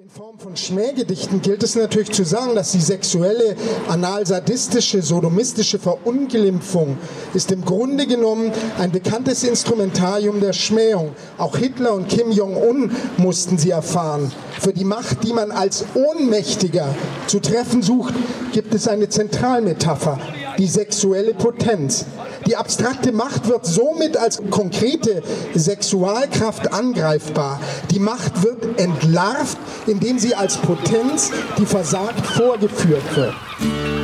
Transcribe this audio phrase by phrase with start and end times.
[0.00, 3.56] In Form von Schmähgedichten gilt es natürlich zu sagen, dass die sexuelle,
[3.90, 6.96] analsadistische, sodomistische Verunglimpfung
[7.34, 11.14] ist im Grunde genommen ein bekanntes Instrumentarium der Schmähung.
[11.36, 14.32] Auch Hitler und Kim Jong-un mussten sie erfahren.
[14.58, 16.94] Für die Macht, die man als ohnmächtiger
[17.26, 18.14] zu treffen sucht,
[18.54, 20.18] gibt es eine Zentralmetapher,
[20.56, 22.06] die sexuelle Potenz.
[22.46, 25.22] Die abstrakte Macht wird somit als konkrete
[25.54, 27.60] Sexualkraft angreifbar.
[27.90, 34.01] Die Macht wird entlarvt, indem sie als Potenz, die versagt, vorgeführt wird.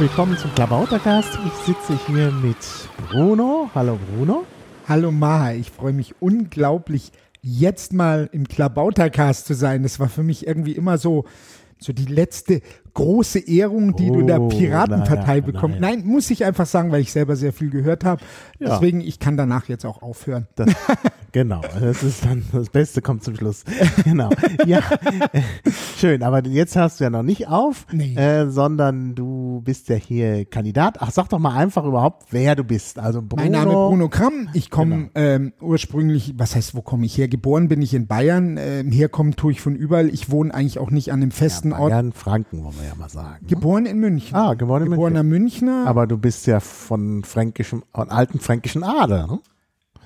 [0.00, 1.38] Willkommen zum Klabautercast.
[1.44, 2.56] Ich sitze hier mit
[3.10, 3.68] Bruno.
[3.74, 4.46] Hallo Bruno.
[4.88, 7.12] Hallo Maha, ich freue mich unglaublich,
[7.42, 9.82] jetzt mal im Klabautercast zu sein.
[9.82, 11.26] Das war für mich irgendwie immer so,
[11.78, 12.62] so die letzte
[12.94, 15.80] große Ehrung, die du der Oh, Piratenpartei naja, bekommst.
[15.80, 15.96] naja.
[15.96, 18.22] Nein, muss ich einfach sagen, weil ich selber sehr viel gehört habe.
[18.58, 18.70] Ja.
[18.74, 20.46] Deswegen, ich kann danach jetzt auch aufhören.
[20.56, 20.68] Das,
[21.32, 23.64] genau, das ist dann das Beste kommt zum Schluss.
[24.04, 24.30] Genau.
[24.66, 24.80] Ja,
[25.96, 26.22] schön.
[26.22, 28.14] Aber jetzt hast du ja noch nicht auf, Nee.
[28.16, 30.96] äh, sondern du bist ja hier Kandidat.
[31.00, 32.98] Ach, sag doch mal einfach überhaupt, wer du bist.
[32.98, 33.42] Also Bruno.
[33.42, 34.48] Mein Name ist Bruno Kramm.
[34.54, 35.10] Ich komme Genau.
[35.14, 37.28] ähm, ursprünglich, was heißt, wo komme ich her?
[37.28, 38.56] Geboren bin ich in Bayern.
[38.58, 40.08] Ähm, herkommen tue ich von überall.
[40.08, 41.90] Ich wohne eigentlich auch nicht an einem festen Ort.
[41.90, 43.38] Bayern, Franken, wollen wir ja mal sagen.
[43.42, 43.48] ne?
[43.48, 44.36] Geboren in München.
[44.36, 45.86] Ah, geboren in Geborener Münchner.
[45.86, 49.26] Aber du bist ja von fränkischem, von alten fränkischen Ader.
[49.26, 49.38] Ne?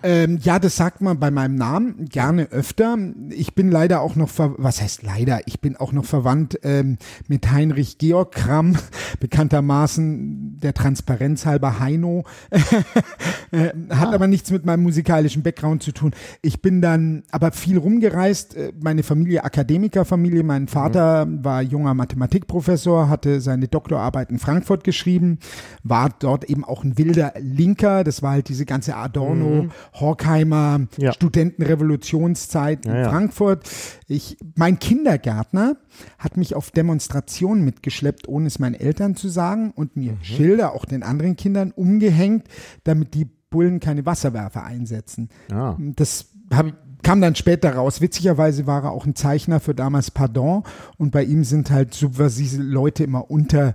[0.05, 2.99] Ähm, ja, das sagt man bei meinem Namen gerne öfter.
[3.31, 5.41] Ich bin leider auch noch, was heißt leider?
[5.47, 8.77] Ich bin auch noch verwandt ähm, mit Heinrich Georg Kramm,
[9.21, 12.25] bekanntermaßen der Transparenz halber Heino.
[13.51, 16.13] äh, hat aber nichts mit meinem musikalischen Background zu tun.
[16.43, 18.57] Ich bin dann aber viel rumgereist.
[18.57, 20.43] Äh, Meine Familie, Akademikerfamilie.
[20.43, 25.39] Mein Vater war junger Mathematikprofessor, hatte seine Doktorarbeit in Frankfurt geschrieben,
[25.83, 28.05] war dort eben auch ein wilder Linker.
[28.05, 31.13] Das war halt diese ganze Adorno, Horkheimer, Ja.
[31.13, 33.09] Studentenrevolutionszeit in Ja, ja.
[33.11, 33.69] Frankfurt.
[34.09, 35.77] Ich, mein Kindergärtner
[36.19, 40.85] hat mich auf Demonstrationen mitgeschleppt, ohne es meinen Eltern zu sagen und mir Schilder auch
[40.85, 42.47] den anderen Kindern umgehängt,
[42.85, 45.29] damit die Bullen keine Wasserwerfer einsetzen.
[45.51, 45.79] Ja.
[45.79, 46.73] Das hab,
[47.05, 48.01] kam dann später raus.
[48.01, 50.65] Witzigerweise war er auch ein Zeichner für damals Pardon
[50.99, 53.75] und bei ihm sind halt subversive Leute immer unter,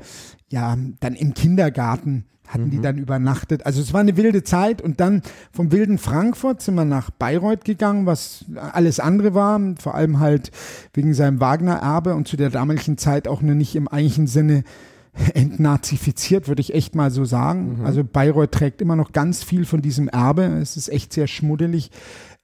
[0.49, 3.65] ja, dann im Kindergarten hatten die dann übernachtet.
[3.65, 5.21] Also es war eine wilde Zeit und dann
[5.51, 10.51] vom wilden Frankfurt sind wir nach Bayreuth gegangen, was alles andere war, vor allem halt
[10.93, 14.63] wegen seinem Wagner-Erbe und zu der damaligen Zeit auch nur nicht im eigentlichen Sinne
[15.33, 17.81] entnazifiziert, würde ich echt mal so sagen.
[17.83, 20.43] Also Bayreuth trägt immer noch ganz viel von diesem Erbe.
[20.43, 21.91] Es ist echt sehr schmuddelig.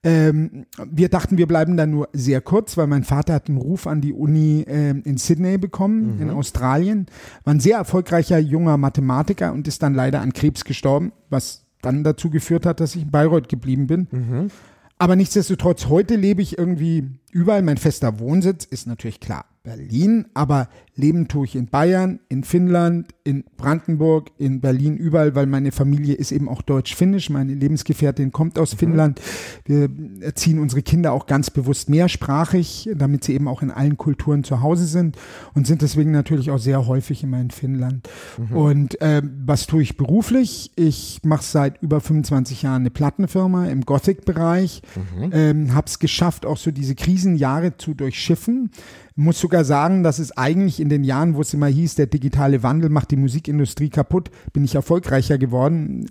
[0.06, 3.88] Ähm, wir dachten, wir bleiben da nur sehr kurz, weil mein Vater hat einen Ruf
[3.88, 7.08] an die Uni ähm, in Sydney bekommen, in Australien.
[7.44, 12.04] War ein sehr erfolgreicher junger Mathematiker und ist dann leider an Krebs gestorben, was dann
[12.04, 14.08] dazu geführt hat, dass ich in Bayreuth geblieben bin.
[15.00, 17.64] Aber nichtsdestotrotz, heute lebe ich irgendwie überall.
[17.64, 23.14] Mein fester Wohnsitz ist natürlich klar Berlin, aber leben tue ich in Bayern, in Finnland,
[23.24, 27.30] in Brandenburg, in Berlin, überall, weil meine Familie ist eben auch deutsch-finnisch.
[27.30, 29.22] Meine Lebensgefährtin kommt aus Finnland.
[29.66, 29.90] Wir
[30.22, 34.62] erziehen unsere Kinder auch ganz bewusst mehrsprachig, damit sie eben auch in allen Kulturen zu
[34.62, 35.18] Hause sind
[35.54, 38.08] und sind deswegen natürlich auch sehr häufig immer in Finnland.
[38.56, 40.72] Und ähm, was tue ich beruflich?
[40.76, 44.82] Ich mache seit über 25 Jahren eine Plattenfirma im Gothic-Bereich.
[45.32, 48.72] Ähm, habe es geschafft, auch so diese Krisenjahre zu durchschiffen.
[49.18, 52.62] Muss sogar sagen, dass es eigentlich in den Jahren, wo es immer hieß, der digitale
[52.62, 56.06] Wandel macht die Musikindustrie kaputt, bin ich erfolgreicher geworden.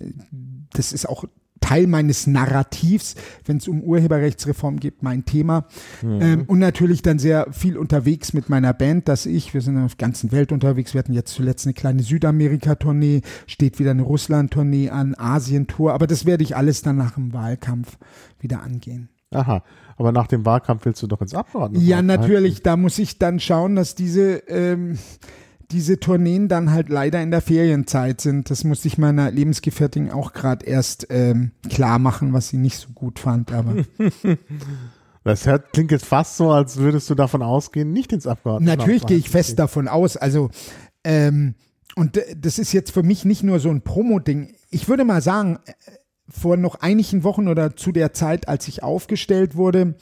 [0.72, 1.24] Das ist auch
[1.60, 3.14] Teil meines Narrativs,
[3.44, 5.66] wenn es um Urheberrechtsreform geht, mein Thema.
[6.02, 9.94] Ähm, und natürlich dann sehr viel unterwegs mit meiner Band, dass ich, wir sind auf
[9.94, 14.90] der ganzen Welt unterwegs, wir hatten jetzt zuletzt eine kleine Südamerika-Tournee, steht wieder eine Russland-Tournee
[14.90, 17.96] an, Asien-Tour, aber das werde ich alles dann nach dem Wahlkampf
[18.40, 19.08] wieder angehen.
[19.30, 19.62] Aha.
[19.96, 21.88] Aber nach dem Wahlkampf willst du doch ins Abgeordnetenhaus.
[21.88, 22.16] Ja, ne?
[22.16, 22.62] natürlich.
[22.62, 24.98] Da muss ich dann schauen, dass diese, ähm,
[25.70, 28.50] diese Tourneen dann halt leider in der Ferienzeit sind.
[28.50, 32.88] Das musste ich meiner Lebensgefährtin auch gerade erst ähm, klar machen, was sie nicht so
[32.94, 33.52] gut fand.
[33.52, 33.76] Aber
[35.24, 38.76] Das hört, klingt jetzt fast so, als würdest du davon ausgehen, nicht ins Abgeordnetenhaus.
[38.76, 40.18] natürlich gehe ich fest davon aus.
[40.18, 40.50] Also,
[41.02, 41.54] ähm,
[41.96, 44.54] und das ist jetzt für mich nicht nur so ein Promo-Ding.
[44.70, 45.72] Ich würde mal sagen, äh,
[46.34, 49.94] vor noch einigen Wochen oder zu der Zeit, als ich aufgestellt wurde,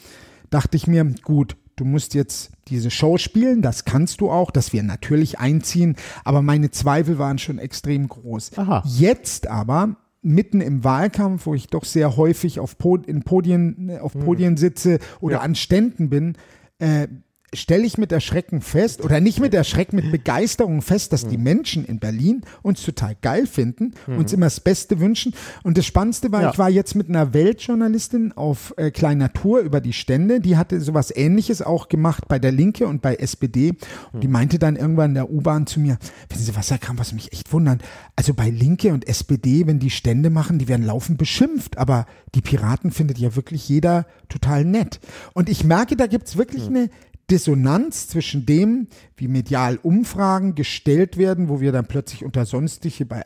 [0.50, 4.73] dachte ich mir, gut, du musst jetzt diese Show spielen, das kannst du auch, dass
[4.73, 8.56] wir natürlich einziehen, aber meine Zweifel waren schon extrem groß.
[8.58, 8.82] Aha.
[8.87, 14.12] Jetzt aber mitten im Wahlkampf, wo ich doch sehr häufig auf, Pod in Podien, auf
[14.12, 15.40] Podien sitze oder Ja.
[15.43, 16.37] an Ständen bin,
[16.79, 17.08] äh,
[17.54, 21.84] stelle ich mit Erschrecken fest, oder nicht mit Erschrecken, mit Begeisterung fest, dass die Menschen
[21.84, 25.34] in Berlin uns total geil finden, uns immer das Beste wünschen.
[25.62, 26.50] Und das Spannendste war, Ja.
[26.50, 30.81] ich war jetzt mit einer Weltjournalistin auf äh, Kleiner Tour über die Stände, die hatte
[30.81, 33.75] sowas ähnliches auch gemacht bei der Linke und bei SPD.
[34.12, 35.98] Und die meinte dann irgendwann in der U-Bahn zu mir,
[36.31, 37.82] wissen Sie was, Herr Kram, was mich echt wundert,
[38.16, 42.40] also bei Linke und SPD, wenn die Stände machen, die werden laufend beschimpft, aber die
[42.40, 45.00] Piraten findet ja wirklich jeder total nett.
[45.34, 46.88] Und ich merke, da gibt's wirklich eine
[47.30, 53.22] Dissonanz zwischen dem, wie medial Umfragen gestellt werden, wo wir dann plötzlich unter Sonstige bei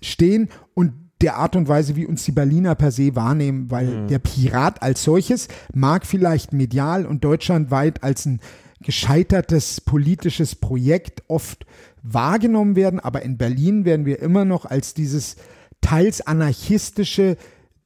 [0.00, 4.18] stehen und der Art und Weise, wie uns die Berliner per se wahrnehmen, weil der
[4.18, 8.40] Pirat als solches mag vielleicht medial und deutschlandweit als ein
[8.82, 11.64] gescheitertes politisches Projekt oft
[12.02, 15.36] wahrgenommen werden, aber in Berlin werden wir immer noch als dieses
[15.80, 17.36] teils anarchistische,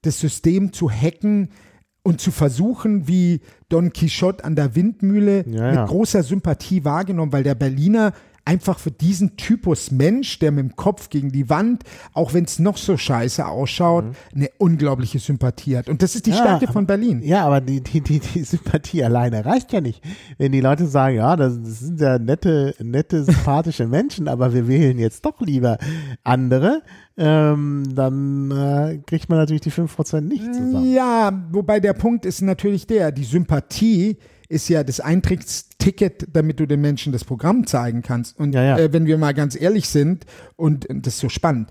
[0.02, 1.50] das System zu hacken
[2.02, 5.80] und zu versuchen, wie Don Quixote an der Windmühle Ja, ja.
[5.80, 8.12] mit großer Sympathie wahrgenommen, weil der Berliner
[8.44, 12.58] einfach für diesen Typus Mensch, der mit dem Kopf gegen die Wand, auch wenn es
[12.58, 14.04] noch so scheiße ausschaut,
[14.34, 15.88] eine unglaubliche Sympathie hat.
[15.88, 16.36] Und das ist die Mhm.
[16.36, 17.22] Ja, Stärke von Berlin.
[17.22, 20.02] Ja, aber die, die, die, die Sympathie alleine reicht ja nicht.
[20.38, 24.68] Wenn die Leute sagen, ja, das, das sind ja nette, nette, sympathische Menschen, aber wir
[24.68, 25.78] wählen jetzt doch lieber
[26.24, 26.82] andere,
[27.16, 30.92] ähm, dann äh, kriegt man natürlich die 5% nicht zusammen.
[30.92, 34.16] Ja, wobei der Punkt ist natürlich der, die Sympathie
[34.50, 38.38] ist ja das Eintrittsticket, damit du den Menschen das Programm zeigen kannst.
[38.38, 38.78] Und Ja, ja.
[38.78, 40.26] Äh, wenn wir mal ganz ehrlich sind,
[40.56, 41.70] und und das ist so spannend,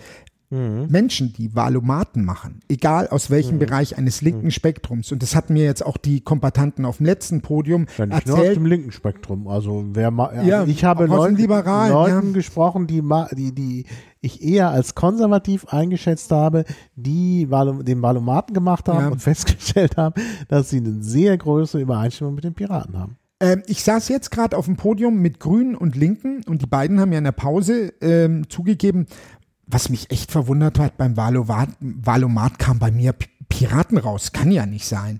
[0.51, 0.87] Mhm.
[0.89, 5.63] Menschen, die Valomaten machen, egal aus welchem Bereich eines linken Spektrums, und das hatten mir
[5.63, 8.91] jetzt auch die Kombatanten auf dem letzten Podium Ja, nicht nur auf erzählt, dem linken
[8.91, 9.47] Spektrum.
[9.47, 12.33] Also wer ma also Ja, ich habe aus Leuten, Liberalen, Leuten ja.
[12.33, 13.03] gesprochen, die,
[13.33, 13.85] die, die
[14.21, 19.09] ich eher als konservativ eingeschätzt habe, die den Valomaten gemacht haben Ja.
[19.09, 23.17] und festgestellt haben, dass sie eine sehr große Übereinstimmung mit den Piraten haben.
[23.41, 26.99] Ähm, ich saß jetzt gerade auf dem Podium mit Grünen und Linken und die beiden
[26.99, 29.07] haben ja in der Pause ähm, zugegeben,
[29.71, 33.13] was mich echt verwundert hat, beim Valomat, Valomat kam bei mir
[33.49, 34.31] Piraten raus.
[34.31, 35.19] Kann ja nicht sein.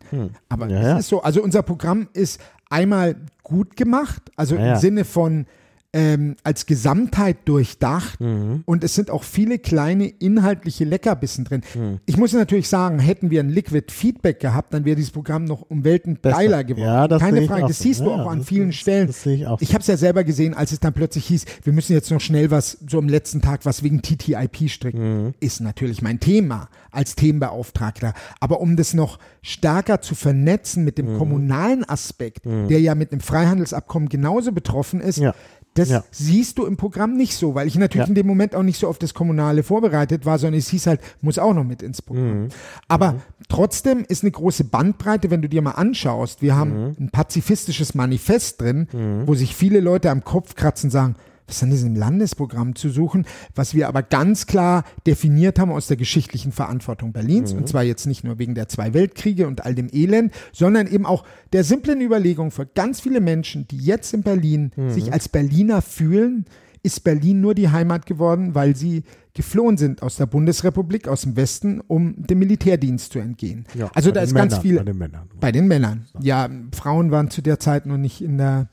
[0.49, 0.71] Aber Hm.
[0.71, 0.97] Ja, es ja.
[0.97, 4.73] ist so, also unser Programm ist einmal gut gemacht, also Ja, ja.
[4.73, 5.45] im Sinne von
[5.91, 8.61] ähm, als Gesamtheit durchdacht Mhm.
[8.65, 11.61] und es sind auch viele kleine inhaltliche Leckerbissen drin.
[11.73, 11.99] Mhm.
[12.05, 15.63] Ich muss natürlich sagen, hätten wir ein Liquid Feedback gehabt, dann wäre dieses Programm noch
[15.67, 16.85] um Welten geiler geworden.
[16.85, 17.83] Ja, das Keine Frage, das so.
[17.85, 19.07] siehst du Ja, auch an vielen das- Stellen.
[19.07, 19.73] das sehe ich auch Ich so.
[19.73, 22.51] habe es ja selber gesehen, als es dann plötzlich hieß, wir müssen jetzt noch schnell
[22.51, 25.23] was so am letzten Tag was wegen TTIP stricken.
[25.25, 25.33] Mhm.
[25.39, 28.13] Ist natürlich mein Thema als Themenbeauftragter.
[28.39, 31.17] Aber um das noch stärker zu vernetzen mit dem Mhm.
[31.17, 35.33] kommunalen Aspekt, der ja mit einem Freihandelsabkommen genauso betroffen ist, Ja.
[35.75, 36.03] Das Ja.
[36.11, 38.09] siehst du im Programm nicht so, weil ich natürlich Ja.
[38.09, 40.99] in dem Moment auch nicht so auf das Kommunale vorbereitet war, sondern es hieß halt,
[41.21, 42.49] muss auch noch mit ins Programm.
[42.87, 43.15] Aber
[43.47, 46.41] trotzdem ist eine große Bandbreite, wenn du dir mal anschaust.
[46.41, 48.87] Wir haben ein pazifistisches Manifest drin,
[49.25, 51.15] wo sich viele Leute am Kopf kratzen und sagen,
[51.49, 53.25] was an diesem Landesprogramm zu suchen,
[53.55, 57.51] was wir aber ganz klar definiert haben aus der geschichtlichen Verantwortung Berlins.
[57.53, 61.05] Und zwar jetzt nicht nur wegen der zwei Weltkriege und all dem Elend, sondern eben
[61.05, 65.81] auch der simplen Überlegung für ganz viele Menschen, die jetzt in Berlin sich als Berliner
[65.81, 66.45] fühlen,
[66.83, 69.03] ist Berlin nur die Heimat geworden, weil sie
[69.33, 73.65] geflohen sind aus der Bundesrepublik, aus dem Westen, um dem Militärdienst zu entgehen.
[73.73, 74.77] Ja, also da ist ganz Männern, viel.
[74.77, 75.29] bei den Männern.
[75.39, 76.07] Bei den Männern.
[76.19, 78.69] Ja, Frauen waren zu der Zeit noch nicht in der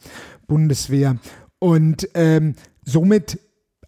[0.47, 1.17] Bundeswehr.
[1.59, 3.39] Und ähm, somit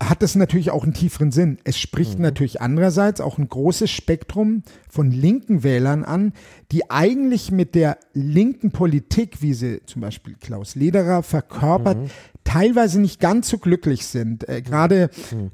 [0.00, 1.58] hat es natürlich auch einen tieferen Sinn.
[1.64, 6.32] Es spricht natürlich andererseits auch ein großes Spektrum von linken Wählern an,
[6.70, 11.98] die eigentlich mit der linken Politik, wie sie zum Beispiel Klaus Lederer verkörpert,
[12.49, 14.49] teilweise nicht ganz so glücklich sind.
[14.49, 15.11] Äh, Gerade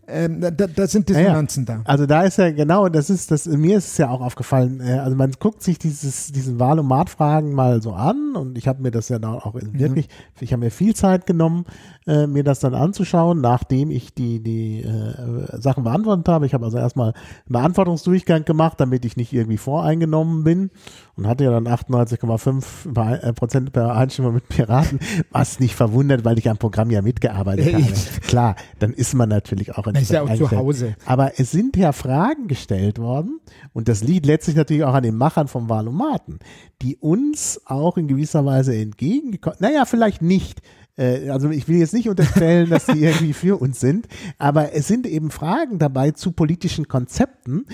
[0.07, 1.23] ähm, da, da sind Ja, ja.
[1.25, 1.81] Dissonanzen da.
[1.85, 4.93] Also da ist ja genau, das ist das, mir ist es ja auch aufgefallen, äh,
[4.99, 9.09] also man guckt sich dieses, diesen Wahlomat-Fragen mal so an und ich habe mir das
[9.09, 10.09] ja dann auch in- wirklich,
[10.41, 11.65] ich habe mir viel Zeit genommen,
[12.07, 16.47] äh, mir das dann anzuschauen, nachdem ich die, die äh, Sachen beantwortet habe.
[16.47, 17.15] Ich habe also erstmal einen
[17.49, 20.71] Beantwortungsdurchgang gemacht, damit ich nicht irgendwie voreingenommen bin
[21.17, 25.01] und hatte ja dann 98,5 Überei- äh, Prozent Übereinstimmung mit Piraten,
[25.33, 27.93] was nicht verwundert, weil ich am Programm ja mitgearbeitet habe.
[28.27, 30.51] Klar, dann ist man natürlich auch ist ja auch zu.
[30.51, 30.97] Hause.
[31.07, 33.41] Aber es sind ja Fragen gestellt worden
[33.73, 36.39] und das liegt letztlich natürlich auch an den Machern vom Valomaten,
[36.83, 40.61] die uns auch in gewisser Weise entgegengekommen, naja, vielleicht nicht.
[40.97, 44.07] Äh, Also ich will jetzt nicht unterstellen, dass sie irgendwie für uns sind,
[44.39, 47.67] aber es sind eben Fragen dabei zu politischen Konzepten,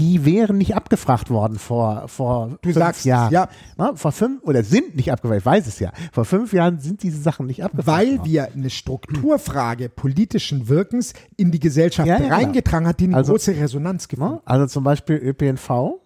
[0.00, 3.32] die wären nicht abgefragt worden vor, vor Du fünf sagst es, Jahren.
[3.32, 3.48] ja.
[3.76, 5.92] Na, vor fünf, oder sind nicht abgefragt, ich weiß es ja.
[6.12, 8.24] Vor fünf Jahren sind diese Sachen nicht abgefragt Weil worden.
[8.30, 12.38] wir eine Strukturfrage politischen Wirkens in die Gesellschaft Ja, ja, klar.
[12.38, 14.40] reingetragen hat, die eine Also- große Resonanz gefunden Ne?
[14.44, 16.00] Also zum Beispiel ÖPNV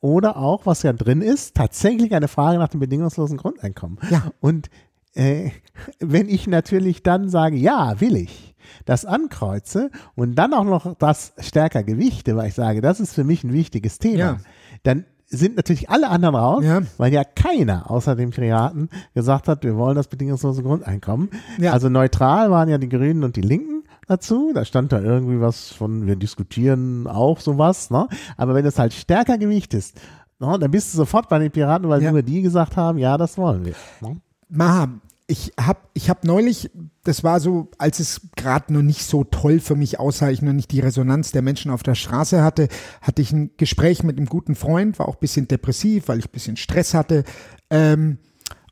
[0.00, 3.98] oder auch, was ja drin ist, tatsächlich eine Frage nach dem bedingungslosen Grundeinkommen.
[4.10, 4.32] Ja.
[4.40, 4.70] Und
[5.14, 5.50] äh,
[5.98, 11.32] wenn ich natürlich dann sage, ja, will ich, das ankreuze und dann auch noch das
[11.38, 14.36] stärker gewichte, weil ich sage, das ist für mich ein wichtiges Thema, Ja.
[14.82, 16.80] dann sind natürlich alle anderen raus, Ja.
[16.98, 21.30] weil ja keiner außer dem Piraten gesagt hat, wir wollen das bedingungslose Grundeinkommen.
[21.58, 21.72] Ja.
[21.72, 24.50] Also neutral waren ja die Grünen und die Linken dazu.
[24.52, 27.90] Da stand da irgendwie was von, wir diskutieren auch sowas.
[27.90, 28.08] Ne?
[28.36, 30.00] Aber wenn es halt stärker gewichtest,
[30.40, 33.38] ne, dann bist du sofort bei den Piraten, weil nur die gesagt haben, ja, das
[33.38, 33.74] wollen wir.
[34.00, 34.16] Ne?
[34.50, 36.70] Maha, ich habe ich hab neulich,
[37.04, 40.52] das war so, als es gerade noch nicht so toll für mich aussah, ich noch
[40.52, 42.68] nicht die Resonanz der Menschen auf der Straße hatte,
[43.00, 46.26] hatte ich ein Gespräch mit einem guten Freund, war auch ein bisschen depressiv, weil ich
[46.26, 47.24] ein bisschen Stress hatte.
[47.70, 48.18] Ähm,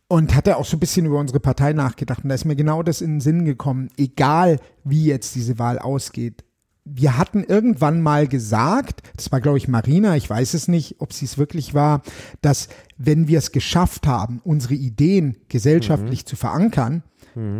[0.08, 2.24] und hatte auch so ein bisschen über unsere Partei nachgedacht.
[2.24, 5.78] Und da ist mir genau das in den Sinn gekommen, egal wie jetzt diese Wahl
[5.78, 6.44] ausgeht.
[6.90, 11.12] Wir hatten irgendwann mal gesagt, das war glaube ich Marina, ich weiß es nicht, ob
[11.12, 12.02] sie es wirklich war,
[12.40, 17.02] dass wenn wir es geschafft haben, unsere Ideen gesellschaftlich zu verankern,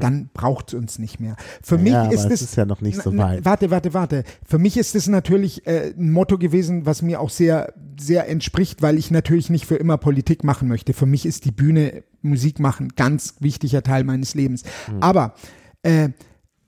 [0.00, 1.37] dann braucht es uns nicht mehr.
[1.62, 3.44] Für mich Ja, aber ist es es ist ja noch nicht so weit.
[3.44, 4.25] Warte, warte, warte.
[4.44, 8.82] Für mich ist es natürlich äh, ein Motto gewesen, was mir auch sehr, sehr entspricht,
[8.82, 10.94] weil ich natürlich nicht für immer Politik machen möchte.
[10.94, 14.64] Für mich ist die Bühne Musik machen ganz wichtiger Teil meines Lebens.
[15.00, 15.35] Aber
[15.82, 16.11] äh,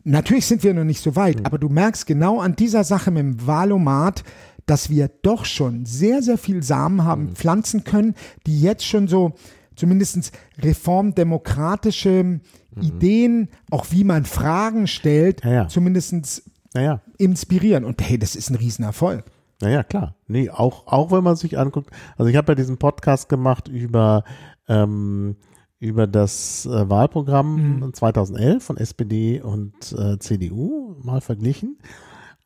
[0.04, 1.44] natürlich sind wir noch nicht so weit.
[1.46, 4.24] Aber du merkst genau an dieser Sache mit dem Valomat,
[4.66, 8.14] dass wir doch schon sehr, sehr viel Samen haben pflanzen können,
[8.46, 9.32] die jetzt schon so
[9.74, 12.40] zumindest reformdemokratische
[12.80, 15.68] Ideen, auch wie man Fragen stellt, Ja, ja.
[15.68, 16.42] zumindest
[16.72, 17.00] Naja.
[17.18, 17.84] inspirieren.
[17.84, 19.24] Und hey, das ist ein Riesenerfolg.
[19.60, 20.14] Naja, klar.
[20.28, 24.24] Nee, auch, auch wenn man sich anguckt, also ich habe ja diesen Podcast gemacht über,
[24.68, 25.36] ähm,
[25.80, 31.78] über das äh, Wahlprogramm 2011 von SPD und äh, CDU mal verglichen.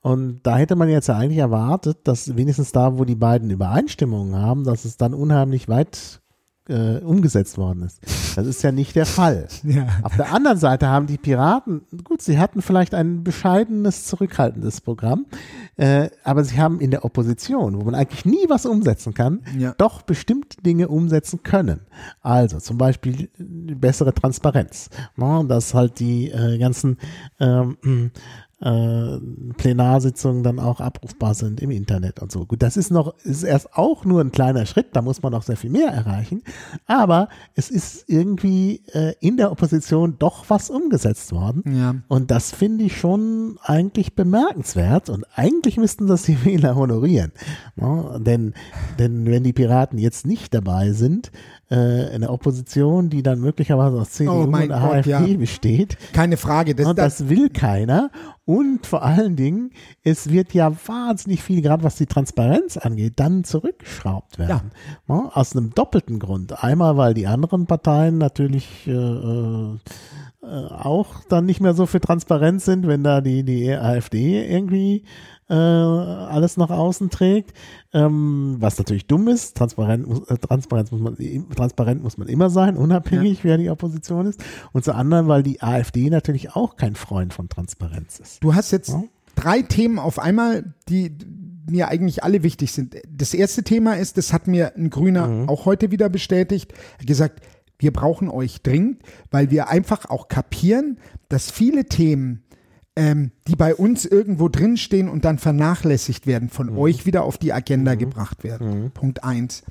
[0.01, 4.37] Und da hätte man jetzt ja eigentlich erwartet, dass wenigstens da, wo die beiden Übereinstimmungen
[4.37, 6.21] haben, dass es dann unheimlich weit
[6.69, 8.01] äh, umgesetzt worden ist.
[8.37, 9.49] Das ist ja nicht der Fall.
[9.65, 9.87] Ja.
[10.03, 15.27] Auf der anderen Seite haben die Piraten, gut, sie hatten vielleicht ein bescheidenes, zurückhaltendes Programm,
[15.77, 19.75] äh, aber sie haben in der Opposition, wo man eigentlich nie was umsetzen kann, Ja.
[19.79, 21.81] doch bestimmte Dinge umsetzen können.
[22.21, 24.91] Also zum Beispiel äh, bessere Transparenz,
[25.49, 26.99] dass halt die äh, ganzen
[27.41, 28.11] ähm,
[28.65, 29.19] äh,
[29.59, 32.47] Plenarsitzungen dann auch abrufbar sind im Internet und so.
[32.47, 35.43] Gut, das ist noch, ist erst auch nur ein kleiner Schritt, da muss man noch
[35.43, 36.43] sehr viel mehr erreichen,
[36.87, 41.95] aber es ist irgendwie äh, in der Opposition doch was umgesetzt worden Ja.
[42.09, 47.33] und das finde ich schon eigentlich bemerkenswert und eigentlich müssten das die Wähler honorieren,
[47.77, 48.19] ne?
[48.25, 48.55] denn,
[48.99, 51.31] denn wenn die Piraten jetzt nicht dabei sind,
[51.71, 55.37] äh, in der Opposition, die dann möglicherweise aus CDU Oh und Gott, AfD ja.
[55.37, 56.75] besteht, Keine Frage.
[56.75, 58.11] Das, und das, das will keiner.
[58.45, 59.71] Und vor allen Dingen,
[60.03, 64.73] es wird ja wahnsinnig viel, gerade was die Transparenz angeht, dann zurückgeschraubt werden.
[65.09, 66.63] Ja, aus einem doppelten Grund.
[66.63, 72.67] Einmal, weil die anderen Parteien natürlich äh, äh, auch dann nicht mehr so für Transparenz
[72.67, 75.05] sind, wenn da die, die AfD irgendwie
[75.49, 77.53] äh, alles nach außen trägt,
[77.93, 79.57] ähm, was natürlich dumm ist.
[79.57, 81.17] Transparent, muss- äh, Transparenz muss man,
[81.55, 84.43] transparent muss man immer sein, unabhängig, wer die Opposition ist.
[84.73, 88.43] Und zum anderen, weil die AfD natürlich auch kein Freund von Transparenz ist.
[88.43, 89.03] du hast jetzt Ja.
[89.35, 91.13] drei Themen auf einmal, die
[91.69, 92.95] mir eigentlich alle wichtig sind.
[93.11, 95.49] Das erste Thema ist, das hat mir ein Grüner Mhm.
[95.49, 97.41] auch heute wieder bestätigt, er hat gesagt,
[97.79, 100.99] wir brauchen euch dringend, weil wir einfach auch kapieren,
[101.29, 102.44] dass viele Themen
[102.97, 106.79] ähm, die bei uns irgendwo drinstehen und dann vernachlässigt werden, von Mhm.
[106.79, 108.91] euch wieder auf die Agenda gebracht werden.
[108.93, 109.63] Punkt eins.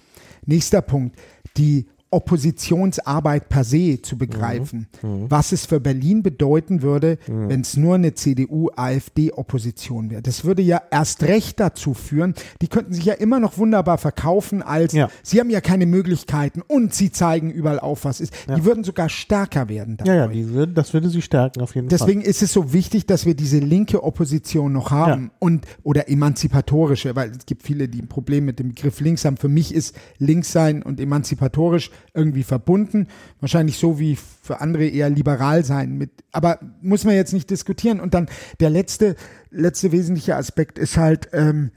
[0.46, 1.15] Nächster Punkt,
[1.58, 7.96] die Oppositionsarbeit per se zu begreifen, was es für Berlin bedeuten würde, wenn es nur
[7.96, 10.22] eine CDU-AfD-Opposition wäre.
[10.22, 14.62] Das würde ja erst recht dazu führen, die könnten sich ja immer noch wunderbar verkaufen
[14.62, 15.10] als, Ja.
[15.22, 18.34] sie haben ja keine Möglichkeiten und sie zeigen überall auf, was ist.
[18.55, 19.98] Die würden sogar stärker werden.
[20.05, 20.38] Ja, ja, dadurch.
[20.38, 23.36] die würde, das würde sie stärken auf jeden Deswegen ist es so wichtig, dass wir
[23.36, 25.32] diese linke Opposition noch haben Ja.
[25.39, 29.38] und oder emanzipatorische, weil es gibt viele, die ein Problem mit dem Begriff links haben.
[29.38, 33.08] Für mich ist links sein und emanzipatorisch irgendwie verbunden.
[33.40, 35.98] Wahrscheinlich so wie für andere eher liberal sein.
[35.98, 38.00] Mit, aber muss man jetzt nicht diskutieren.
[38.00, 38.28] Und dann
[38.60, 39.16] der letzte,
[39.52, 41.72] letzte wesentliche Aspekt ist halt, ähm,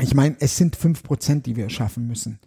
[0.00, 2.38] ich meine, es sind fünf Prozent, die wir schaffen müssen,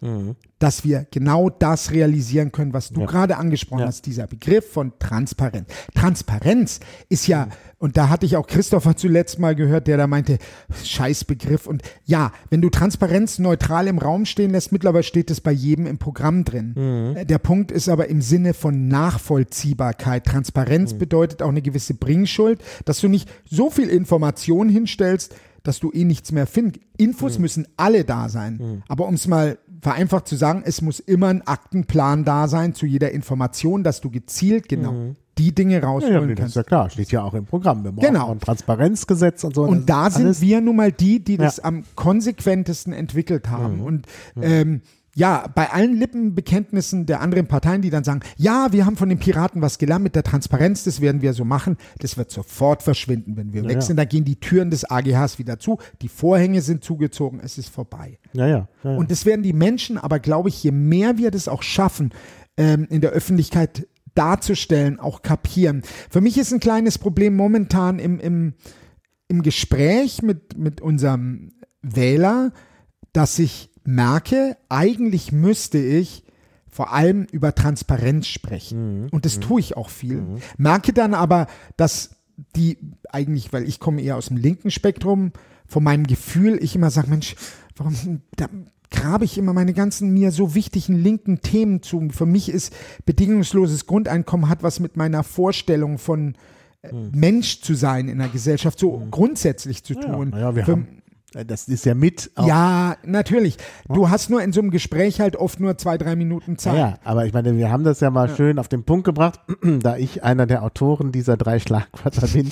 [0.58, 3.06] dass wir genau das realisieren können, was du Ja.
[3.06, 3.86] gerade angesprochen Ja.
[3.86, 5.68] hast, dieser Begriff von Transparenz.
[5.94, 7.48] Transparenz ist ja,
[7.78, 10.38] und da hatte ich auch Christopher zuletzt mal gehört, der da meinte,
[10.82, 11.66] scheiß Begriff.
[11.68, 15.86] Und ja, wenn du Transparenz neutral im Raum stehen lässt, mittlerweile steht es bei jedem
[15.86, 17.14] im Programm drin.
[17.16, 20.24] Äh, Der Punkt ist aber im Sinne von Nachvollziehbarkeit.
[20.24, 25.34] Transparenz bedeutet auch eine gewisse Bringschuld, dass du nicht so viel Information hinstellst,
[25.66, 26.84] dass du eh nichts mehr findest.
[26.96, 28.82] Infos müssen alle da sein.
[28.88, 32.86] Aber um es mal vereinfacht zu sagen, es muss immer ein Aktenplan da sein zu
[32.86, 36.56] jeder Information, dass du gezielt genau die Dinge Ja, ja, rausholen nee, das ist kannst.
[36.56, 37.84] ja klar, steht ja auch im Programm.
[37.84, 38.24] Wir Genau.
[38.24, 39.64] auch ein Transparenzgesetz und so.
[39.64, 41.64] Und da das sind wir nun mal die, die das Ja.
[41.64, 43.50] am konsequentesten entwickelt Mhm.
[43.50, 43.80] haben.
[43.82, 44.06] Und
[44.40, 44.80] ähm,
[45.16, 49.18] ja, bei allen Lippenbekenntnissen der anderen Parteien, die dann sagen, ja, wir haben von den
[49.18, 53.34] Piraten was gelernt mit der Transparenz, das werden wir so machen, das wird sofort verschwinden,
[53.34, 53.80] wenn wir Ja, weg ja.
[53.80, 53.96] sind.
[53.96, 58.18] Da gehen die Türen des AGHs wieder zu, die Vorhänge sind zugezogen, es ist vorbei.
[58.34, 58.68] Ja, ja.
[58.84, 58.96] ja, ja.
[58.98, 62.12] Und das werden die Menschen, aber glaube ich, je mehr wir das auch schaffen,
[62.58, 65.80] ähm, in der Öffentlichkeit darzustellen, auch kapieren.
[66.10, 68.52] Für mich ist ein kleines Problem momentan im, im,
[69.28, 72.52] im Gespräch mit, mit unserem Wähler,
[73.14, 76.24] dass ich merke, eigentlich müsste ich
[76.68, 79.08] vor allem über Transparenz sprechen.
[79.10, 80.22] Und das tue ich auch viel.
[80.58, 82.16] Merke dann aber, dass
[82.54, 82.78] die
[83.10, 85.32] eigentlich, weil ich komme eher aus dem linken Spektrum,
[85.66, 87.34] von meinem Gefühl, ich immer sage, Mensch,
[87.76, 88.48] warum da
[88.90, 92.08] grabe ich immer meine ganzen mir so wichtigen linken Themen zu.
[92.10, 92.72] Für mich ist
[93.04, 96.36] bedingungsloses Grundeinkommen hat was mit meiner Vorstellung von
[96.82, 100.32] äh, Mensch zu sein in der Gesellschaft so grundsätzlich zu ja, tun.
[100.36, 100.95] ja, wir Für- haben,
[101.44, 102.30] das ist ja mit.
[102.38, 103.56] Ja, natürlich.
[103.88, 106.74] Du hast nur in so einem Gespräch halt oft nur zwei, drei Minuten Zeit.
[106.74, 109.40] Ja, ja, aber ich meine, wir haben das ja mal schön auf den Punkt gebracht.
[109.80, 112.50] da ich einer der Autoren dieser drei Schlagwörter bin,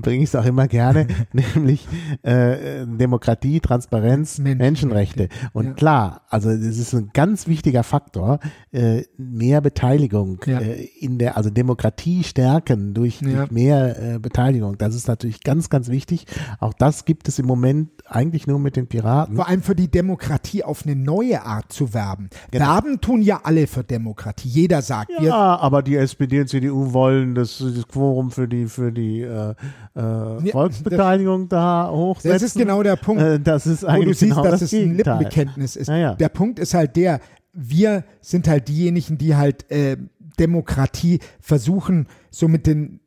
[0.00, 1.86] bringe ich es auch immer gerne, nämlich
[2.22, 4.64] äh, Demokratie, Transparenz, Menschenrechte.
[4.64, 5.28] Menschenrechte.
[5.52, 5.72] Und Ja.
[5.74, 8.38] klar, also das ist ein ganz wichtiger Faktor,
[8.72, 10.58] äh, mehr Beteiligung Ja.
[10.60, 13.36] äh, in der, also Demokratie stärken durch, Ja.
[13.46, 14.78] durch mehr äh, Beteiligung.
[14.78, 16.26] Das ist natürlich ganz, ganz wichtig.
[16.60, 19.36] Auch das gibt es im Moment eigentlich nur mit den Piraten.
[19.36, 22.28] Vor allem für die Demokratie auf eine neue Art zu werben.
[22.50, 22.66] Genau.
[22.66, 24.48] Werben tun ja alle für Demokratie.
[24.48, 28.92] Jeder sagt, Ja, aber die SPD und CDU wollen das, das Quorum für die für
[28.92, 29.54] die äh,
[29.94, 32.32] äh, Volksbeteiligung da hochsetzen.
[32.32, 34.62] das ist genau der Punkt, Äh, das ist wo eigentlich du siehst, genau dass das
[34.62, 35.18] es ein Gegenteil.
[35.18, 35.88] Lippenbekenntnis ist.
[35.88, 36.14] Ja, ja.
[36.14, 37.20] Der Punkt ist halt der,
[37.52, 39.96] wir sind halt diejenigen, die halt äh,
[40.40, 43.00] Demokratie versuchen, so mit den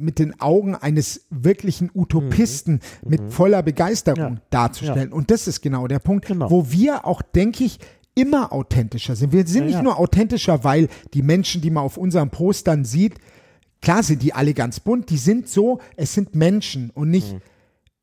[0.00, 4.36] mit den Augen eines wirklichen Utopisten mit voller Begeisterung Mhm.
[4.36, 4.42] Ja.
[4.50, 5.12] darzustellen.
[5.12, 6.50] Und das ist genau der Punkt, Genau.
[6.50, 7.78] wo wir auch, denke ich,
[8.14, 9.32] immer authentischer sind.
[9.32, 9.82] Wir sind Ja, nicht ja.
[9.82, 13.14] nur authentischer, weil die Menschen, die man auf unseren Postern sieht,
[13.80, 17.36] klar sind die alle ganz bunt, die sind so, es sind Menschen und nicht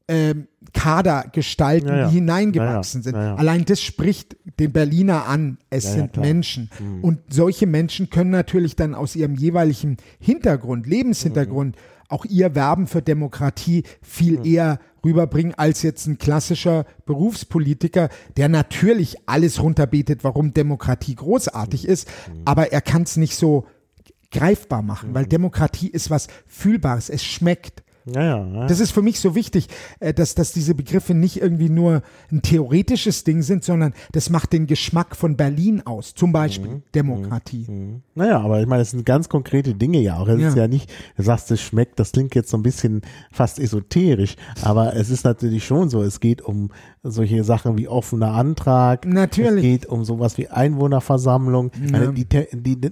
[0.09, 1.93] ähm, Kadergestalten, Mhm.
[1.95, 2.07] Ja, ja.
[2.09, 3.15] die hineingewachsen Ja, sind.
[3.15, 5.57] Allein das spricht den Berliner an.
[5.69, 6.25] Es sind klar.
[6.25, 6.31] Mhm.
[6.31, 6.69] Menschen.
[7.01, 11.81] Und solche Menschen können natürlich dann aus ihrem jeweiligen Hintergrund, Lebenshintergrund, Mhm.
[12.09, 19.17] auch ihr Werben für Demokratie viel eher rüberbringen als jetzt ein klassischer Berufspolitiker, der natürlich
[19.27, 21.89] alles runterbetet, warum Demokratie großartig Mhm.
[21.89, 22.07] ist,
[22.45, 23.65] aber er kann es nicht so
[24.31, 27.83] greifbar machen, weil Demokratie ist was Fühlbares, es schmeckt.
[28.13, 28.67] Ja, ja, ja.
[28.67, 29.67] Das ist für mich so wichtig,
[29.99, 34.53] äh, dass, dass diese Begriffe nicht irgendwie nur ein theoretisches Ding sind, sondern das macht
[34.53, 36.13] den Geschmack von Berlin aus.
[36.15, 36.83] Zum Beispiel Mhm.
[36.95, 37.67] Demokratie.
[38.15, 40.27] Naja, aber ich meine, das sind ganz konkrete Dinge ja auch.
[40.27, 40.47] Es Ja.
[40.49, 44.35] ist ja nicht, du sagst, es schmeckt, das klingt jetzt so ein bisschen fast esoterisch,
[44.61, 46.69] aber es ist natürlich schon so, es geht um
[47.03, 49.05] solche Sachen wie offener Antrag.
[49.05, 49.55] Natürlich.
[49.57, 51.71] Es geht um sowas wie Einwohnerversammlung.
[51.83, 52.91] Ich meine, die, die, die,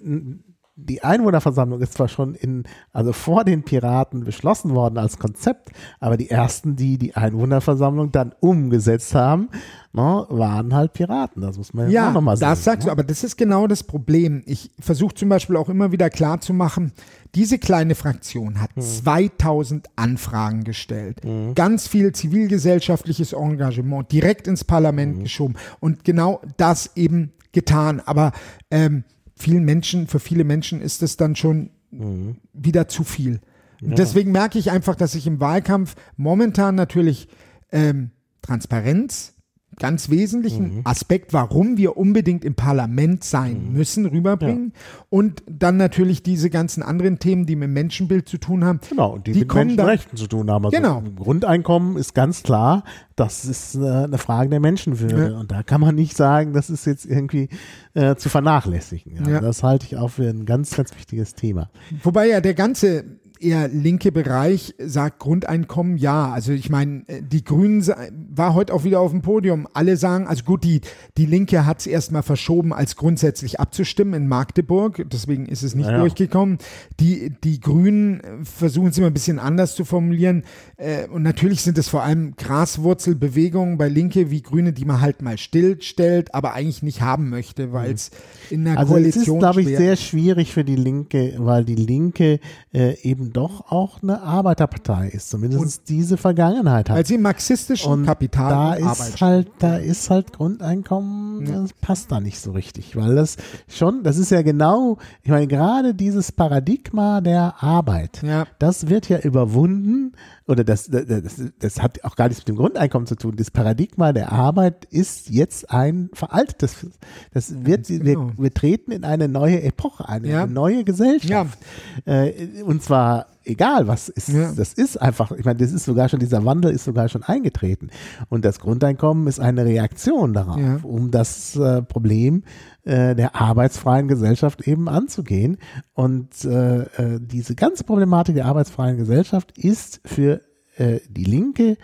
[0.78, 5.70] die Einwohnerversammlung ist zwar schon in, also vor den Piraten beschlossen worden als Konzept,
[6.02, 9.48] aber die ersten, die die Einwohnerversammlung dann umgesetzt haben,
[9.94, 11.42] ne, waren halt Piraten.
[11.42, 12.52] Das muss man ja, Ja, auch nochmal sagen.
[12.52, 12.86] das sagst ne?
[12.88, 14.44] du, aber das ist genau das Problem.
[14.46, 16.92] Ich versuche zum Beispiel auch immer wieder klar zu machen,
[17.36, 18.62] diese kleine Fraktion Hm.
[18.62, 21.22] hat 2000 Anfragen gestellt,
[21.56, 24.68] ganz viel zivilgesellschaftliches Engagement direkt ins Hm.
[24.68, 28.02] Parlament geschoben und genau das eben getan.
[28.06, 28.34] Aber
[28.72, 32.38] ähm, vielen Menschen, für viele Menschen ist es dann schon Hm.
[32.54, 33.39] wieder zu viel.
[33.82, 37.28] Und deswegen merke ich einfach, dass ich im Wahlkampf momentan natürlich
[37.71, 39.35] ähm, Transparenz,
[39.78, 44.74] ganz wesentlichen Aspekt, warum wir unbedingt im Parlament sein müssen, rüberbringen.
[45.10, 48.80] Und dann natürlich diese ganzen anderen Themen, die mit Menschenbild zu tun haben.
[48.90, 50.66] Genau, und die, Die mit Menschenrechten zu tun haben.
[50.66, 50.98] Also Genau.
[51.00, 52.84] ein Grundeinkommen ist ganz klar,
[53.16, 55.32] das ist äh, eine Frage der Menschenwürde.
[55.32, 55.40] Ja.
[55.40, 57.50] Und da kann man nicht sagen, das ist jetzt irgendwie
[57.94, 59.26] äh, zu vernachlässigen.
[59.26, 59.32] Ja.
[59.34, 59.40] Ja.
[59.42, 61.70] Das halte ich auch für ein ganz, ganz wichtiges Thema.
[62.04, 63.04] Wobei ja der ganze
[63.41, 66.32] eher linke Bereich sagt Grundeinkommen ja.
[66.32, 67.86] Also ich meine, äh, die Grünen
[68.34, 69.67] war heute auch wieder auf dem Podium.
[69.74, 70.82] Alle sagen, also gut, die,
[71.17, 75.06] die Linke hat es erstmal verschoben, als grundsätzlich abzustimmen in Magdeburg.
[75.12, 76.00] Deswegen ist es nicht naja.
[76.00, 76.58] durchgekommen.
[77.00, 80.43] Die, die Grünen versuchen es immer ein bisschen anders zu formulieren.
[80.78, 85.21] Äh, und natürlich sind es vor allem Graswurzelbewegungen bei Linke wie Grüne, die man halt
[85.21, 88.12] mal stillstellt, aber eigentlich nicht haben möchte, weil es
[88.50, 89.21] in der also Koalition.
[89.24, 92.39] Es ist, glaube ich, sehr schwierig für die Linke, weil die Linke
[92.74, 96.98] äh, eben doch auch eine Arbeiterpartei ist, zumindest und diese Vergangenheit hat.
[96.98, 101.62] Weil sie marxistischen und Kapital da ist halt, da ist halt Grundeinkommen, ja.
[101.62, 105.48] das passt da nicht so richtig, weil das schon, das ist ja genau, ich meine,
[105.48, 108.46] gerade dieses Paradigma der Arbeit, ja.
[108.60, 110.14] das wird ja überwunden
[110.47, 113.36] oder das, das, das, hat auch gar nichts mit dem Grundeinkommen zu tun.
[113.36, 116.88] Das Paradigma der Arbeit ist jetzt ein veraltetes.
[117.34, 118.03] Das wird, genau.
[118.03, 120.45] wir, wir treten in eine neue Epoche, eine, ja.
[120.45, 121.58] neue Gesellschaft.
[122.05, 122.23] Ja.
[122.25, 126.19] Äh, und zwar egal was ist, das ist einfach, ich meine, das ist sogar schon,
[126.19, 127.89] dieser Wandel ist sogar schon eingetreten.
[128.29, 132.43] Und das Grundeinkommen ist eine Reaktion darauf, um das äh, Problem
[132.86, 135.58] äh, der arbeitsfreien Gesellschaft eben anzugehen.
[135.93, 140.41] Und äh, äh diese ganze Problematik der arbeitsfreien Gesellschaft ist für
[140.78, 141.78] äh, die Linke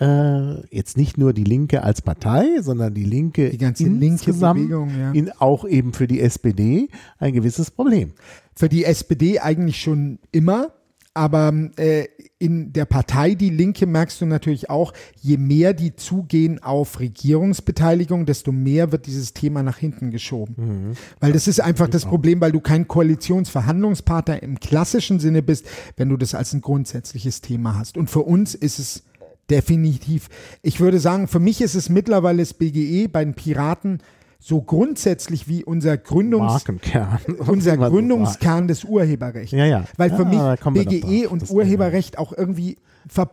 [0.00, 4.74] äh, jetzt nicht nur die Linke als Partei, sondern die Linke die ganze insgesamt, linke
[4.74, 5.12] Bewegung, ja.
[5.12, 8.12] in, auch eben für die SPD ein gewisses Problem.
[8.54, 10.72] Für die SPD eigentlich schon immer,
[11.18, 12.06] aber äh,
[12.38, 18.24] in der Partei Die Linke merkst du natürlich auch, je mehr die zugehen auf Regierungsbeteiligung,
[18.24, 20.54] desto mehr wird dieses Thema nach hinten geschoben.
[20.56, 20.92] Mhm.
[21.18, 26.08] Weil das ist einfach das Problem, weil du kein Koalitionsverhandlungspartner im klassischen Sinne bist, wenn
[26.08, 27.98] du das als ein grundsätzliches Thema hast.
[27.98, 29.02] Und für uns ist es
[29.50, 30.28] definitiv,
[30.62, 33.98] ich würde sagen, für mich ist es mittlerweile das BGE bei den Piraten
[34.40, 36.64] so grundsätzlich wie unser Gründungs
[37.46, 39.52] unser Gründungskern des Urheberrechts.
[39.52, 39.84] Ja, ja.
[39.96, 43.30] Weil für ja, mich BGE und Urheberrecht auch irgendwie ver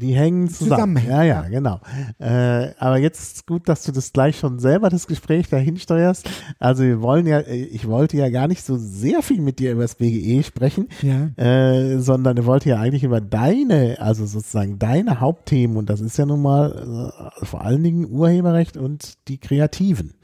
[0.00, 0.96] die hängen zusammen.
[0.96, 1.10] zusammen.
[1.10, 1.80] Ja, ja, genau.
[2.18, 6.28] Äh, aber jetzt gut, dass du das gleich schon selber das Gespräch dahin steuerst.
[6.58, 9.82] Also wir wollen ja, ich wollte ja gar nicht so sehr viel mit dir über
[9.82, 11.26] das BGE sprechen, ja.
[11.42, 16.16] äh, sondern ich wollte ja eigentlich über deine, also sozusagen deine Hauptthemen und das ist
[16.16, 20.14] ja nun mal äh, vor allen Dingen Urheberrecht und die Kreativen.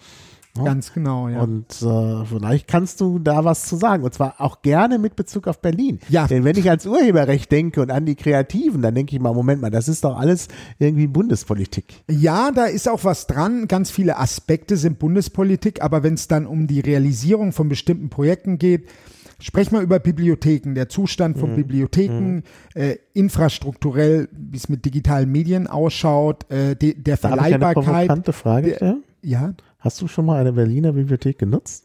[0.56, 0.64] Ja?
[0.64, 1.40] Ganz genau, ja.
[1.40, 4.04] Und äh, vielleicht kannst du da was zu sagen.
[4.04, 5.98] Und zwar auch gerne mit Bezug auf Berlin.
[6.10, 6.26] Ja.
[6.26, 9.62] Denn wenn ich ans Urheberrecht denke und an die Kreativen, dann denke ich mal, Moment
[9.62, 12.02] mal, das ist doch alles irgendwie Bundespolitik.
[12.10, 13.66] Ja, da ist auch was dran.
[13.66, 18.58] Ganz viele Aspekte sind Bundespolitik, aber wenn es dann um die Realisierung von bestimmten Projekten
[18.58, 18.88] geht,
[19.42, 21.56] Sprech mal über Bibliotheken, der Zustand von mhm.
[21.56, 22.42] Bibliotheken, mhm.
[22.74, 27.76] Äh, infrastrukturell, wie es mit digitalen Medien ausschaut, äh, de, der da Verleihbarkeit.
[27.76, 29.52] Eine provokante Frage, der, ja.
[29.82, 31.84] Hast du schon mal eine Berliner Bibliothek genutzt?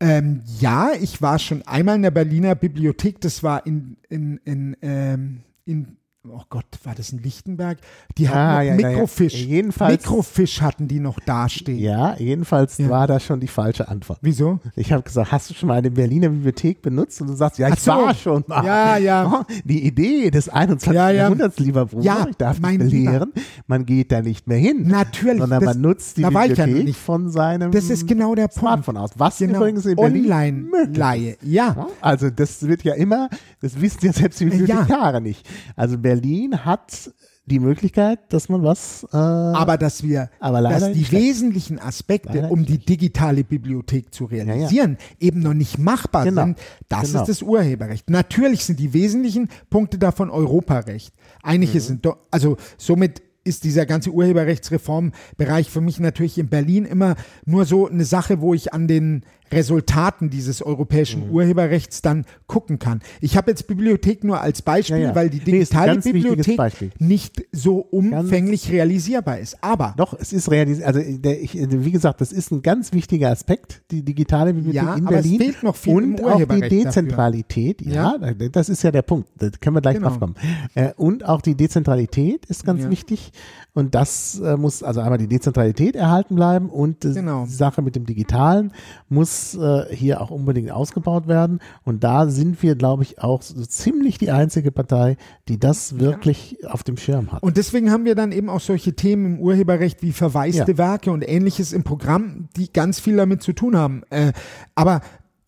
[0.00, 3.20] Ähm, ja, ich war schon einmal in der Berliner Bibliothek.
[3.20, 7.78] Das war in, in, in, ähm, in oh Gott, war das in Lichtenberg?
[8.16, 9.34] Die hatten ah, ja, Mikrofisch.
[9.34, 9.46] Ja, ja.
[9.46, 11.78] Jedenfalls, Mikrofisch hatten die noch dastehen.
[11.78, 14.18] Ja, jedenfalls war das schon die falsche Antwort.
[14.22, 14.60] Wieso?
[14.76, 17.20] Ich habe gesagt, hast du schon mal eine Berliner Bibliothek benutzt?
[17.20, 17.92] Und du sagst, ja, ich so.
[17.92, 18.64] war schon mal.
[18.64, 19.18] Ja, ja.
[19.28, 20.94] Oh, die Idee des 21.
[20.94, 23.32] Jahrhunderts, lieber Bruder, ich darf dich belehren,
[23.66, 24.88] man geht da nicht mehr hin.
[24.88, 25.40] Natürlich.
[25.40, 29.12] Sondern das, man nutzt die Bibliothek von seinem das ist genau der Smartphone Punkt.
[29.12, 29.18] aus.
[29.18, 29.58] Was genau.
[29.58, 31.88] übrigens in Online-Leihe, ja.
[32.00, 33.28] Also das wird ja immer,
[33.60, 35.46] das wissen ja selbst die Bibliothekare nicht.
[35.76, 36.07] Also Berlin
[36.64, 37.12] hat
[37.48, 39.06] die Möglichkeit, dass man was.
[39.12, 44.98] Äh, aber dass wir, aber dass die wesentlichen Aspekte, um die digitale Bibliothek zu realisieren,
[45.00, 45.26] ja, ja.
[45.28, 46.44] eben noch nicht machbar genau.
[46.44, 47.22] sind, das genau.
[47.22, 48.10] ist das Urheberrecht.
[48.10, 51.12] Natürlich sind die wesentlichen Punkte davon Europarecht.
[51.42, 51.80] Einige mhm.
[51.80, 57.16] sind doch, also somit ist dieser ganze Urheberrechtsreformbereich für mich natürlich in Berlin immer
[57.46, 61.34] nur so eine Sache, wo ich an den Resultaten dieses europäischen mhm.
[61.34, 63.00] Urheberrechts dann gucken kann.
[63.20, 65.14] Ich habe jetzt Bibliothek nur als Beispiel, ja, ja.
[65.14, 66.58] weil die digitale nee, Bibliothek
[67.00, 69.58] nicht so umfänglich ganz realisierbar ist.
[69.62, 70.94] Aber doch, es ist realisierbar.
[70.94, 74.94] Also der, ich, wie gesagt, das ist ein ganz wichtiger Aspekt, die digitale Bibliothek ja,
[74.94, 75.40] in aber Berlin.
[75.40, 77.82] Es fehlt noch viel und auch die Dezentralität.
[77.82, 78.16] Ja,
[78.52, 79.28] das ist ja der Punkt.
[79.38, 80.08] Da können wir gleich genau.
[80.08, 80.34] drauf kommen.
[80.74, 83.32] Äh, und auch die Dezentralität ist ganz wichtig.
[83.74, 87.44] Und das äh, muss also einmal die Dezentralität erhalten bleiben und äh, genau.
[87.44, 88.72] die Sache mit dem Digitalen
[89.08, 91.60] muss äh, hier auch unbedingt ausgebaut werden.
[91.84, 95.16] Und da sind wir, glaube ich, auch so ziemlich die einzige Partei,
[95.48, 96.70] die das wirklich ja.
[96.70, 97.42] auf dem Schirm hat.
[97.42, 100.78] Und deswegen haben wir dann eben auch solche Themen im Urheberrecht wie verwaiste ja.
[100.78, 104.02] Werke und ähnliches im Programm, die ganz viel damit zu tun haben.
[104.10, 104.32] Äh,
[104.74, 105.00] aber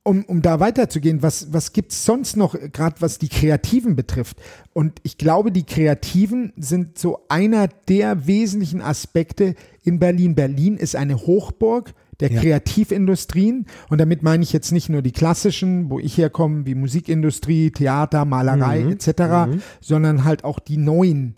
[0.02, 4.38] um, um da weiterzugehen, was, was gibt's sonst noch, gerade was die Kreativen betrifft?
[4.72, 10.34] Und ich glaube, die Kreativen sind so einer der wesentlichen Aspekte in Berlin.
[10.34, 12.40] Berlin ist eine Hochburg der Ja.
[12.40, 13.66] Kreativindustrien.
[13.88, 18.24] Und damit meine ich jetzt nicht nur die klassischen, wo ich herkomme, wie Musikindustrie, Theater,
[18.24, 18.92] Malerei Mhm.
[18.92, 21.36] etc., sondern halt auch die neuen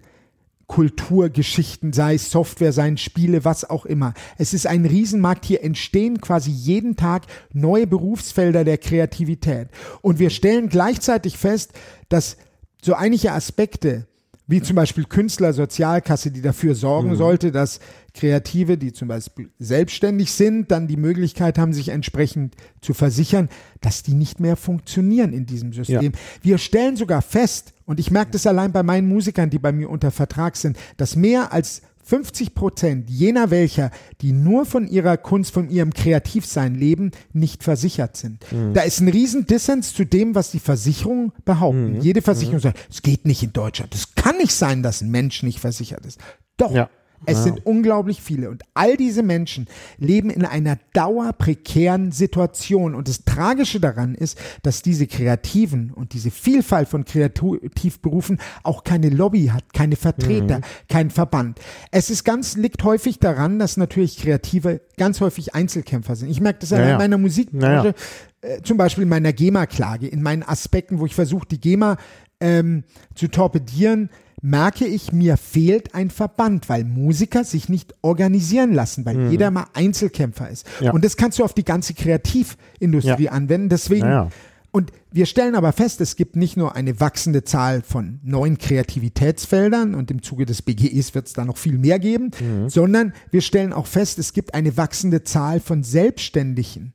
[0.66, 4.14] Kulturgeschichten, sei es Software, seien Spiele, was auch immer.
[4.38, 5.44] Es ist ein Riesenmarkt.
[5.44, 9.68] Hier entstehen quasi jeden Tag neue Berufsfelder der Kreativität.
[10.00, 11.72] Und wir stellen gleichzeitig fest,
[12.08, 12.36] dass
[12.82, 14.06] so einige Aspekte,
[14.52, 17.80] wie zum Beispiel Künstlersozialkasse, die dafür sorgen sollte, dass
[18.14, 23.48] Kreative, die zum Beispiel selbstständig sind, dann die Möglichkeit haben, sich entsprechend zu versichern,
[23.80, 26.12] dass die nicht mehr funktionieren in diesem System.
[26.42, 29.90] Wir stellen sogar fest, und ich merke das allein bei meinen Musikern, die bei mir
[29.90, 35.52] unter Vertrag sind, dass mehr als 50 Prozent jener welcher, die nur von ihrer Kunst,
[35.52, 38.44] von ihrem Kreativsein leben, nicht versichert sind.
[38.74, 42.00] Da ist ein riesen Dissens zu dem, was die Versicherungen behaupten.
[42.00, 43.94] Jede Versicherung sagt, es geht nicht in Deutschland.
[43.94, 46.20] Es kann nicht sein, dass ein Mensch nicht versichert ist.
[46.56, 46.72] Doch.
[46.72, 46.90] Ja.
[47.26, 47.44] Es Ja.
[47.44, 49.66] sind unglaublich viele und all diese Menschen
[49.98, 56.30] leben in einer dauerprekären Situation und das Tragische daran ist, dass diese Kreativen und diese
[56.30, 60.62] Vielfalt von Kreativberufen auch keine Lobby hat, keine Vertreter, Mhm.
[60.88, 61.60] kein Verband.
[61.90, 66.30] Es ist ganz, liegt häufig daran, dass natürlich Kreative ganz häufig Einzelkämpfer sind.
[66.30, 66.98] Ich merke das Ja, ja, in ja.
[66.98, 67.94] meiner Musikbranche,
[68.42, 71.96] Ja, äh, zum Beispiel in meiner GEMA-Klage, in meinen Aspekten, wo ich versuche, die GEMA
[72.40, 72.82] ähm,
[73.14, 74.10] zu torpedieren,
[74.42, 79.66] merke ich, mir fehlt ein Verband, weil Musiker sich nicht organisieren lassen, weil jeder mal
[79.72, 80.66] Einzelkämpfer ist.
[80.80, 80.86] Mhm.
[80.86, 80.92] Ja.
[80.92, 83.30] Und das kannst du auf die ganze Kreativindustrie Ja.
[83.32, 83.68] anwenden.
[83.68, 84.28] Deswegen, Ja,
[84.72, 89.94] und wir stellen aber fest, es gibt nicht nur eine wachsende Zahl von neuen Kreativitätsfeldern
[89.94, 92.68] und im Zuge des BGEs wird es da noch viel mehr geben, Mhm.
[92.68, 96.94] sondern wir stellen auch fest, es gibt eine wachsende Zahl von Selbstständigen,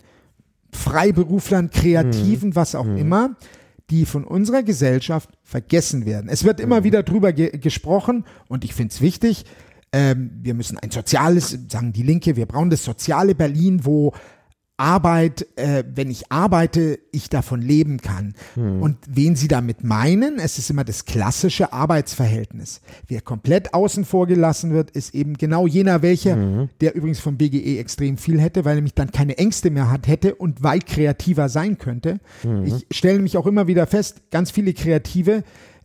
[0.71, 3.35] Freiberuflern, Kreativen, was auch immer,
[3.89, 6.29] die von unserer Gesellschaft vergessen werden.
[6.29, 9.45] Es wird immer wieder drüber ge gesprochen und ich finde es wichtig,
[9.93, 14.13] ähm, wir müssen ein soziales, sagen die Linke, wir brauchen das soziale Berlin, wo
[14.77, 18.35] Arbeit, äh, wenn ich arbeite, ich davon leben kann.
[18.81, 22.81] Und wen sie damit meinen, es ist immer das klassische Arbeitsverhältnis.
[23.07, 27.79] Wer komplett außen vor gelassen wird, ist eben genau jener welcher, der übrigens vom BGE
[27.79, 31.49] extrem viel hätte, weil er nämlich dann keine Ängste mehr hat, hätte und weit kreativer
[31.49, 32.19] sein könnte.
[32.65, 35.43] Ich stelle mich auch immer wieder fest, ganz viele Kreative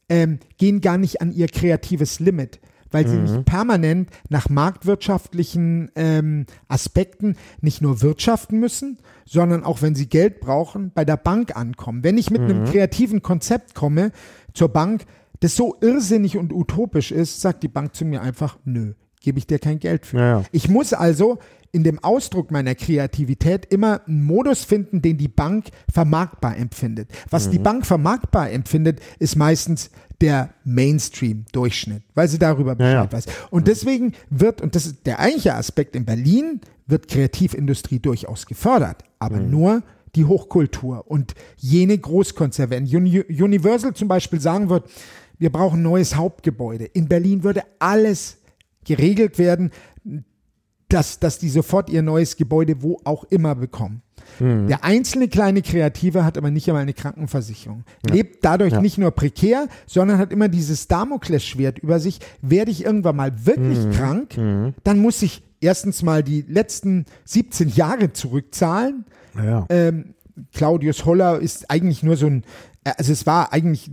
[0.08, 2.60] ähm, gehen gar nicht an ihr kreatives Limit
[2.92, 9.94] weil sie nicht permanent nach marktwirtschaftlichen ähm, Aspekten nicht nur wirtschaften müssen, sondern auch wenn
[9.94, 12.04] sie Geld brauchen, bei der Bank ankommen.
[12.04, 14.12] Wenn ich mit einem kreativen Konzept komme
[14.54, 15.04] zur Bank,
[15.40, 19.46] das so irrsinnig und utopisch ist, sagt die Bank zu mir einfach, nö, gebe ich
[19.46, 20.18] dir kein Geld für.
[20.18, 20.44] Ja.
[20.52, 21.38] Ich muss also
[21.72, 27.10] in dem Ausdruck meiner Kreativität immer einen Modus finden, den die Bank vermarktbar empfindet.
[27.30, 29.90] Was die Bank vermarktbar empfindet, ist meistens
[30.22, 33.12] der Mainstream-Durchschnitt, weil sie darüber Bescheid Ja, ja.
[33.12, 33.26] weiß.
[33.50, 39.02] Und deswegen wird, und das ist der eigentliche Aspekt in Berlin, wird Kreativindustrie durchaus gefördert,
[39.18, 39.82] aber nur
[40.14, 42.70] die Hochkultur und jene Großkonzerne.
[42.70, 44.88] Wenn Uni Universal zum Beispiel sagen wird,
[45.38, 46.84] wir brauchen ein neues Hauptgebäude.
[46.84, 48.38] In Berlin würde alles
[48.84, 49.70] geregelt werden,
[50.88, 54.02] dass, dass die sofort ihr neues Gebäude wo auch immer bekommen.
[54.40, 57.84] Der einzelne kleine Kreative hat aber nicht einmal eine Krankenversicherung.
[58.08, 58.80] Lebt dadurch Ja.
[58.80, 62.18] nicht nur prekär, sondern hat immer dieses Damoklesschwert über sich.
[62.40, 64.34] Werde ich irgendwann mal wirklich krank,
[64.84, 69.04] dann muss ich erstens mal die letzten 17 Jahre zurückzahlen.
[69.36, 69.66] Ja.
[69.68, 70.14] Ähm,
[70.54, 72.42] Claudius Holler ist eigentlich nur so ein,
[72.84, 73.90] äh, also es war eigentlich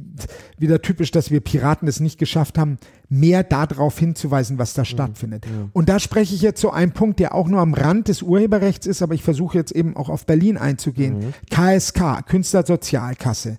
[0.57, 2.77] wieder typisch, dass wir Piraten es nicht geschafft haben,
[3.09, 5.45] mehr darauf hinzuweisen, was da stattfindet.
[5.73, 8.85] Und da spreche ich jetzt zu einem Punkt, der auch nur am Rand des Urheberrechts
[8.85, 11.33] ist, aber ich versuche jetzt eben auch auf Berlin einzugehen.
[11.49, 13.57] KSK, Künstlersozialkasse,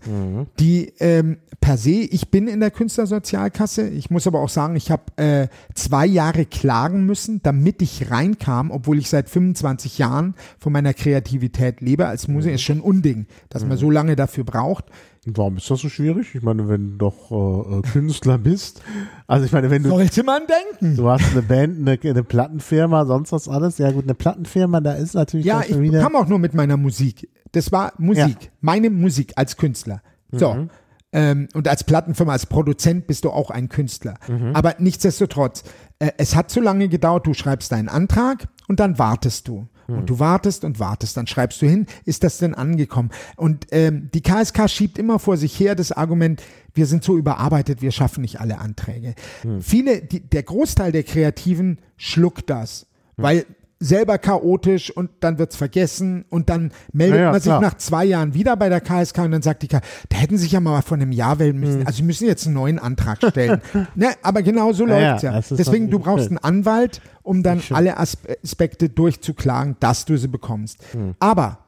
[0.58, 4.90] die ähm, per se, ich bin in der Künstlersozialkasse, ich muss aber auch sagen, ich
[4.90, 10.72] habe äh, zwei Jahre klagen müssen, damit ich reinkam, obwohl ich seit 25 Jahren von
[10.72, 14.86] meiner Kreativität lebe als Musiker, ist schon ein Unding, dass man so lange dafür braucht.
[15.26, 16.34] Warum ist das so schwierig?
[16.34, 18.82] Ich meine, wenn du doch äh, äh, Künstler bist.
[19.26, 20.96] Also ich meine, wenn du, Sollte man denken.
[20.96, 23.78] du hast eine Band, eine, eine Plattenfirma, sonst was alles.
[23.78, 26.00] Ja gut, eine Plattenfirma, da ist natürlich Ja, ich wieder.
[26.02, 27.28] kam auch nur mit meiner Musik.
[27.52, 30.02] Das war Musik, meine Musik als Künstler.
[30.32, 30.68] So.
[31.12, 34.14] Ähm, und als Plattenfirma, als Produzent bist du auch ein Künstler.
[34.52, 35.64] Aber nichtsdestotrotz,
[35.98, 39.66] äh, es hat zu lange gedauert, du schreibst deinen Antrag und dann wartest du.
[39.98, 43.10] Und du wartest und wartest, dann schreibst du hin, ist das denn angekommen?
[43.36, 46.42] Und ähm, die KSK schiebt immer vor sich her das Argument,
[46.74, 49.14] wir sind so überarbeitet, wir schaffen nicht alle Anträge.
[49.60, 53.44] Viele, die, der Großteil der Kreativen schluckt das, weil
[53.82, 57.60] selber chaotisch und dann wird's vergessen und dann meldet Ja, ja, man sich klar.
[57.62, 60.52] nach zwei Jahren wieder bei der KSK und dann sagt die KSK, da hätten sich
[60.52, 61.86] ja mal vor einem Jahr wählen müssen.
[61.86, 63.62] Also sie müssen jetzt einen neuen Antrag stellen.
[63.94, 65.56] ne, aber genau so Ja, ja, läuft's ja.
[65.56, 70.78] Deswegen, du brauchst einen Anwalt, um dann alle Aspe- Aspekte durchzuklagen, dass du sie bekommst.
[70.92, 71.14] Hm.
[71.18, 71.58] Aber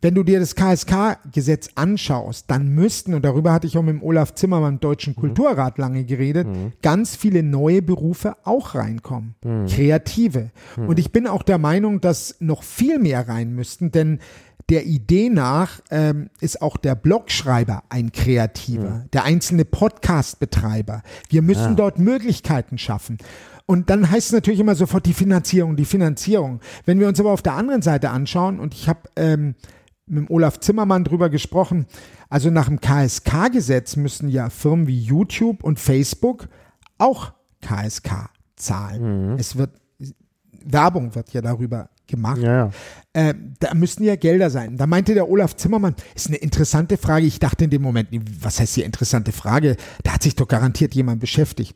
[0.00, 4.02] wenn du dir das KSK-Gesetz anschaust, dann müssten, und darüber hatte ich auch mit dem
[4.02, 5.20] Olaf Zimmermann, im Deutschen Mhm.
[5.20, 6.46] Kulturrat, lange geredet,
[6.82, 9.34] ganz viele neue Berufe auch reinkommen.
[9.44, 9.66] Mhm.
[9.66, 10.50] Kreative.
[10.76, 14.20] Und ich bin auch der Meinung, dass noch viel mehr rein müssten, denn
[14.68, 21.02] der Idee nach ähm, ist auch der Blogschreiber ein Kreativer, der einzelne Podcast-Betreiber.
[21.30, 23.18] Wir müssen dort Möglichkeiten schaffen.
[23.64, 26.60] Und dann heißt es natürlich immer sofort die Finanzierung, die Finanzierung.
[26.86, 29.54] Wenn wir uns aber auf der anderen Seite anschauen, und ich habe ähm,
[30.10, 31.86] mit dem Olaf Zimmermann drüber gesprochen,
[32.28, 36.48] also nach dem KSK-Gesetz müssen ja Firmen wie YouTube und Facebook
[36.98, 39.02] auch KSK zahlen.
[39.38, 39.70] Es wird,
[40.64, 42.38] Werbung wird ja darüber gemacht.
[42.38, 42.70] Ja.
[43.12, 44.76] Äh, da müssten ja Gelder sein.
[44.76, 47.26] Da meinte der Olaf Zimmermann, ist eine interessante Frage.
[47.26, 48.08] Ich dachte in dem Moment,
[48.42, 49.76] was heißt hier interessante Frage?
[50.02, 51.74] Da hat sich doch garantiert jemand beschäftigt.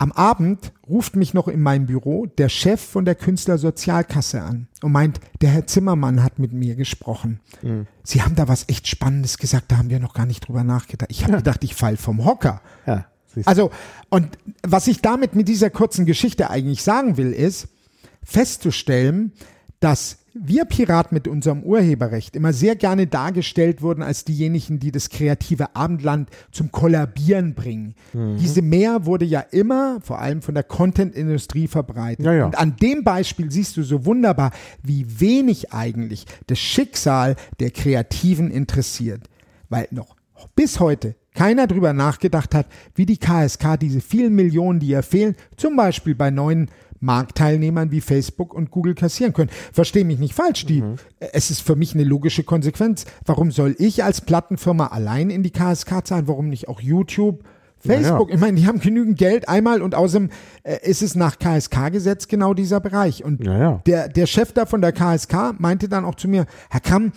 [0.00, 4.92] Am Abend ruft mich noch in meinem Büro der Chef von der Künstlersozialkasse an und
[4.92, 7.38] meint, der Herr Zimmermann hat mit mir gesprochen.
[8.02, 11.10] Sie haben da was echt Spannendes gesagt, da haben wir noch gar nicht drüber nachgedacht.
[11.10, 12.62] Ich habe gedacht, ich fall vom Hocker.
[12.86, 13.04] ja.
[13.44, 13.70] Also,
[14.08, 17.68] und was ich damit mit dieser kurzen Geschichte eigentlich sagen will, ist,
[18.24, 19.32] festzustellen,
[19.80, 25.10] dass wir Piraten mit unserem Urheberrecht immer sehr gerne dargestellt wurden als diejenigen, die das
[25.10, 27.94] kreative Abendland zum Kollabieren bringen.
[28.12, 28.36] Mhm.
[28.38, 32.24] Diese Mehr wurde ja immer, vor allem von der Content-Industrie verbreitet.
[32.24, 32.46] Ja, ja.
[32.46, 38.50] Und an dem Beispiel siehst du so wunderbar, wie wenig eigentlich das Schicksal der Kreativen
[38.50, 39.28] interessiert.
[39.68, 40.16] Weil noch
[40.54, 45.36] bis heute keiner drüber nachgedacht hat, wie die KSK diese vielen Millionen, die ihr fehlen,
[45.56, 49.50] zum Beispiel bei neuen Marktteilnehmern wie Facebook und Google kassieren können.
[49.72, 50.82] Versteh mich nicht falsch, die,
[51.18, 53.06] es ist für mich eine logische Konsequenz.
[53.24, 56.28] Warum soll ich als Plattenfirma allein in die KSK zahlen?
[56.28, 57.42] Warum nicht auch YouTube?
[57.78, 60.28] Facebook, Ja, ich meine, die haben genügend Geld einmal und außerdem
[60.64, 63.24] äh, ist es nach KSK-Gesetz genau dieser Bereich.
[63.24, 63.82] Und Ja, ja.
[63.86, 67.12] Der, der Chef da von der KSK meinte dann auch zu mir, Herr Kamm,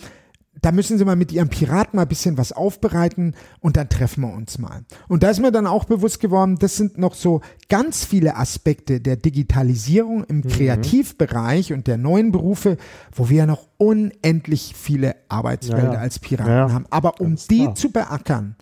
[0.64, 4.22] da müssen Sie mal mit Ihrem Piraten mal ein bisschen was aufbereiten und dann treffen
[4.22, 4.82] wir uns mal.
[5.08, 9.00] Und da ist mir dann auch bewusst geworden, das sind noch so ganz viele Aspekte
[9.00, 10.26] der Digitalisierung Mhm.
[10.30, 12.78] im Kreativbereich und der neuen Berufe,
[13.14, 16.00] wo wir ja noch unendlich viele Arbeitsfelder Ja, ja.
[16.00, 16.86] als Piraten Ja, haben.
[16.90, 17.76] Aber um die klar.
[17.76, 18.56] zu beackern,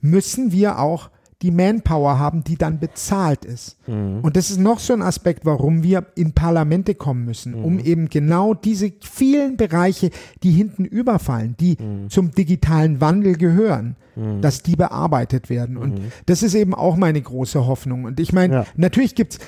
[0.00, 1.10] müssen wir auch
[1.42, 3.76] die Manpower haben, die dann bezahlt ist.
[3.88, 4.20] Mhm.
[4.22, 7.64] Und das ist noch so ein Aspekt, warum wir in Parlamente kommen müssen, Mhm.
[7.64, 10.10] um eben genau diese vielen Bereiche,
[10.42, 12.10] die hinten überfallen, die Mhm.
[12.10, 13.96] zum digitalen Wandel gehören,
[14.40, 15.76] dass die bearbeitet werden.
[15.76, 18.02] Und das ist eben auch meine große Hoffnung.
[18.02, 18.60] Und ich meine, Mhm.
[18.62, 18.66] Ja.
[18.74, 19.38] natürlich gibt's,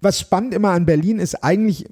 [0.00, 1.86] was spannend immer an Berlin ist, eigentlich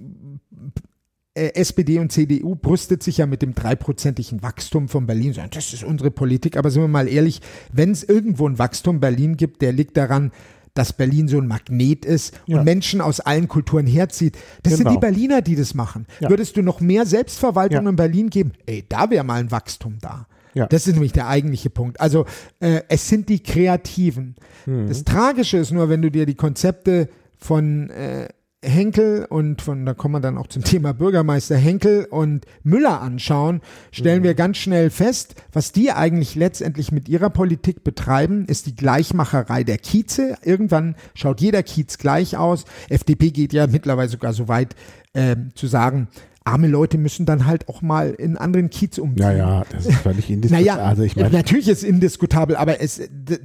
[1.34, 5.32] SPD und CDU brüstet sich ja mit dem dreiprozentigen Wachstum von Berlin.
[5.32, 6.56] Sagen, Das ist unsere Politik.
[6.56, 7.40] Aber sind wir mal ehrlich,
[7.72, 10.30] wenn es irgendwo ein Wachstum Berlin gibt, der liegt daran,
[10.74, 12.62] dass Berlin so ein Magnet ist und Ja.
[12.64, 14.36] Menschen aus allen Kulturen herzieht.
[14.62, 14.92] Das sind Genau.
[14.94, 16.06] die Berliner, die das machen.
[16.20, 16.30] Ja.
[16.30, 17.90] Würdest du noch mehr Selbstverwaltung Ja.
[17.90, 18.52] in Berlin geben?
[18.66, 20.26] Ey, da wäre mal ein Wachstum da.
[20.54, 20.66] Ja.
[20.66, 21.98] Das ist nämlich der eigentliche Punkt.
[22.00, 22.26] Also
[22.60, 24.34] äh, es sind die Kreativen.
[24.66, 24.88] Mhm.
[24.88, 28.28] Das Tragische ist nur, wenn du dir die Konzepte von äh,
[28.62, 33.60] Henkel und von, da kommen wir dann auch zum Thema Bürgermeister Henkel und Müller anschauen,
[33.90, 34.24] stellen Mhm.
[34.24, 39.64] wir ganz schnell fest, was die eigentlich letztendlich mit ihrer Politik betreiben, ist die Gleichmacherei
[39.64, 40.36] der Kieze.
[40.44, 42.64] Irgendwann schaut jeder Kiez gleich aus.
[42.88, 44.76] FDP geht ja mittlerweile sogar so weit,
[45.14, 46.08] ähm, zu sagen,
[46.44, 49.22] arme Leute müssen dann halt auch mal in anderen Kiez umziehen.
[49.22, 50.66] Ja, ja, das ist völlig indiskutabel.
[50.66, 53.00] Naja, also ich meine, natürlich ist indiskutabel, aber es,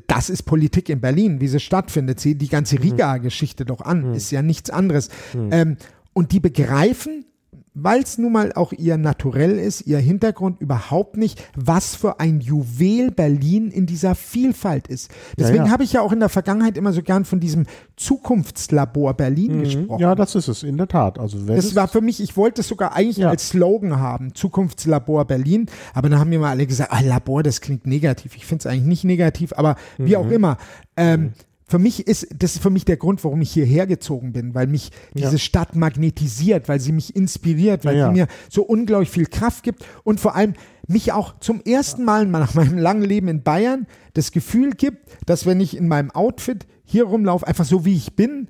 [0.07, 2.19] das ist Politik in Berlin, wie sie stattfindet.
[2.19, 5.09] Sieh die ganze Riga-Geschichte doch an, ist ja nichts anderes.
[5.51, 5.77] Ähm,
[6.13, 7.25] und die begreifen,
[7.79, 12.39] weil es nun mal auch ihr Naturell ist, ihr Hintergrund überhaupt nicht, was für ein
[12.41, 15.11] Juwel Berlin in dieser Vielfalt ist.
[15.37, 15.71] Deswegen ja.
[15.71, 19.99] habe ich ja auch in der Vergangenheit immer so gern von diesem Zukunftslabor Berlin gesprochen.
[20.01, 21.19] ja, das ist es, in der Tat.
[21.19, 23.29] Also wenn Das war für mich, ich wollte es sogar eigentlich Ja.
[23.29, 27.61] als Slogan haben, Zukunftslabor Berlin, aber dann haben mir mal alle gesagt, ah, Labor, das
[27.61, 28.35] klingt negativ.
[28.35, 30.15] Ich finde es eigentlich nicht negativ, aber wie Mhm.
[30.17, 30.57] auch immer.
[30.97, 31.33] Ähm,
[31.69, 34.67] für mich ist, das ist für mich der Grund, warum ich hierher gezogen bin, weil
[34.67, 35.37] mich diese Ja.
[35.37, 39.83] Stadt magnetisiert, weil sie mich inspiriert, weil Ja, sie mir so unglaublich viel Kraft gibt
[40.03, 40.53] und vor allem
[40.87, 45.45] mich auch zum ersten Mal nach meinem langen Leben in Bayern das Gefühl gibt, dass
[45.45, 48.47] wenn ich in meinem Outfit hier rumlaufe, einfach so wie ich bin,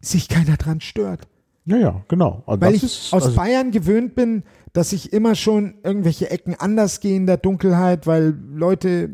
[0.00, 1.26] sich keiner dran stört.
[1.64, 2.42] ja, ja, genau.
[2.46, 4.42] Also Weil ich ist, aus also, Bayern gewöhnt bin,
[4.74, 9.08] dass ich immer schon irgendwelche Ecken anders gehe in der Dunkelheit, weil Leute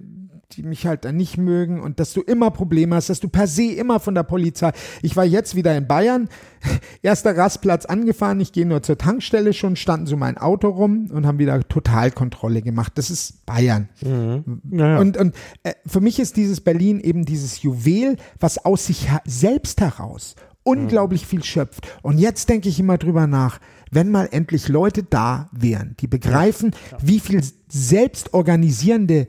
[0.53, 3.47] die mich halt dann nicht mögen und dass du immer Probleme hast, dass du per
[3.47, 4.73] se immer von der Polizei.
[5.03, 6.29] Ich war jetzt wieder in Bayern,
[7.03, 11.27] erster Rastplatz angefahren, ich gehe nur zur Tankstelle schon, standen so mein Auto rum und
[11.27, 12.93] haben wieder Totalkontrolle gemacht.
[12.97, 13.89] Das ist Bayern.
[14.03, 14.61] Mhm.
[14.70, 14.99] Ja, ja.
[14.99, 19.81] Und, und äh, für mich ist dieses Berlin eben dieses Juwel, was aus sich selbst
[19.81, 21.89] heraus unglaublich viel schöpft.
[22.03, 23.61] Und jetzt denke ich immer drüber nach,
[23.91, 26.72] wenn mal endlich Leute da wären, die begreifen,
[27.03, 29.27] wie viel selbstorganisierende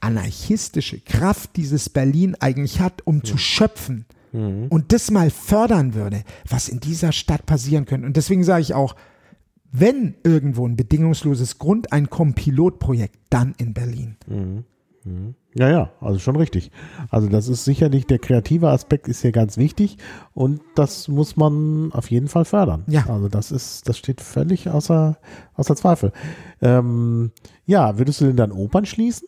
[0.00, 4.66] anarchistische Kraft dieses Berlin eigentlich hat, um zu schöpfen mhm.
[4.68, 8.06] und das mal fördern würde, was in dieser Stadt passieren könnte.
[8.06, 8.96] Und deswegen sage ich auch,
[9.72, 14.16] wenn irgendwo ein bedingungsloses Grundeinkommen Pilotprojekt, dann in Berlin.
[14.26, 14.64] Mhm.
[15.04, 15.34] Mhm.
[15.54, 16.70] Ja, ja, also schon richtig.
[17.08, 19.96] Also das ist sicherlich, der kreative Aspekt ist hier ganz wichtig
[20.32, 22.84] und das muss man auf jeden Fall fördern.
[22.86, 23.06] Ja.
[23.08, 25.18] Also das ist, das steht völlig außer,
[25.54, 26.12] außer Zweifel.
[26.60, 27.32] Ähm,
[27.66, 29.26] ja, würdest du denn dann Opern schließen?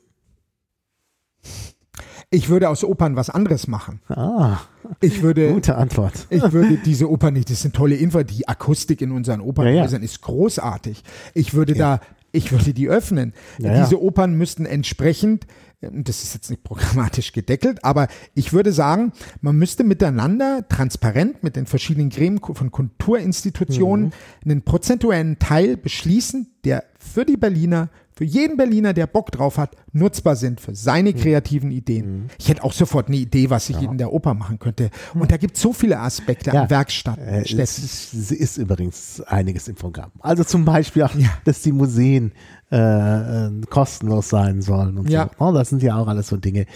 [2.35, 4.01] Ich würde aus Opern was anderes machen.
[4.09, 4.59] Ah,
[5.01, 6.27] ich würde, gute Antwort.
[6.31, 10.07] Ich würde diese Opern nicht, das sind tolle Info, die Akustik in unseren Opernhäusern ja,
[10.07, 10.13] ja.
[10.13, 11.05] ist großartig.
[11.35, 11.99] Ich würde ja.
[11.99, 13.35] da, ich würde die öffnen.
[13.59, 15.47] Diese Opern müssten entsprechend,
[15.83, 19.13] das ist jetzt nicht programmatisch gedeckelt, aber ich würde sagen,
[19.43, 24.51] man müsste miteinander transparent mit den verschiedenen Gremien von Kulturinstitutionen mhm.
[24.51, 29.77] einen prozentuellen Teil beschließen, der für die Berliner für jeden Berliner, der Bock drauf hat,
[29.93, 31.17] nutzbar sind für seine mhm.
[31.17, 32.23] kreativen Ideen.
[32.25, 32.27] Mhm.
[32.39, 33.91] Ich hätte auch sofort eine Idee, was ich ja.
[33.91, 34.91] in der Oper machen könnte.
[35.15, 36.63] Und da gibt es so viele Aspekte ja.
[36.63, 37.19] an Werkstatt.
[37.19, 40.13] Äh, es ist, ist, übrigens einiges im Programm.
[40.21, 41.31] Also zum Beispiel auch, ja.
[41.45, 42.33] dass die Museen
[42.71, 45.31] äh, äh, kostenlos sein sollen und ja.
[45.39, 45.47] so.
[45.47, 46.67] Oh, das sind ja auch alles so Dinge.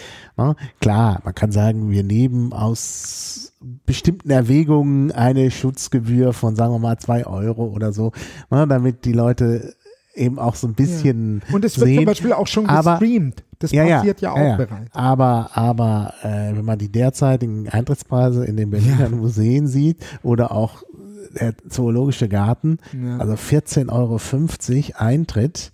[0.79, 3.53] Klar, man kann sagen, wir nehmen aus
[3.85, 8.11] bestimmten Erwägungen eine Schutzgebühr von, sagen wir mal, zwei Euro oder so,
[8.49, 9.75] damit die Leute
[10.17, 11.41] eben auch so ein bisschen.
[11.47, 11.55] Ja.
[11.55, 11.97] Und es wird sehen.
[11.97, 13.43] zum Beispiel auch schon gestreamt.
[13.59, 14.93] Das ja, passiert ja, ja auch bereits.
[14.93, 20.83] Aber, aber äh, wenn man die derzeitigen Eintrittspreise in den Berliner Museen sieht oder auch
[21.39, 22.79] der Zoologische Garten,
[23.19, 24.19] also 14,50 Euro
[24.97, 25.71] Eintritt,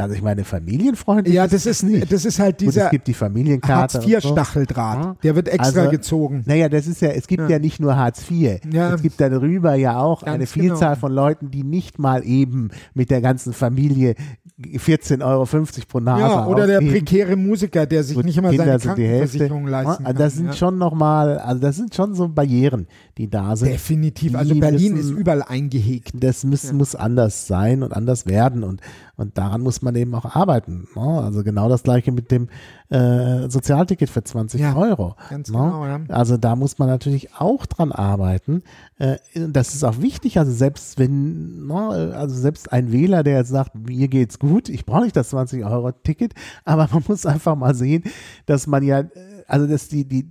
[0.00, 1.34] also ich meine, familienfreundlich.
[1.34, 2.12] Ja, das ist, nicht.
[2.12, 2.72] das ist halt dieser.
[2.72, 3.98] Gut, es gibt die Familienkarte.
[3.98, 5.04] Hartz IV Stacheldraht.
[5.04, 5.16] So.
[5.22, 6.42] Der wird extra also, gezogen.
[6.46, 8.60] Naja, das ist ja, es gibt ja, ja nicht nur Hartz IV.
[8.72, 8.94] Ja.
[8.94, 11.00] Es gibt darüber ja auch Ganz eine Vielzahl genau.
[11.00, 14.14] von Leuten, die nicht mal eben mit der ganzen Familie
[14.60, 15.46] 14,50 Euro
[15.88, 20.04] pro Nase Ja, oder der prekäre Musiker, der sich nicht immer Kinder seine Krankenversicherung leisten
[20.04, 20.16] kann.
[20.16, 20.52] Das sind ja.
[20.52, 22.86] schon nochmal, also das sind schon so Barrieren,
[23.20, 23.70] die da sind.
[23.70, 24.34] Definitiv.
[24.34, 26.12] Also Berlin müssen, ist überall eingehegt.
[26.14, 26.72] Das muss, ja.
[26.72, 28.80] muss anders sein und anders werden und,
[29.16, 30.88] und daran muss man eben auch arbeiten.
[30.96, 31.02] Ne?
[31.02, 32.48] Also genau das gleiche mit dem
[32.88, 35.16] äh, Sozialticket für 20 ja, Euro.
[35.28, 35.58] Ganz ne?
[35.58, 36.00] genau, ja.
[36.08, 38.62] Also da muss man natürlich auch dran arbeiten.
[38.98, 40.38] Äh, das ist auch wichtig.
[40.38, 44.86] Also selbst wenn, ne, also selbst ein Wähler, der jetzt sagt, mir geht's gut, ich
[44.86, 46.32] brauche nicht das 20 Euro Ticket,
[46.64, 48.04] aber man muss einfach mal sehen,
[48.46, 49.04] dass man ja,
[49.50, 50.26] also dass die, die,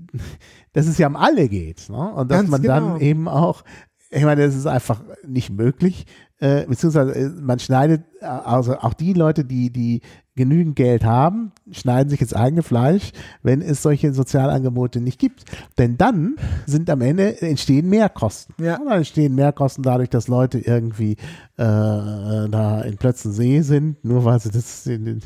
[0.73, 1.89] dass es ja um alle geht.
[1.89, 2.13] Ne?
[2.13, 2.73] Und dass Ganz man genau.
[2.73, 3.63] dann eben auch
[4.11, 6.05] ich meine, das ist einfach nicht möglich,
[6.39, 10.01] äh, beziehungsweise äh, man schneidet, äh, also auch die Leute, die, die
[10.35, 13.11] genügend Geld haben, schneiden sich ins eigene Fleisch,
[13.43, 15.43] wenn es solche Sozialangebote nicht gibt.
[15.77, 18.55] Denn dann sind am Ende entstehen Mehrkosten.
[18.57, 18.77] Ja.
[18.77, 21.17] Dann entstehen Mehrkosten dadurch, dass Leute irgendwie äh,
[21.57, 25.21] da in Plötzensee sind, nur weil sie das, in,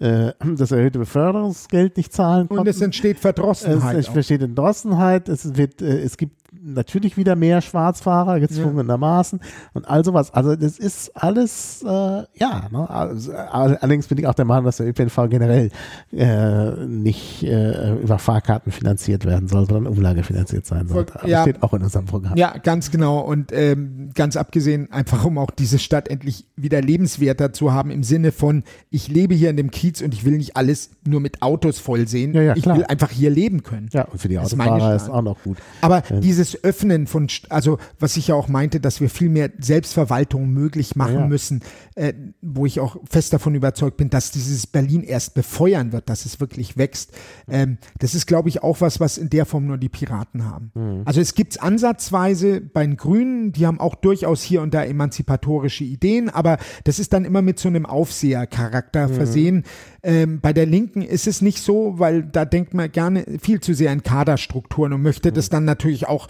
[0.00, 2.62] äh, das erhöhte Beförderungsgeld nicht zahlen konnten.
[2.62, 3.96] Und es entsteht Verdrossenheit.
[3.96, 5.28] Es entsteht Verdrossenheit.
[5.28, 9.40] Es wird, äh, es gibt natürlich wieder mehr Schwarzfahrer, gezwungenermaßen
[9.74, 10.32] und all sowas.
[10.32, 12.88] Also das ist alles, äh, ja, ne?
[12.88, 15.70] also, allerdings bin ich auch der Meinung, dass der ÖPNV generell
[16.12, 21.20] äh, nicht äh, über Fahrkarten finanziert werden soll, sondern umlagefinanziert sein sollte.
[21.20, 22.36] Aber ja, steht auch in unserem Programm.
[22.36, 23.20] Ja, ganz genau.
[23.20, 28.02] Und ähm, ganz abgesehen, einfach um auch diese Stadt endlich wieder lebenswerter zu haben, im
[28.02, 31.42] Sinne von, ich lebe hier in dem Kiez und ich will nicht alles nur mit
[31.42, 32.34] Autos voll sehen.
[32.34, 33.88] Ja, ja, ich will einfach hier leben können.
[33.92, 35.58] Ja, und für die Autofahrer ist, ist auch noch gut.
[35.80, 36.20] Aber ja.
[36.40, 40.96] Dieses Öffnen von, also was ich ja auch meinte, dass wir viel mehr Selbstverwaltung möglich
[40.96, 41.26] machen ja, ja.
[41.26, 41.60] müssen,
[41.94, 46.24] äh, wo ich auch fest davon überzeugt bin, dass dieses Berlin erst befeuern wird, dass
[46.24, 47.12] es wirklich wächst.
[47.48, 50.72] Ähm, das ist, glaube ich, auch was, was in der Form nur die Piraten haben.
[50.74, 51.02] Mhm.
[51.04, 54.82] Also es gibt es ansatzweise bei den Grünen, die haben auch durchaus hier und da
[54.82, 59.14] emanzipatorische Ideen, aber das ist dann immer mit so einem Aufsehercharakter mhm.
[59.14, 59.64] versehen.
[60.02, 63.74] Ähm, bei der Linken ist es nicht so, weil da denkt man gerne viel zu
[63.74, 65.34] sehr in Kaderstrukturen und möchte mhm.
[65.34, 66.28] das dann natürlich auch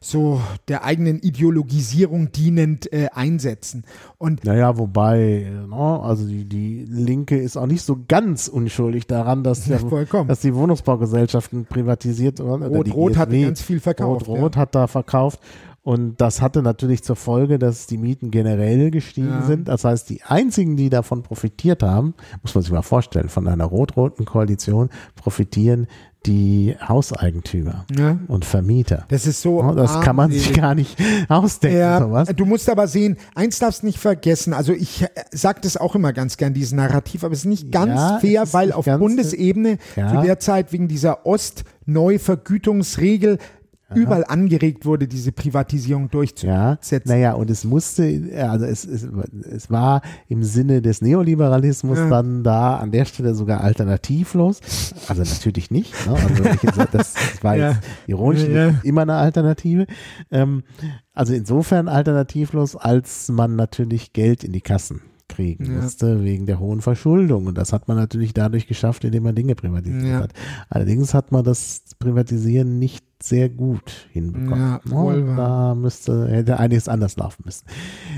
[0.00, 3.84] so der eigenen Ideologisierung dienend äh, einsetzen.
[4.18, 9.42] Und naja, wobei, no, also die, die Linke ist auch nicht so ganz unschuldig daran,
[9.42, 9.80] dass, der,
[10.26, 12.62] dass die Wohnungsbaugesellschaften privatisiert wurden.
[12.62, 14.28] Rot-Rot hat ganz viel verkauft.
[14.28, 14.60] Rot-Rot ja.
[14.60, 15.40] hat da verkauft
[15.82, 19.42] Und das hatte natürlich zur Folge, dass die Mieten generell gestiegen Ja.
[19.42, 19.68] sind.
[19.68, 23.64] Das heißt, die einzigen, die davon profitiert haben, muss man sich mal vorstellen, von einer
[23.64, 25.86] rot-roten Koalition profitieren
[26.26, 28.18] die Hauseigentümer Ja.
[28.26, 29.04] und Vermieter.
[29.08, 29.62] Das ist so.
[29.72, 30.98] Das kann man sich gar nicht
[31.28, 32.28] ausdenken, Ja, sowas.
[32.36, 36.12] du musst aber sehen, eins darfst nicht vergessen, also ich äh, sag das auch immer
[36.12, 40.20] ganz gern, diesen Narrativ, aber es ist nicht ganz Ja, fair, weil auf Bundesebene zu
[40.22, 41.24] der Zeit wegen dieser
[43.88, 47.02] Ost-Neuvergütungsregel überall angeregt wurde, diese Privatisierung Ja, durchzusetzen.
[47.10, 49.08] naja, und es musste, also es, es,
[49.50, 52.08] es war im Sinne des Neoliberalismus Ja.
[52.08, 54.60] dann da an der Stelle sogar alternativlos.
[55.08, 55.94] Also natürlich nicht.
[56.06, 56.12] Ne?
[56.14, 57.70] Also ich jetzt, das, das war Ja.
[57.70, 58.74] jetzt ironisch Ja.
[58.82, 59.86] immer eine Alternative.
[60.30, 60.62] Ähm,
[61.14, 65.82] also insofern alternativlos, als man natürlich Geld in die Kassen kriegen Ja.
[65.82, 67.46] musste wegen der hohen Verschuldung.
[67.46, 70.20] Und das hat man natürlich dadurch geschafft, indem man Dinge privatisiert Ja.
[70.20, 70.32] hat.
[70.70, 74.58] Allerdings hat man das Privatisieren nicht sehr gut hinbekommen.
[74.58, 74.90] Ja, Ne?
[74.90, 75.36] wohl wahr.
[75.36, 77.64] da müsste, hätte einiges anders laufen müssen.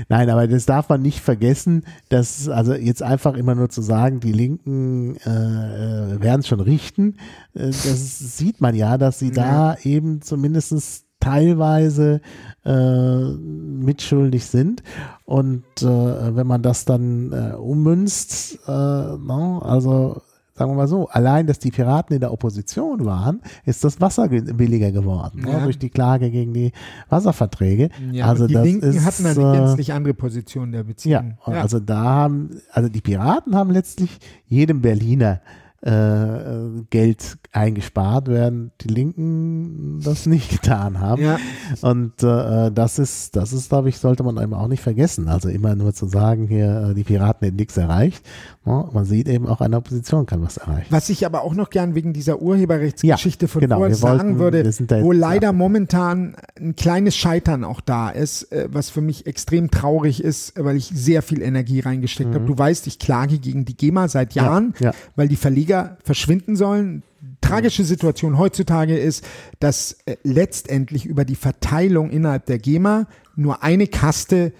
[0.09, 4.19] Nein, aber das darf man nicht vergessen, dass also jetzt einfach immer nur zu sagen,
[4.19, 7.15] die Linken äh, äh, werden es schon richten,
[7.53, 12.21] äh, das sieht man ja, dass sie da eben zumindest teilweise
[12.65, 14.83] äh, mitschuldig sind.
[15.25, 20.21] Und äh, wenn man das dann äh, ummünzt, äh, no, also
[20.61, 24.29] sagen wir mal so, allein, dass die Piraten in der Opposition waren, ist das Wasser
[24.29, 25.59] ge- billiger geworden, ne, Ja.
[25.63, 26.71] durch die Klage gegen die
[27.09, 27.89] Wasserverträge.
[28.11, 31.37] Ja, also die Linken ist, hatten eine äh, gänzlich andere Position der ja, Beziehung.
[31.45, 35.41] und also da haben, also die Piraten haben letztlich jedem Berliner
[35.81, 41.21] äh, Geld eingespart, während die Linken das nicht getan haben.
[41.23, 41.37] Ja.
[41.81, 45.27] Und äh, das ist, das ist, glaube ich, sollte man eben auch nicht vergessen.
[45.27, 48.23] Also immer nur zu sagen, hier, äh, die Piraten hätten nichts erreicht.
[48.65, 48.87] Ne?
[48.93, 50.87] Man sieht eben auch eine Opposition kann was erreichen.
[50.91, 54.63] Was ich aber auch noch gern wegen dieser Urheberrechtsgeschichte Ja, von genau, vorhin sagen würde,
[55.01, 55.57] wo leider abgekommen.
[55.57, 60.75] momentan ein kleines Scheitern auch da ist, äh, was für mich extrem traurig ist, weil
[60.77, 62.45] ich sehr viel Energie reingesteckt habe.
[62.45, 64.35] Du weißt, ich klage gegen die GEMA seit Mhm.
[64.37, 64.91] Ja, Jahren, ja.
[65.15, 65.70] weil die Verleger
[66.03, 67.03] verschwinden sollen.
[67.41, 69.25] Tragische Situation heutzutage ist,
[69.59, 74.53] dass äh, letztendlich über die Verteilung innerhalb der GEMA nur eine Kaste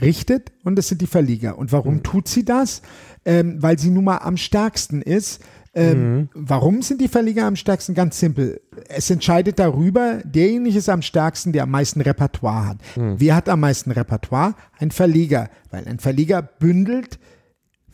[0.00, 1.58] richtet und das sind die Verleger.
[1.58, 2.82] Und warum tut sie das?
[3.24, 5.42] Ähm, weil sie nun mal am stärksten ist.
[5.74, 7.94] Ähm, Warum sind die Verleger am stärksten?
[7.94, 8.60] Ganz simpel.
[8.88, 12.78] Es entscheidet darüber, derjenige ist am stärksten, der am meisten Repertoire hat.
[12.96, 14.54] Wer hat am meisten Repertoire?
[14.78, 17.18] Ein Verleger, weil ein Verleger bündelt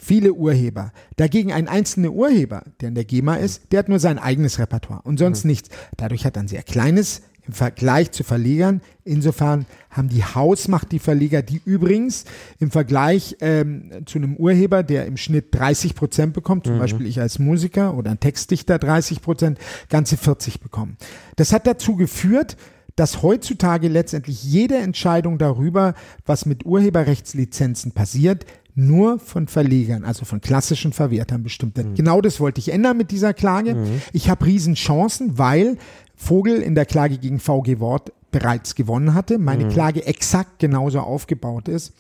[0.05, 0.93] viele Urheber.
[1.17, 5.03] Dagegen ein einzelner Urheber, der in der GEMA ist, der hat nur sein eigenes Repertoire
[5.03, 5.71] und sonst nichts.
[5.97, 8.81] Dadurch hat er ein sehr kleines im Vergleich zu Verlegern.
[9.05, 12.25] Insofern haben die Hausmacht die Verleger, die übrigens
[12.59, 17.21] im Vergleich ähm, zu einem Urheber, der im Schnitt 30 Prozent bekommt, zum Beispiel ich
[17.21, 19.59] als Musiker oder ein Textdichter 30 Prozent,
[19.91, 20.97] ganze 40 bekommen.
[21.37, 22.57] Das hat dazu geführt,
[22.97, 25.95] dass heutzutage letztendlich jede Entscheidung darüber,
[26.25, 31.89] was mit Urheberrechtslizenzen passiert, nur von Verlegern, also von klassischen Verwertern bestimmt wird.
[31.97, 33.77] Genau das wollte ich ändern mit dieser Klage.
[34.13, 35.77] Ich habe Riesenchancen, weil
[36.17, 41.69] Vogel in der Klage gegen VG Wort bereits gewonnen hatte, meine Klage exakt genauso aufgebaut
[41.69, 41.93] ist.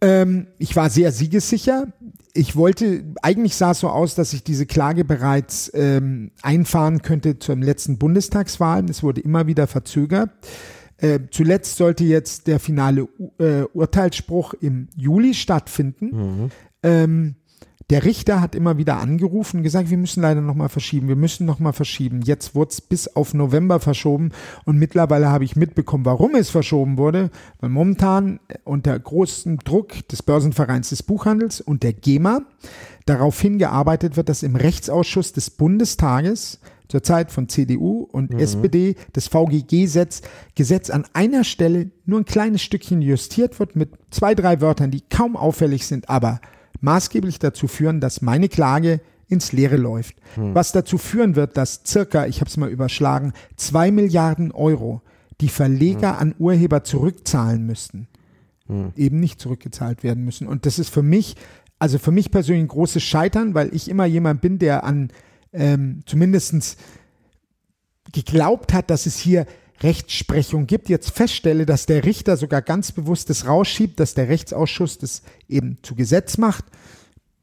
[0.00, 1.88] Ähm, ich war sehr siegessicher.
[2.34, 7.40] Ich wollte, eigentlich sah es so aus, dass ich diese Klage bereits ähm, einfahren könnte
[7.40, 8.88] zur letzten Bundestagswahl.
[8.88, 10.30] Es wurde immer wieder verzögert.
[11.00, 16.50] Äh, zuletzt sollte jetzt der finale äh, Urteilsspruch im Juli stattfinden.
[16.82, 17.36] Ähm,
[17.90, 21.44] der Richter hat immer wieder angerufen und gesagt, wir müssen leider nochmal verschieben, wir müssen
[21.44, 22.20] nochmal verschieben.
[22.22, 24.30] Jetzt wurde es bis auf November verschoben
[24.64, 30.22] und mittlerweile habe ich mitbekommen, warum es verschoben wurde, weil momentan unter großem Druck des
[30.22, 32.42] Börsenvereins des Buchhandels und der GEMA
[33.06, 39.28] darauf hingearbeitet wird, dass im Rechtsausschuss des Bundestages zur Zeit von CDU und SPD das
[39.28, 40.22] VGG-Gesetz
[40.54, 45.02] Gesetz an einer Stelle nur ein kleines Stückchen justiert wird mit zwei, drei Wörtern, die
[45.08, 46.40] kaum auffällig sind, aber
[46.80, 50.16] maßgeblich dazu führen, dass meine Klage ins Leere läuft.
[50.54, 55.02] Was dazu führen wird, dass circa, ich habe es mal überschlagen, zwei Milliarden Euro
[55.40, 58.08] die Verleger an Urheber zurückzahlen müssten,
[58.96, 60.46] eben nicht zurückgezahlt werden müssen.
[60.48, 61.36] Und das ist für mich,
[61.78, 65.10] also für mich persönlich ein großes Scheitern, weil ich immer jemand bin, der an
[65.52, 66.76] ähm, zumindestens
[68.12, 69.46] geglaubt hat, dass es hier
[69.82, 74.98] Rechtsprechung gibt, jetzt feststelle, dass der Richter sogar ganz bewusst das rausschiebt, dass der Rechtsausschuss
[74.98, 76.66] das eben zu Gesetz macht,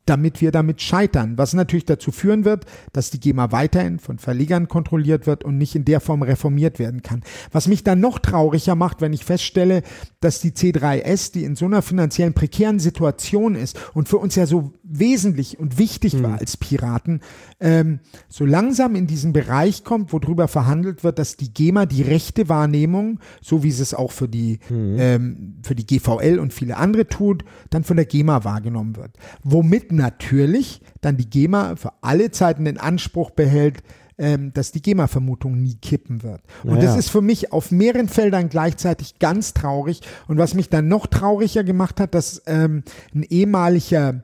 [0.06, 4.68] damit wir damit scheitern, was natürlich dazu führen wird, dass die GEMA weiterhin von Verlegern
[4.68, 7.24] kontrolliert wird und nicht in der Form reformiert werden kann.
[7.52, 9.82] Was mich dann noch trauriger macht, wenn ich feststelle,
[10.20, 14.46] dass die C3S, die in so einer finanziellen prekären Situation ist und für uns ja
[14.46, 16.24] so wesentlich und wichtig mhm.
[16.24, 17.22] war als Piraten,
[17.60, 22.02] ähm, so langsam in diesen Bereich kommt, wo drüber verhandelt wird, dass die GEMA die
[22.02, 24.96] rechte Wahrnehmung, so wie sie es auch für die, mhm.
[24.98, 29.12] ähm, für die GVL und viele andere tut, dann von der GEMA wahrgenommen wird.
[29.44, 33.84] Womit natürlich dann die GEMA für alle Zeiten den Anspruch behält,
[34.18, 36.42] ähm, dass die GEMA-Vermutung nie kippen wird.
[36.64, 36.86] Und naja.
[36.86, 40.02] das ist für mich auf mehreren Feldern gleichzeitig ganz traurig.
[40.28, 42.84] Und was mich dann noch trauriger gemacht hat, dass ähm,
[43.14, 44.24] ein ehemaliger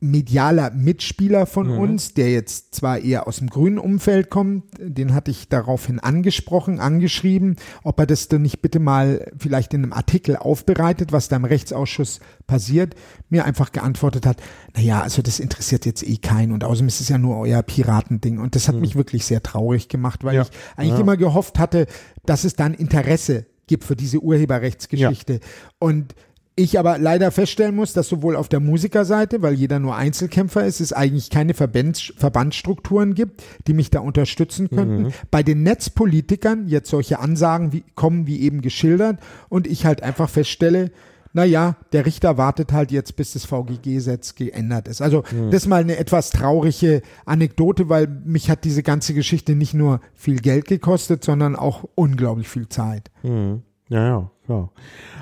[0.00, 1.78] medialer Mitspieler von mhm.
[1.78, 6.80] uns, der jetzt zwar eher aus dem grünen Umfeld kommt, den hatte ich daraufhin angesprochen,
[6.80, 11.36] angeschrieben, ob er das denn nicht bitte mal vielleicht in einem Artikel aufbereitet, was da
[11.36, 12.94] im Rechtsausschuss passiert,
[13.30, 14.42] mir einfach geantwortet hat,
[14.74, 18.38] naja, also das interessiert jetzt eh keinen und außerdem ist es ja nur euer Piratending
[18.38, 18.82] und das hat mhm.
[18.82, 20.42] mich wirklich sehr traurig gemacht, weil ja.
[20.42, 21.00] ich eigentlich ja.
[21.00, 21.86] immer gehofft hatte,
[22.24, 25.40] dass es dann Interesse gibt für diese Urheberrechtsgeschichte ja.
[25.78, 26.14] und
[26.56, 30.80] ich aber leider feststellen muss, dass sowohl auf der Musikerseite, weil jeder nur Einzelkämpfer ist,
[30.80, 35.02] es eigentlich keine Verbands Verbandsstrukturen gibt, die mich da unterstützen könnten.
[35.04, 35.12] Mhm.
[35.30, 40.30] Bei den Netzpolitikern jetzt solche Ansagen wie, kommen, wie eben geschildert, und ich halt einfach
[40.30, 40.90] feststelle,
[41.34, 45.02] naja, der Richter wartet halt jetzt, bis das VGG-Gesetz geändert ist.
[45.02, 45.50] Also mhm.
[45.50, 50.00] das ist mal eine etwas traurige Anekdote, weil mich hat diese ganze Geschichte nicht nur
[50.14, 53.10] viel Geld gekostet, sondern auch unglaublich viel Zeit.
[53.22, 53.60] Mhm.
[53.88, 54.70] Ja, ja, klar.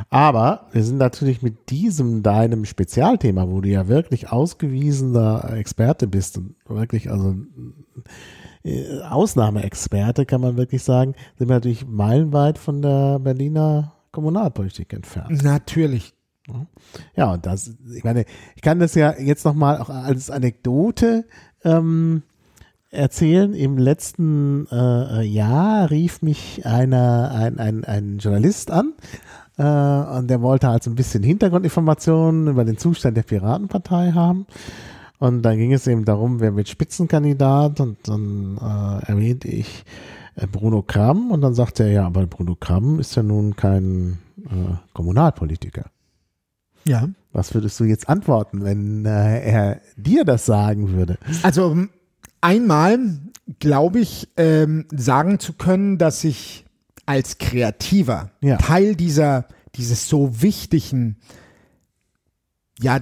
[0.08, 6.38] Aber wir sind natürlich mit diesem deinem Spezialthema, wo du ja wirklich ausgewiesener Experte bist
[6.38, 7.34] und wirklich, also
[8.62, 15.42] äh, Ausnahmeexperte, kann man wirklich sagen, sind wir natürlich meilenweit von der Berliner Kommunalpolitik entfernt.
[15.42, 16.14] Natürlich.
[17.16, 21.26] Ja, und das, ich meine, ich kann das ja jetzt nochmal auch als Anekdote
[21.64, 22.22] ähm,
[22.94, 23.54] erzählen.
[23.54, 28.92] Im letzten äh, Jahr rief mich einer, ein, ein, ein Journalist an
[29.56, 34.46] äh, und der wollte halt so ein bisschen Hintergrundinformationen über den Zustand der Piratenpartei haben.
[35.18, 39.84] Und dann ging es eben darum, wer wird Spitzenkandidat und dann äh, erwähnte ich
[40.34, 44.18] äh, Bruno Kramm und dann sagte er, ja, aber Bruno Kramm ist ja nun kein
[44.44, 45.86] äh, Kommunalpolitiker.
[46.86, 47.08] Ja.
[47.32, 51.18] Was würdest du jetzt antworten, wenn äh, er dir das sagen würde?
[51.42, 51.76] Also
[52.44, 52.98] einmal
[53.58, 56.64] glaube ich, ähm, sagen zu können, dass ich
[57.06, 58.56] als Kreativer ja.
[58.56, 61.16] Teil dieser, dieses so wichtigen,
[62.80, 63.00] ja,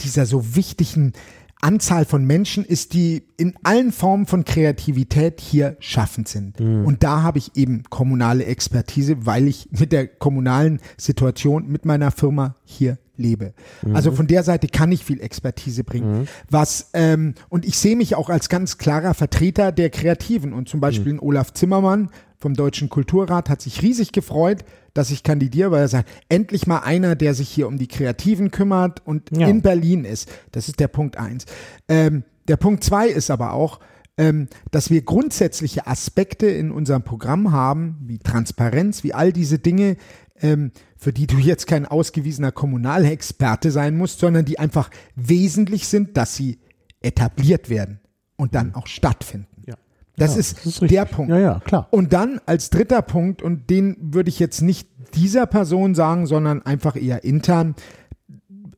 [0.00, 1.12] dieser so wichtigen
[1.60, 6.60] Anzahl von Menschen ist, die in allen Formen von Kreativität hier schaffend sind.
[6.60, 6.84] Mhm.
[6.84, 12.10] Und da habe ich eben kommunale Expertise, weil ich mit der kommunalen Situation mit meiner
[12.10, 13.54] Firma hier lebe.
[13.82, 13.96] Mhm.
[13.96, 16.20] Also von der Seite kann ich viel Expertise bringen.
[16.20, 16.28] Mhm.
[16.50, 20.80] Was ähm, und ich sehe mich auch als ganz klarer Vertreter der Kreativen und zum
[20.80, 21.20] Beispiel mhm.
[21.22, 26.10] Olaf Zimmermann vom Deutschen Kulturrat hat sich riesig gefreut, dass ich kandidiere, weil er sagt,
[26.28, 29.48] endlich mal einer, der sich hier um die Kreativen kümmert und ja.
[29.48, 30.30] in Berlin ist.
[30.52, 31.46] Das ist der Punkt eins.
[31.88, 33.80] Ähm, der Punkt zwei ist aber auch,
[34.16, 39.96] ähm, dass wir grundsätzliche Aspekte in unserem Programm haben, wie Transparenz, wie all diese Dinge,
[40.40, 46.16] ähm, für die du jetzt kein ausgewiesener Kommunalexperte sein musst, sondern die einfach wesentlich sind,
[46.16, 46.58] dass sie
[47.00, 48.00] etabliert werden
[48.36, 48.74] und dann mhm.
[48.74, 49.62] auch stattfinden.
[49.66, 49.74] Ja.
[50.16, 51.30] Das, ja, ist, das ist der Punkt.
[51.30, 51.88] Ja, ja, klar.
[51.90, 56.62] Und dann als dritter Punkt, und den würde ich jetzt nicht dieser Person sagen, sondern
[56.62, 57.74] einfach eher intern,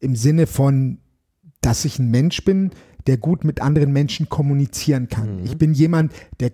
[0.01, 0.99] im Sinne von,
[1.61, 2.71] dass ich ein Mensch bin,
[3.07, 5.37] der gut mit anderen Menschen kommunizieren kann.
[5.37, 5.45] Mhm.
[5.45, 6.53] Ich bin jemand, der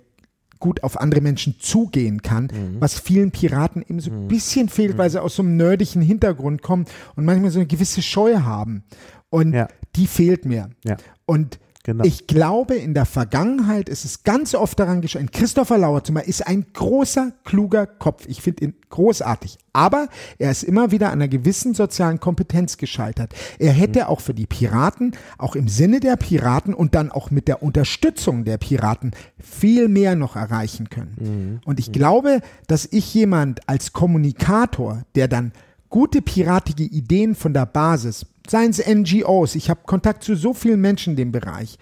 [0.63, 2.77] gut auf andere Menschen zugehen kann, mhm.
[2.79, 4.29] was vielen Piraten eben so ein mhm.
[4.29, 5.13] bisschen fehlt, weil mhm.
[5.13, 6.87] sie aus so einem nerdigen Hintergrund kommen
[7.17, 8.85] und manchmal so eine gewisse Scheu haben.
[9.29, 9.69] Und ja.
[9.97, 10.71] die fehlt mir.
[10.85, 10.97] Ja.
[11.27, 12.05] Und Genau.
[12.05, 15.33] Ich glaube, in der Vergangenheit ist es ganz oft daran geschehen.
[15.33, 18.25] Christopher Lauer zum Beispiel ist ein großer, kluger Kopf.
[18.29, 19.59] Ich finde ihn großartig.
[19.73, 20.09] Aber
[20.39, 23.35] er ist immer wieder an einer gewissen sozialen Kompetenz gescheitert.
[23.59, 24.07] Er hätte mhm.
[24.07, 28.45] auch für die Piraten, auch im Sinne der Piraten und dann auch mit der Unterstützung
[28.45, 29.11] der Piraten
[29.41, 31.17] viel mehr noch erreichen können.
[31.19, 31.61] Mhm.
[31.65, 31.93] Und ich mhm.
[31.93, 35.53] glaube, dass ich jemand als Kommunikator, der dann
[35.89, 40.81] gute piratige Ideen von der Basis seien es NGOs, ich habe Kontakt zu so vielen
[40.81, 41.79] Menschen in dem Bereich,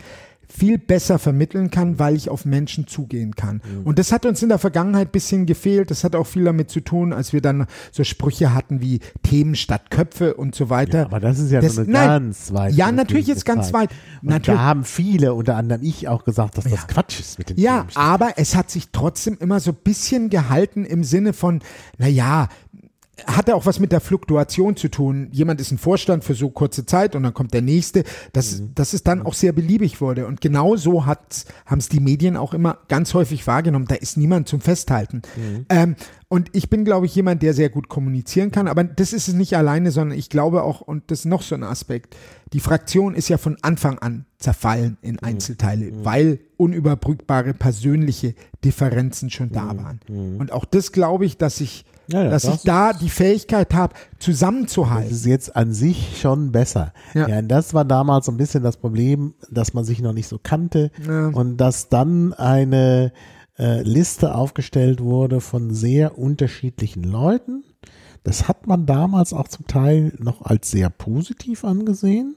[0.51, 3.63] viel besser vermitteln kann, weil ich auf Menschen zugehen kann.
[3.65, 3.87] Mhm.
[3.87, 5.91] Und das hat uns in der Vergangenheit ein bisschen gefehlt.
[5.91, 9.55] Das hat auch viel damit zu tun, als wir dann so Sprüche hatten wie Themen
[9.55, 11.01] statt Köpfe und so weiter.
[11.01, 12.75] Ja, aber das ist ja das, so eine nein, ganz weit.
[12.75, 13.91] Ja, natürlich ist ganz weit.
[14.23, 17.57] Und da haben viele, unter anderem ich, auch gesagt, dass das Quatsch ist mit den
[17.57, 21.61] Ja, Themen aber es hat sich trotzdem immer so ein bisschen gehalten im Sinne von,
[21.99, 22.49] na ja,
[23.27, 25.29] hat ja auch was mit der Fluktuation zu tun.
[25.33, 28.75] Jemand ist ein Vorstand für so kurze Zeit und dann kommt der nächste, dass, mhm.
[28.75, 30.27] dass es dann auch sehr beliebig wurde.
[30.27, 31.19] Und genau so haben
[31.79, 33.87] es die Medien auch immer ganz häufig wahrgenommen.
[33.87, 35.23] Da ist niemand zum Festhalten.
[35.37, 35.67] Mhm.
[35.69, 35.97] Ähm,
[36.29, 38.69] und ich bin, glaube ich, jemand, der sehr gut kommunizieren kann.
[38.69, 41.57] Aber das ist es nicht alleine, sondern ich glaube auch, und das ist noch so
[41.57, 42.17] ein Aspekt,
[42.53, 45.19] die Fraktion ist ja von Anfang an zerfallen in mhm.
[45.23, 46.05] Einzelteile, mhm.
[46.05, 49.79] weil unüberbrückbare persönliche Differenzen schon da mhm.
[49.79, 50.01] waren.
[50.09, 50.37] Mhm.
[50.37, 53.73] Und auch das glaube ich, dass ich ja, ja, dass das ich da die Fähigkeit
[53.75, 55.11] habe, zusammenzuhalten.
[55.11, 56.93] Das ist jetzt an sich schon besser.
[57.15, 57.29] Ja.
[57.29, 60.39] ja, das war damals so ein bisschen das Problem, dass man sich noch nicht so
[60.43, 61.29] kannte ja.
[61.29, 63.13] und dass dann eine
[63.59, 67.65] äh, Liste aufgestellt wurde von sehr unterschiedlichen Leuten.
[68.23, 72.37] Das hat man damals auch zum Teil noch als sehr positiv angesehen.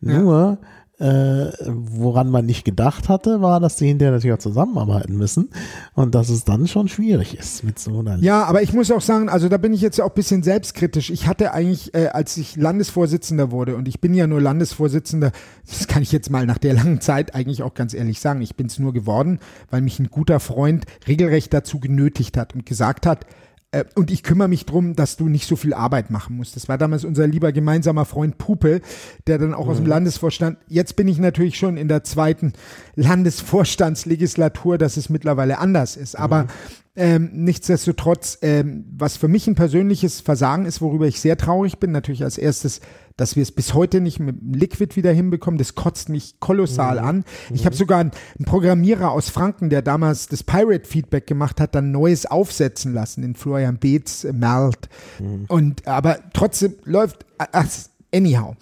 [0.00, 0.58] Nur
[0.98, 5.48] äh, woran man nicht gedacht hatte, war, dass die hinterher natürlich auch zusammenarbeiten müssen
[5.94, 8.18] und dass es dann schon schwierig ist mit so einer.
[8.18, 11.10] Ja, aber ich muss auch sagen, also da bin ich jetzt auch ein bisschen selbstkritisch.
[11.10, 15.32] Ich hatte eigentlich, äh, als ich Landesvorsitzender wurde und ich bin ja nur Landesvorsitzender,
[15.66, 18.54] das kann ich jetzt mal nach der langen Zeit eigentlich auch ganz ehrlich sagen, ich
[18.54, 19.40] bin es nur geworden,
[19.70, 23.26] weil mich ein guter Freund regelrecht dazu genötigt hat und gesagt hat,
[23.72, 26.54] äh, und ich kümmere mich drum, dass du nicht so viel Arbeit machen musst.
[26.56, 28.80] Das war damals unser lieber gemeinsamer Freund Pupe,
[29.26, 29.70] der dann auch mhm.
[29.70, 29.90] aus dem mhm.
[29.90, 30.58] Landesvorstand.
[30.68, 32.52] Jetzt bin ich natürlich schon in der zweiten
[32.94, 36.16] Landesvorstandslegislatur, dass es mittlerweile anders ist.
[36.16, 36.48] Aber mhm.
[36.94, 41.90] Ähm, nichtsdestotrotz, ähm, was für mich ein persönliches Versagen ist, worüber ich sehr traurig bin,
[41.90, 42.82] natürlich als erstes,
[43.22, 45.56] dass wir es bis heute nicht mit Liquid wieder hinbekommen.
[45.56, 47.06] Das kotzt mich kolossal mhm.
[47.06, 47.24] an.
[47.54, 47.78] Ich habe mhm.
[47.78, 52.26] sogar einen, einen, Programmierer aus Franken, der damals das Pirate Feedback gemacht hat, dann Neues
[52.26, 54.88] aufsetzen lassen in Florian Beetz äh, Melt.
[55.20, 55.44] Mhm.
[55.46, 57.68] Und aber trotzdem läuft ach,
[58.12, 58.56] anyhow.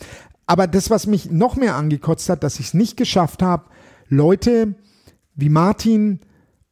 [0.44, 3.64] Aber das, was mich noch mehr angekotzt hat, dass ich es nicht geschafft habe,
[4.11, 4.74] Leute
[5.36, 6.20] wie Martin,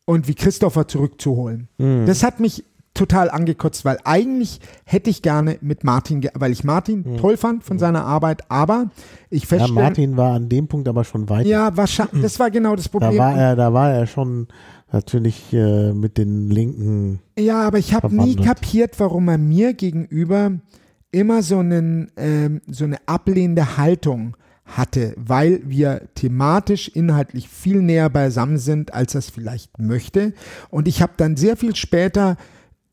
[0.08, 1.68] und wie Christopher zurückzuholen.
[1.76, 2.06] Mhm.
[2.06, 2.64] Das hat mich
[2.98, 7.16] total angekotzt, weil eigentlich hätte ich gerne mit Martin, weil ich Martin mhm.
[7.18, 7.80] toll fand von mhm.
[7.80, 8.90] seiner Arbeit, aber
[9.30, 9.80] ich feststelle.
[9.80, 11.48] Ja, Martin war an dem Punkt aber schon weiter.
[11.48, 13.16] Ja, wahrscheinlich, das war genau das Problem.
[13.16, 14.48] Da war er, da war er schon
[14.90, 17.20] natürlich äh, mit den Linken.
[17.38, 20.52] Ja, aber ich habe nie kapiert, warum er mir gegenüber
[21.10, 28.10] immer so einen, ähm, so eine ablehnende Haltung hatte, weil wir thematisch, inhaltlich viel näher
[28.10, 30.34] beisammen sind, als er es vielleicht möchte.
[30.68, 32.36] Und ich habe dann sehr viel später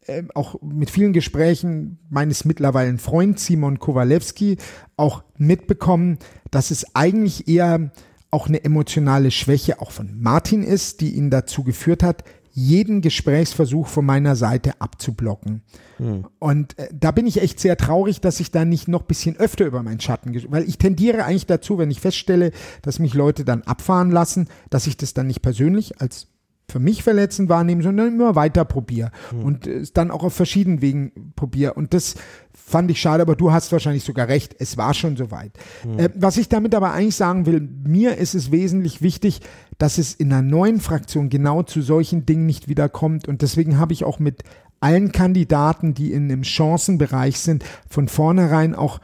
[0.08, 4.58] äh, auch mit vielen Gesprächen meines mittlerweile Freunds Simon Kowalewski
[4.98, 6.20] auch mitbekommen,
[6.52, 7.92] dass es eigentlich eher
[8.32, 13.88] auch eine emotionale Schwäche auch von Martin ist, die ihn dazu geführt hat, jeden Gesprächsversuch
[13.88, 15.62] von meiner Seite abzublocken.
[15.98, 16.26] Hm.
[16.40, 19.66] Und äh, da bin ich echt sehr traurig, dass ich da nicht noch bisschen öfter
[19.66, 22.52] über meinen Schatten, weil ich tendiere eigentlich dazu, wenn ich feststelle,
[22.82, 26.28] dass mich Leute dann abfahren lassen, dass ich das dann nicht persönlich als
[26.68, 29.44] für mich verletzend wahrnehmen, sondern immer weiter probiere mhm.
[29.44, 31.74] und es dann auch auf verschiedenen Wegen probiere.
[31.74, 32.16] Und das
[32.54, 35.52] fand ich schade, aber du hast wahrscheinlich sogar recht, es war schon soweit.
[35.84, 36.00] Mhm.
[36.00, 39.42] Äh, was ich damit aber eigentlich sagen will, mir ist es wesentlich wichtig,
[39.78, 43.28] dass es in einer neuen Fraktion genau zu solchen Dingen nicht wieder kommt.
[43.28, 44.44] Und deswegen habe ich auch mit
[44.80, 49.00] allen Kandidaten, die in dem Chancenbereich sind, von vornherein auch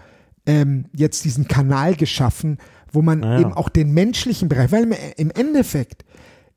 [0.46, 2.58] ähm, jetzt diesen Kanal geschaffen,
[2.92, 3.40] wo man ja.
[3.40, 6.04] eben auch den menschlichen Bereich, weil im Endeffekt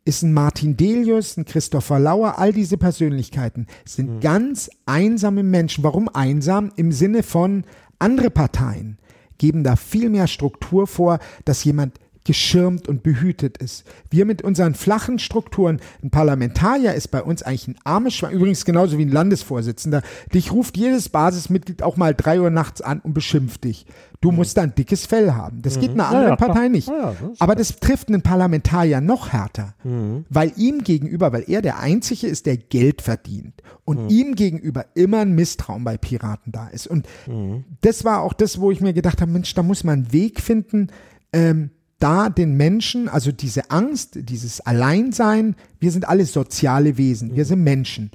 [0.04, 4.20] ist ein Martin Delius, ein Christopher Lauer, all diese Persönlichkeiten sind mhm.
[4.20, 5.84] ganz einsame Menschen.
[5.84, 6.72] Warum einsam?
[6.76, 7.64] Im Sinne von
[7.98, 8.98] andere Parteien
[9.38, 13.84] geben da viel mehr Struktur vor, dass jemand geschirmt und behütet ist.
[14.10, 18.64] Wir mit unseren flachen Strukturen, ein Parlamentarier ist bei uns eigentlich ein armes Schwein, übrigens
[18.64, 20.02] genauso wie ein Landesvorsitzender.
[20.32, 23.86] Dich ruft jedes Basismitglied auch mal drei Uhr nachts an und beschimpft dich.
[24.24, 24.38] Du mhm.
[24.38, 25.60] musst da ein dickes Fell haben.
[25.60, 25.80] Das mhm.
[25.82, 26.88] geht einer anderen ja, ja, Partei nicht.
[26.88, 30.24] Ja, das Aber das trifft einen Parlamentarier noch härter, mhm.
[30.30, 34.08] weil ihm gegenüber, weil er der Einzige ist, der Geld verdient und mhm.
[34.08, 36.86] ihm gegenüber immer ein Misstrauen bei Piraten da ist.
[36.86, 37.64] Und mhm.
[37.82, 40.40] das war auch das, wo ich mir gedacht habe, Mensch, da muss man einen Weg
[40.40, 40.86] finden,
[41.34, 41.68] ähm,
[41.98, 47.62] da den Menschen, also diese Angst, dieses Alleinsein, wir sind alle soziale Wesen, wir sind
[47.62, 48.10] Menschen.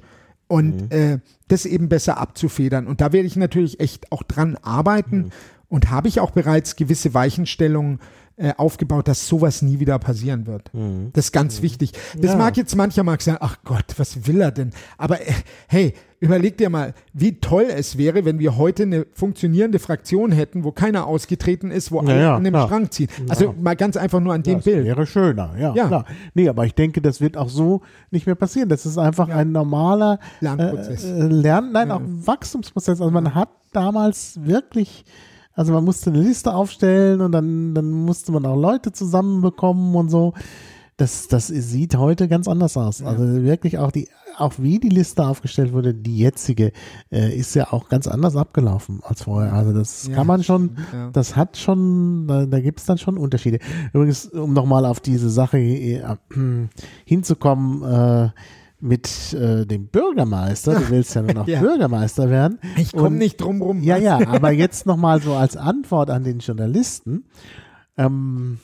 [0.48, 0.90] Und mhm.
[0.90, 2.88] äh, das eben besser abzufedern.
[2.88, 5.30] Und da werde ich natürlich echt auch dran arbeiten mhm.
[5.70, 8.00] Und habe ich auch bereits gewisse Weichenstellungen
[8.36, 10.72] äh, aufgebaut, dass sowas nie wieder passieren wird.
[10.72, 11.10] Mhm.
[11.12, 11.62] Das ist ganz mhm.
[11.62, 11.92] wichtig.
[12.16, 12.36] Das ja.
[12.36, 14.70] mag jetzt mancher mag sagen, ach Gott, was will er denn?
[14.96, 15.32] Aber äh,
[15.68, 20.64] hey, überleg dir mal, wie toll es wäre, wenn wir heute eine funktionierende Fraktion hätten,
[20.64, 22.66] wo keiner ausgetreten ist, wo alle ja, an dem klar.
[22.66, 23.08] Strang ziehen.
[23.28, 23.54] Also ja.
[23.60, 24.86] mal ganz einfach nur an dem das Bild.
[24.86, 25.86] Wäre schöner, ja, ja.
[25.86, 26.06] Klar.
[26.32, 28.70] Nee, aber ich denke, das wird auch so nicht mehr passieren.
[28.70, 31.04] Das ist einfach ein normaler Lernprozess.
[31.04, 33.02] Äh, äh Lern, nein, auch Wachstumsprozess.
[33.02, 35.04] Also man hat damals wirklich
[35.60, 40.08] also man musste eine Liste aufstellen und dann, dann musste man auch Leute zusammenbekommen und
[40.08, 40.32] so.
[40.96, 43.02] das, das sieht heute ganz anders aus.
[43.02, 44.08] Also wirklich auch die,
[44.38, 46.72] auch wie die Liste aufgestellt wurde, die jetzige,
[47.12, 49.52] äh, ist ja auch ganz anders abgelaufen als vorher.
[49.52, 51.10] Also das Ja, kann man schon, ja.
[51.10, 53.58] das hat schon, da, da gibt es dann schon Unterschiede.
[53.92, 56.02] Übrigens, um nochmal auf diese Sache äh,
[57.04, 58.30] hinzukommen, äh,
[58.80, 61.60] mit äh, dem Bürgermeister, du willst ja nur noch Ja.
[61.60, 62.58] Bürgermeister werden.
[62.76, 63.82] Ich komme nicht drum rum.
[63.82, 67.24] ja, ja, aber jetzt nochmal so als Antwort an den Journalisten.
[67.96, 68.58] Ähm,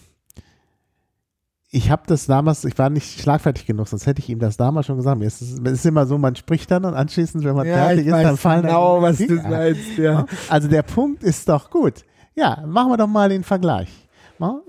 [1.71, 4.87] ich habe das damals, ich war nicht schlagfertig genug, sonst hätte ich ihm das damals
[4.87, 5.21] schon gesagt.
[5.23, 8.07] Es ist, es ist immer so, man spricht dann und anschließend, wenn man Ja, fertig
[8.07, 10.25] ist, dann fallen genau, was du meinst, ja.
[10.49, 12.05] Also der Punkt ist doch gut.
[12.35, 13.89] Ja, machen wir doch mal den Vergleich.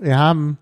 [0.00, 0.58] Wir haben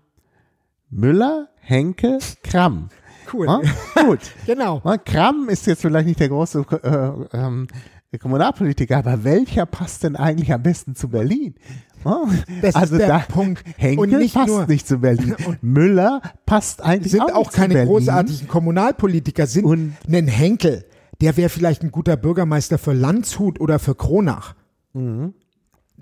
[0.89, 2.89] Müller, Henke, Kramm.
[3.33, 3.45] Cool.
[3.47, 4.19] Ja, gut.
[4.45, 4.81] Genau.
[4.83, 7.67] Ja, Kramm ist jetzt vielleicht nicht der große äh, ähm,
[8.21, 11.55] Kommunalpolitiker, aber welcher passt denn eigentlich am besten zu Berlin?
[12.61, 13.63] Ist also der da, Punkt.
[13.77, 15.35] Henkel Und nicht passt nur- nicht zu Berlin.
[15.61, 17.89] Müller passt eigentlich sind auch, auch keine Berlin.
[17.89, 20.85] großartigen Kommunalpolitiker, sind Und- ein Henkel,
[21.21, 24.55] der wäre vielleicht ein guter Bürgermeister für Landshut oder für Kronach.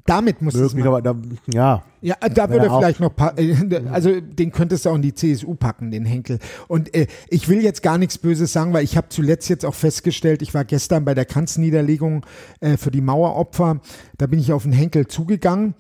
[0.06, 1.16] Damit muss es aber da,
[1.52, 1.84] ja.
[2.02, 3.56] ja, da Wäre würde vielleicht noch, äh,
[3.92, 6.38] also den könntest du auch in die CSU packen, den Henkel.
[6.68, 9.74] Und äh, ich will jetzt gar nichts Böses sagen, weil ich habe zuletzt jetzt auch
[9.74, 12.24] festgestellt, ich war gestern bei der Kanzniederlegung
[12.60, 13.82] äh, für die Maueropfer,
[14.20, 15.74] da bin ich auf den Henkel zugegangen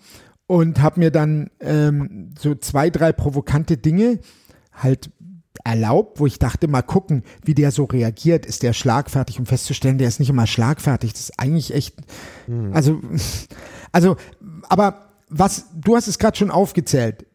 [0.47, 4.19] und habe mir dann ähm, so zwei, drei provokante Dinge
[4.73, 5.11] halt
[5.64, 8.45] erlaubt, wo ich dachte, mal gucken, wie der so reagiert.
[8.45, 11.14] Ist der schlagfertig, um festzustellen, der ist nicht immer schlagfertig.
[11.14, 11.95] Das ist eigentlich echt,
[12.72, 12.99] also,
[13.91, 14.18] also,
[14.70, 17.26] aber was, du hast es gerade schon aufgezählt.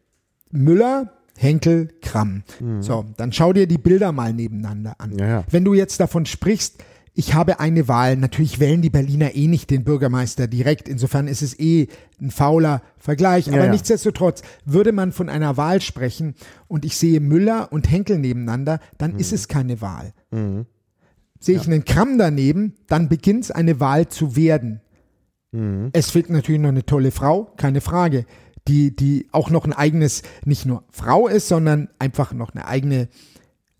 [0.51, 2.43] Müller, Henkel, Kramm.
[2.81, 5.17] So, dann schau dir die Bilder mal nebeneinander an.
[5.17, 5.43] Ja, ja.
[5.49, 9.69] Wenn du jetzt davon sprichst, ich habe eine Wahl, natürlich wählen die Berliner eh nicht
[9.69, 11.87] den Bürgermeister direkt, insofern ist es eh
[12.21, 13.71] ein fauler Vergleich, aber Ja, ja.
[13.71, 16.35] nichtsdestotrotz, würde man von einer Wahl sprechen
[16.67, 20.13] und ich sehe Müller und Henkel nebeneinander, dann ist es keine Wahl.
[21.39, 24.81] Sehe ich einen Kramm daneben, dann beginnt es eine Wahl zu werden.
[25.91, 28.25] Es fehlt natürlich noch eine tolle Frau, keine Frage,
[28.69, 33.09] die, die auch noch ein eigenes, nicht nur Frau ist, sondern einfach noch eine eigene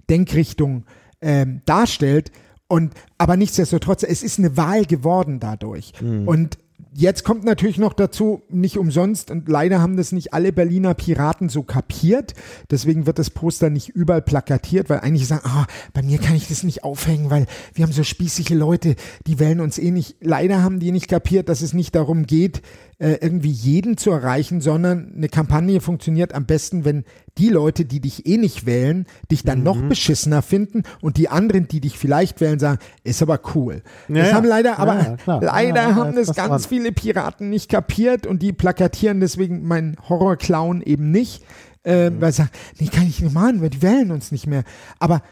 [0.10, 0.84] Denkrichtung
[1.22, 2.32] ähm, darstellt.
[2.72, 5.92] Und aber nichtsdestotrotz, es ist eine Wahl geworden dadurch.
[6.26, 6.58] Und
[6.94, 11.50] jetzt kommt natürlich noch dazu, nicht umsonst, und leider haben das nicht alle Berliner Piraten
[11.50, 12.34] so kapiert.
[12.70, 16.48] Deswegen wird das Poster nicht überall plakatiert, weil einige sagen, ah, bei mir kann ich
[16.48, 18.96] das nicht aufhängen, weil wir haben so spießige Leute,
[19.28, 20.16] die wählen uns eh nicht.
[20.22, 22.62] Leider haben die nicht kapiert, dass es nicht darum geht,
[23.02, 27.04] äh, irgendwie jeden zu erreichen, sondern eine Kampagne funktioniert am besten, wenn
[27.40, 29.64] die Leute, die dich eh nicht wählen, dich dann Mhm.
[29.64, 33.82] noch beschissener finden und die anderen, die dich vielleicht wählen, sagen, ist aber cool.
[34.08, 36.70] Ja, das haben leider, aber Ja, leider Ja, ja, haben das ganz dran.
[36.70, 41.44] viele Piraten nicht kapiert und die plakatieren deswegen meinen Horrorclown eben nicht,
[41.84, 42.22] äh, Mhm.
[42.22, 44.64] weil sie sagen, nee, kann ich nicht machen, weil die wählen uns nicht mehr.
[45.00, 45.24] Aber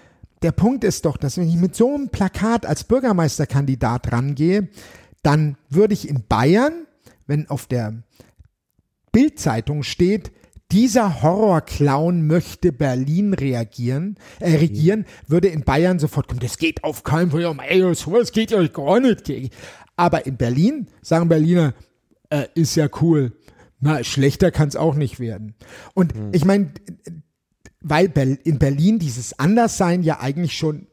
[0.41, 4.69] der Punkt ist doch, dass wenn ich mit so einem Plakat als Bürgermeisterkandidat rangehe,
[5.21, 6.73] dann würde ich in Bayern,
[7.29, 8.01] wenn auf der
[9.11, 10.31] Bildzeitung steht,
[10.71, 17.03] dieser Horrorclown möchte Berlin reagieren, äh, regieren, würde in Bayern sofort kommen, das geht auf
[17.03, 19.23] keinen Fall, ey, sowas geht euch gar nicht.
[19.23, 19.49] gegen.
[19.95, 21.73] Aber in Berlin sagen Berliner,
[22.29, 23.33] äh, ist ja cool.
[23.79, 25.55] Na, schlechter kann es auch nicht werden.
[25.93, 26.71] Und ich meine,
[27.81, 28.11] weil
[28.43, 30.87] in Berlin dieses Anderssein ja eigentlich schon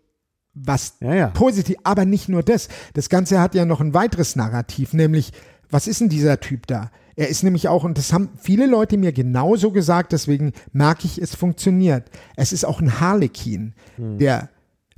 [0.56, 1.26] was Ja, ja.
[1.28, 2.68] positiv, aber nicht nur das.
[2.94, 5.32] Das Ganze hat ja noch ein weiteres Narrativ, nämlich,
[5.70, 6.90] was ist denn dieser Typ da?
[7.16, 11.18] Er ist nämlich auch, und das haben viele Leute mir genauso gesagt, deswegen merke ich,
[11.18, 12.10] es funktioniert.
[12.36, 14.50] Es ist auch ein Harlekin, der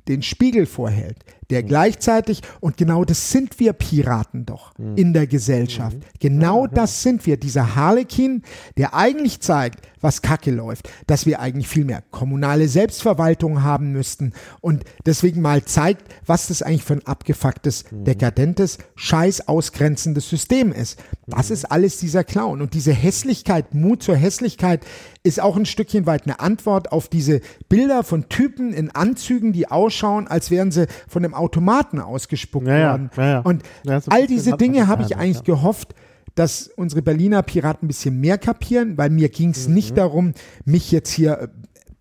[0.08, 1.18] den Spiegel vorhält,
[1.50, 5.96] der gleichzeitig, und genau das sind wir Piraten doch in der Gesellschaft.
[6.20, 8.42] Genau das sind wir, dieser Harlekin,
[8.76, 14.32] der eigentlich zeigt, was Kacke läuft, dass wir eigentlich viel mehr kommunale Selbstverwaltung haben müssten
[14.60, 21.02] und deswegen mal zeigt, was das eigentlich für ein abgefucktes, dekadentes, scheiß ausgrenzendes System ist.
[21.26, 22.62] Das ist alles dieser Clown.
[22.62, 24.84] Und diese Hässlichkeit, Mut zur Hässlichkeit
[25.22, 29.68] ist auch ein Stückchen weit eine Antwort auf diese Bilder von Typen in Anzügen, die
[29.68, 33.10] ausschauen, als wären sie von einem Automaten ausgespuckt Ja, worden.
[33.16, 33.38] ja, ja.
[33.40, 33.62] Und
[34.08, 35.94] all diese Dinge habe ich eigentlich gehofft,
[36.34, 39.74] dass unsere Berliner Piraten ein bisschen mehr kapieren, weil mir ging es Mhm.
[39.74, 40.34] nicht darum,
[40.64, 41.48] mich jetzt hier äh,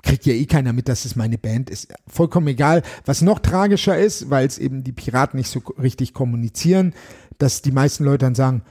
[0.04, 1.88] kriegt ja eh keiner mit, dass es meine Band ist.
[2.08, 2.84] Vollkommen egal.
[3.06, 6.94] Was noch tragischer ist, weil es eben die Piraten nicht so richtig kommunizieren,
[7.40, 8.62] dass die meisten Leute dann sagen,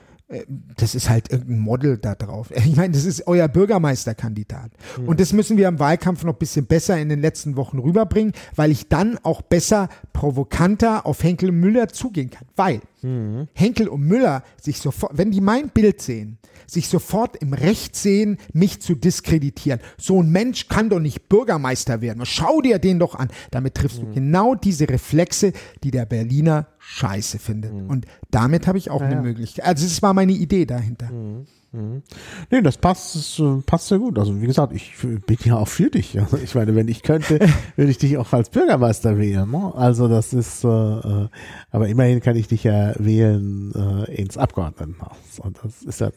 [0.77, 2.51] das ist halt irgendein Model da drauf.
[2.66, 4.72] Ich meine, das ist euer Bürgermeisterkandidat.
[5.07, 8.33] Und das müssen wir im Wahlkampf noch ein bisschen besser in den letzten Wochen rüberbringen,
[8.57, 12.47] weil ich dann auch besser provokanter auf Henkel und Müller zugehen kann.
[12.57, 13.47] Weil mhm.
[13.55, 18.39] Henkel und Müller sich sofort, wenn die mein Bild sehen, sich sofort im Recht sehen,
[18.53, 19.81] mich zu diskreditieren.
[19.97, 22.27] So ein Mensch kann doch nicht Bürgermeister werden.
[22.27, 23.29] Schau dir den doch an.
[23.53, 24.07] Damit triffst mhm.
[24.07, 25.53] du genau diese Reflexe,
[25.85, 27.74] die der Berliner scheiße findet.
[27.74, 27.91] Mhm.
[27.91, 29.64] Und damit habe ich auch ja, eine Möglichkeit.
[29.64, 31.11] Also es war meine Idee dahinter.
[31.11, 31.47] Mhm.
[31.72, 32.03] Mhm.
[32.51, 34.18] Nee, das passt, das äh, passt sehr gut.
[34.18, 36.16] Also wie gesagt, ich bin ja auch für dich.
[36.26, 37.39] Also ich meine, wenn ich könnte,
[37.76, 39.51] würde ich dich auch als Bürgermeister wählen.
[39.51, 39.72] Ne?
[39.74, 41.28] Also das ist, äh, äh,
[41.70, 45.41] aber immerhin kann ich dich ja wählen äh, ins Abgeordnetenhaus.
[45.41, 46.11] Und das ist ja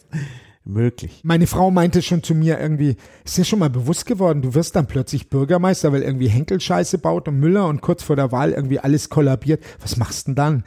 [0.69, 1.21] möglich.
[1.23, 2.95] Meine Frau meinte schon zu mir irgendwie,
[3.25, 6.97] ist dir schon mal bewusst geworden, du wirst dann plötzlich Bürgermeister, weil irgendwie Henkel Scheiße
[6.97, 9.63] baut und Müller und kurz vor der Wahl irgendwie alles kollabiert.
[9.81, 10.63] Was machst du denn dann?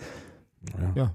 [0.78, 1.02] ja.
[1.02, 1.14] ja.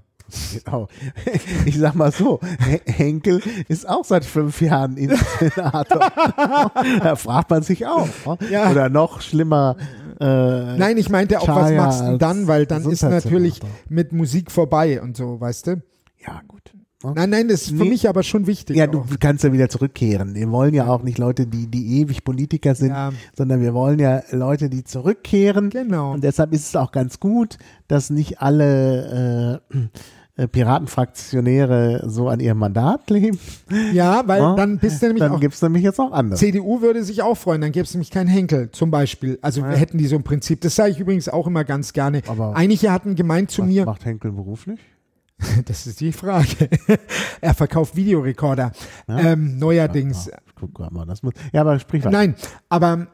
[0.64, 0.88] Genau.
[1.64, 2.40] Ich sag mal so,
[2.84, 6.12] Henkel ist auch seit fünf Jahren Senator.
[7.02, 8.08] da fragt man sich auch.
[8.26, 8.50] Ne?
[8.50, 8.70] Ja.
[8.70, 9.76] Oder noch schlimmer.
[10.20, 12.46] Äh, Nein, ich meinte auch, was machst du dann?
[12.46, 15.82] Weil dann ist natürlich mit Musik vorbei und so, weißt du?
[16.26, 16.72] Ja, gut.
[17.04, 17.12] Ne?
[17.14, 17.90] Nein, nein, das ist für nee.
[17.90, 18.76] mich aber schon wichtig.
[18.76, 18.90] Ja, auch.
[18.90, 20.34] du kannst ja wieder zurückkehren.
[20.34, 23.12] Wir wollen ja auch nicht Leute, die, die ewig Politiker sind, ja.
[23.36, 25.70] sondern wir wollen ja Leute, die zurückkehren.
[25.70, 26.14] Genau.
[26.14, 32.40] Und deshalb ist es auch ganz gut, dass nicht alle äh, äh, Piratenfraktionäre so an
[32.40, 33.38] ihrem Mandat leben.
[33.92, 35.34] Ja, weil ja, dann bist du nämlich dann auch.
[35.34, 36.36] Dann gibt es nämlich jetzt auch andere.
[36.36, 39.38] CDU würde sich auch freuen, dann gäbe es nämlich keinen Henkel zum Beispiel.
[39.40, 39.68] Also ja.
[39.68, 40.60] hätten die so ein Prinzip.
[40.62, 42.22] Das sage ich übrigens auch immer ganz gerne.
[42.26, 43.84] Aber Einige hatten gemeint zu was mir.
[43.84, 44.80] macht Henkel beruflich?
[45.66, 46.68] Das ist die Frage.
[47.40, 48.72] er verkauft Videorekorder.
[49.06, 49.18] Ja?
[49.18, 50.26] Ähm, neuerdings.
[50.26, 52.16] Ja, guck mal, das muss, ja, aber sprich weiter.
[52.16, 52.34] Nein,
[52.68, 53.08] aber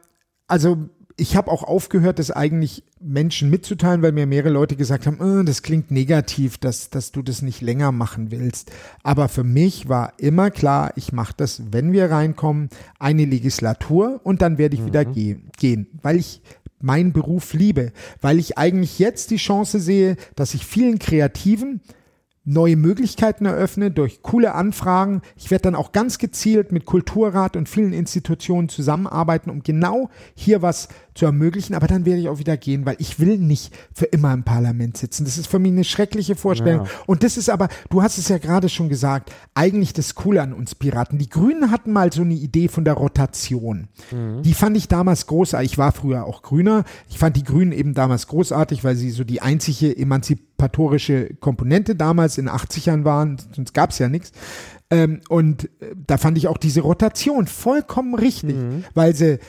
[0.47, 5.19] also ich habe auch aufgehört, das eigentlich Menschen mitzuteilen, weil mir mehrere Leute gesagt haben,
[5.21, 8.71] oh, das klingt negativ, dass, dass du das nicht länger machen willst.
[9.03, 12.69] Aber für mich war immer klar, ich mache das, wenn wir reinkommen,
[12.99, 14.87] eine Legislatur und dann werde ich mhm.
[14.87, 16.41] wieder ge gehen, weil ich
[16.81, 21.81] meinen Beruf liebe, weil ich eigentlich jetzt die Chance sehe, dass ich vielen Kreativen
[22.45, 25.21] neue Möglichkeiten eröffne durch coole Anfragen.
[25.35, 30.61] Ich werde dann auch ganz gezielt mit Kulturrat und vielen Institutionen zusammenarbeiten, um genau hier
[30.61, 34.05] was zu ermöglichen, aber dann werde ich auch wieder gehen, weil ich will nicht für
[34.05, 35.23] immer im Parlament sitzen.
[35.23, 36.85] Das ist für mich eine schreckliche Vorstellung.
[36.85, 36.91] Ja.
[37.07, 40.51] Und das ist aber, du hast es ja gerade schon gesagt, eigentlich das Coole an
[40.51, 41.17] uns Piraten.
[41.17, 43.87] Die Grünen hatten mal so eine Idee von der Rotation.
[44.11, 44.43] Mhm.
[44.43, 45.71] Die fand ich damals großartig.
[45.71, 46.83] Ich war früher auch Grüner.
[47.09, 52.37] Ich fand die Grünen eben damals großartig, weil sie so die einzige emanzipatorische Komponente damals
[52.37, 53.37] in den 80ern waren.
[53.55, 54.33] Sonst gab es ja nichts.
[54.89, 58.83] Ähm, und äh, da fand ich auch diese Rotation vollkommen richtig, mhm.
[58.93, 59.39] weil sie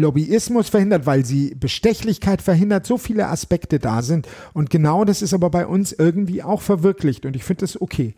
[0.00, 4.28] Lobbyismus verhindert, weil sie Bestechlichkeit verhindert, so viele Aspekte da sind.
[4.52, 8.14] Und genau das ist aber bei uns irgendwie auch verwirklicht und ich finde das okay.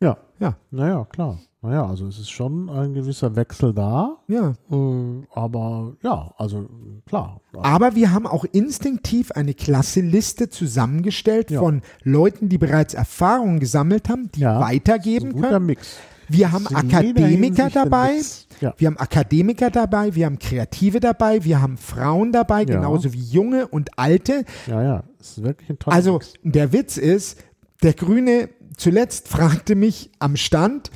[0.00, 0.18] Ja.
[0.38, 0.56] Ja.
[0.70, 1.38] Naja, klar.
[1.62, 4.18] Naja, also es ist schon ein gewisser Wechsel da.
[4.28, 4.54] Ja.
[4.70, 6.68] Äh, aber ja, also
[7.06, 7.40] klar.
[7.54, 11.58] Aber wir haben auch instinktiv eine klasse Liste zusammengestellt ja.
[11.58, 15.66] von Leuten, die bereits Erfahrungen gesammelt haben, die ja, weitergeben ein guter können.
[15.66, 15.96] Mix.
[16.28, 18.20] Wir haben Akademiker dabei.
[18.60, 18.74] Ja.
[18.78, 22.76] Wir haben Akademiker dabei, wir haben Kreative dabei, wir haben Frauen dabei, ja.
[22.76, 24.44] genauso wie junge und alte.
[24.66, 26.32] Ja, ja, das ist wirklich ein toller Also Mix.
[26.42, 27.38] der Witz ist,
[27.82, 30.90] der Grüne zuletzt fragte mich am Stand,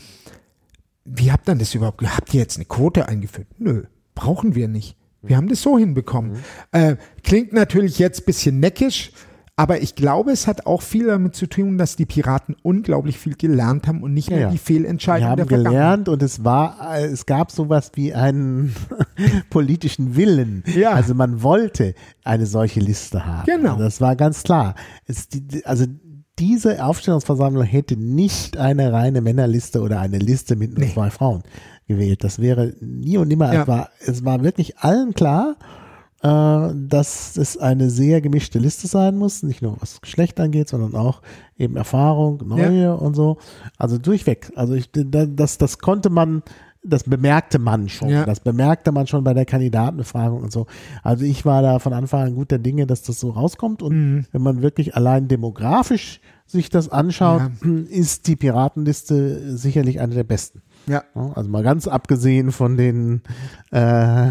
[1.04, 3.48] wie habt ihr das überhaupt, habt ihr jetzt eine Quote eingeführt?
[3.58, 4.96] Nö, brauchen wir nicht.
[5.22, 6.32] Wir haben das so hinbekommen.
[6.32, 6.38] Mhm.
[6.72, 9.12] Äh, klingt natürlich jetzt ein bisschen neckisch,
[9.60, 13.34] aber ich glaube, es hat auch viel damit zu tun, dass die Piraten unglaublich viel
[13.34, 15.72] gelernt haben und nicht ja, mehr die Fehlentscheidungen der Vergangenheit.
[15.74, 18.74] gelernt und es war, es gab sowas wie einen
[19.50, 20.64] politischen Willen.
[20.74, 20.92] Ja.
[20.92, 21.94] Also man wollte
[22.24, 23.44] eine solche Liste haben.
[23.44, 23.72] Genau.
[23.72, 24.76] Also das war ganz klar.
[25.04, 25.28] Es,
[25.64, 25.84] also
[26.38, 30.94] diese Aufstellungsversammlung hätte nicht eine reine Männerliste oder eine Liste mit nur nee.
[30.94, 31.42] zwei Frauen
[31.86, 32.24] gewählt.
[32.24, 33.52] Das wäre nie und nimmer.
[33.52, 33.60] Ja.
[33.60, 35.79] Es, war, es war wirklich allen klar, äh,
[36.22, 41.22] dass es eine sehr gemischte Liste sein muss, nicht nur was Geschlecht angeht, sondern auch
[41.56, 42.92] eben Erfahrung, neue ja.
[42.92, 43.38] und so.
[43.78, 44.52] Also durchweg.
[44.54, 46.42] Also ich, das, das konnte man,
[46.82, 48.10] das bemerkte man schon.
[48.10, 48.26] Ja.
[48.26, 50.66] Das bemerkte man schon bei der Kandidatenbefragung und so.
[51.02, 53.82] Also ich war da von Anfang an guter Dinge, dass das so rauskommt.
[53.82, 54.26] Und mhm.
[54.30, 57.70] wenn man wirklich allein demografisch sich das anschaut, ja.
[57.88, 60.60] ist die Piratenliste sicherlich eine der besten.
[60.86, 61.04] Ja.
[61.14, 63.22] Also mal ganz abgesehen von den
[63.70, 64.30] äh,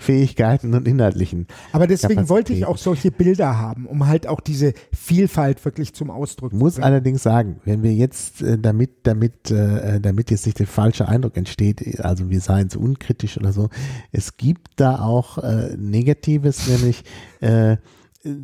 [0.00, 1.46] Fähigkeiten und inhaltlichen.
[1.72, 6.10] Aber deswegen wollte ich auch solche Bilder haben, um halt auch diese Vielfalt wirklich zum
[6.10, 6.62] Ausdruck zu bringen.
[6.62, 11.06] Muss allerdings sagen, wenn wir jetzt äh, damit, damit, äh, damit jetzt nicht der falsche
[11.06, 13.68] Eindruck entsteht, also wir seien zu unkritisch oder so,
[14.10, 17.04] es gibt da auch äh, Negatives, nämlich
[17.40, 17.76] äh,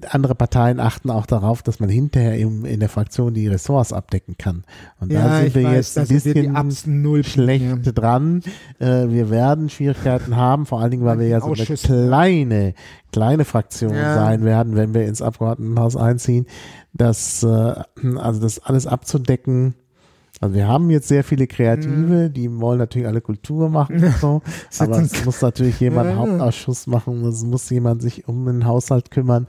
[0.09, 4.37] andere Parteien achten auch darauf, dass man hinterher im, in der Fraktion die Ressorts abdecken
[4.39, 4.65] kann.
[5.01, 7.93] Und Ja, da sind wir weiß, jetzt ein bisschen schlecht ja.
[7.93, 8.43] dran.
[8.79, 12.75] Äh, wir werden Schwierigkeiten haben, vor allen Dingen, weil wir ja so eine kleine,
[13.13, 14.15] kleine Fraktion Ja.
[14.15, 16.47] sein werden, wenn wir ins Abgeordnetenhaus einziehen,
[16.95, 17.47] das, äh,
[18.17, 19.75] also das alles abzudecken.
[20.41, 24.43] Also wir haben jetzt sehr viele Kreative, die wollen natürlich alle Kultur machen und so,
[24.79, 26.17] aber es muss natürlich jemand Ja.
[26.17, 29.47] Hauptausschuss machen, es muss jemand sich um den Haushalt kümmern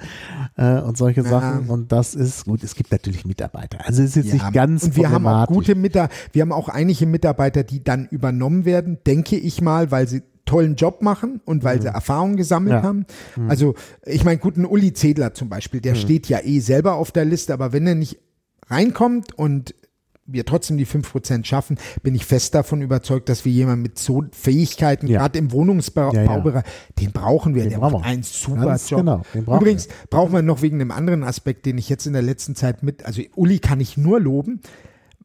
[0.56, 1.30] äh, und solche Ja.
[1.30, 3.80] Sachen und das ist gut, es gibt natürlich Mitarbeiter.
[3.86, 6.70] Also es ist jetzt nicht ganz und wir haben auch gute Mitarbeiter, wir haben auch
[6.70, 11.66] einige Mitarbeiter, die dann übernommen werden, denke ich mal, weil sie tollen Job machen und
[11.66, 12.84] weil sie Erfahrung gesammelt Mhm.
[12.86, 12.94] Ja.
[12.94, 13.42] Mhm.
[13.42, 13.50] haben.
[13.50, 13.76] Also
[14.06, 17.52] ich meine, guten Uli Zedler zum Beispiel, der steht ja eh selber auf der Liste,
[17.54, 18.18] aber wenn er nicht
[18.70, 19.76] reinkommt und
[20.28, 24.24] wir trotzdem die 5% schaffen, bin ich fest davon überzeugt, dass wir jemanden mit so
[24.32, 25.20] Fähigkeiten, Ja.
[25.22, 26.64] gerade im Wohnungsbaubereich, Ja, ja.
[27.00, 28.06] den brauchen wir, Den der brauchen wir.
[28.06, 29.00] einen super Job.
[29.00, 29.22] genau,
[29.58, 32.84] Übrigens brauchen wir noch wegen einem anderen Aspekt, den ich jetzt in der letzten Zeit
[32.84, 34.60] mit, also Uli kann ich nur loben,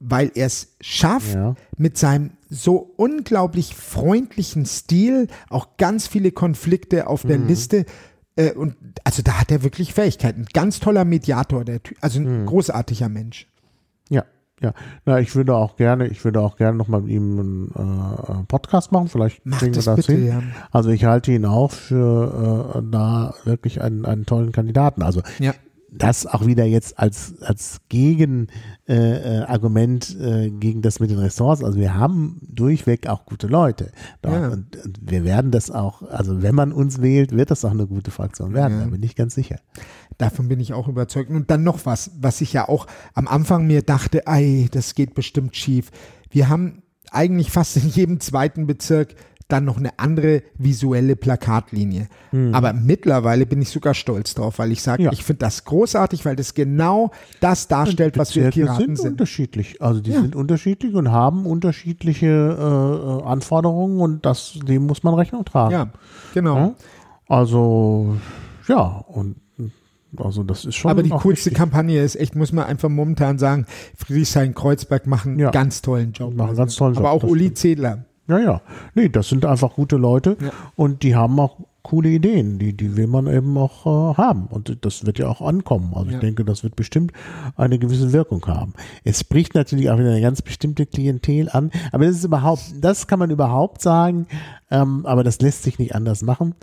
[0.05, 1.37] weil er es schafft,
[1.77, 7.29] mit seinem so unglaublich freundlichen Stil auch ganz viele Konflikte auf Mhm.
[7.29, 7.85] der Liste
[8.35, 10.47] äh, und also da hat er wirklich Fähigkeiten.
[10.55, 12.47] Ganz toller Mediator, der Typ, also ein Mhm.
[12.47, 13.47] großartiger Mensch.
[14.63, 14.73] Ja.
[15.05, 17.71] Na, ich würde auch gerne, ich würde auch gerne nochmal mit ihm einen
[18.41, 19.09] äh, Podcast machen.
[19.09, 20.27] Vielleicht Mach kriegen wir das bitte, hin.
[20.27, 20.43] ja.
[20.71, 25.03] Also ich halte ihn auch für äh, da wirklich einen, einen tollen Kandidaten.
[25.03, 25.53] Also Ja.
[25.91, 27.81] das auch wieder jetzt als, als
[28.87, 31.63] Gegenargument äh, äh, äh, gegen das mit den Ressorts.
[31.65, 33.91] Also wir haben durchweg auch gute Leute.
[34.25, 34.49] Ja.
[34.49, 37.87] Und, und wir werden das auch, also wenn man uns wählt, wird das auch eine
[37.87, 38.79] gute Fraktion werden.
[38.79, 38.85] Ja.
[38.85, 39.57] Da bin ich ganz sicher.
[40.23, 41.31] Davon bin ich auch überzeugt.
[41.31, 45.15] Und dann noch was, was ich ja auch am Anfang mir dachte, ei, das geht
[45.15, 45.91] bestimmt schief.
[46.31, 49.15] Wir haben eigentlich fast in jedem zweiten Bezirk
[49.49, 52.09] dann noch eine andere visuelle Plakatlinie.
[52.53, 55.05] Aber mittlerweile bin ich sogar stolz drauf, weil ich sage, Hm.
[55.07, 55.13] Ja.
[55.13, 57.11] ich finde das großartig, weil das genau
[57.41, 59.11] das darstellt, was wir Piraten sind, sind.
[59.11, 59.83] unterschiedlich.
[59.83, 65.45] Also die sind unterschiedlich und haben unterschiedliche äh, Anforderungen und das, dem muss man Rechnung
[65.45, 65.73] tragen.
[65.73, 65.89] Ja,
[66.33, 66.57] genau.
[66.57, 66.75] Ja?
[67.29, 68.17] Also
[68.69, 69.37] ja, und
[70.17, 70.91] also das ist schon.
[70.91, 71.59] Aber die auch coolste wichtig.
[71.59, 75.47] Kampagne ist echt, muss man einfach momentan sagen, Friedrichshain-Kreuzberg machen Ja.
[75.49, 76.35] einen ganz tollen Job.
[76.35, 77.59] Machen ganz tollen Aber Job, auch das Uli stimmt.
[77.59, 78.05] Zedler.
[78.29, 78.61] Ja, ja.
[78.95, 80.51] Nee, das sind einfach gute Leute Ja.
[80.77, 84.47] und die haben auch coole Ideen, die, die will man eben auch äh, haben.
[84.47, 85.93] Und das wird ja auch ankommen.
[85.95, 86.15] Also Ja.
[86.17, 87.13] ich denke, das wird bestimmt
[87.57, 88.75] eine gewisse Wirkung haben.
[89.05, 91.71] Es spricht natürlich auch wieder eine ganz bestimmte Klientel an.
[91.91, 94.27] Aber das ist überhaupt, das kann man überhaupt sagen,
[94.71, 96.55] ähm, aber das lässt sich nicht anders machen.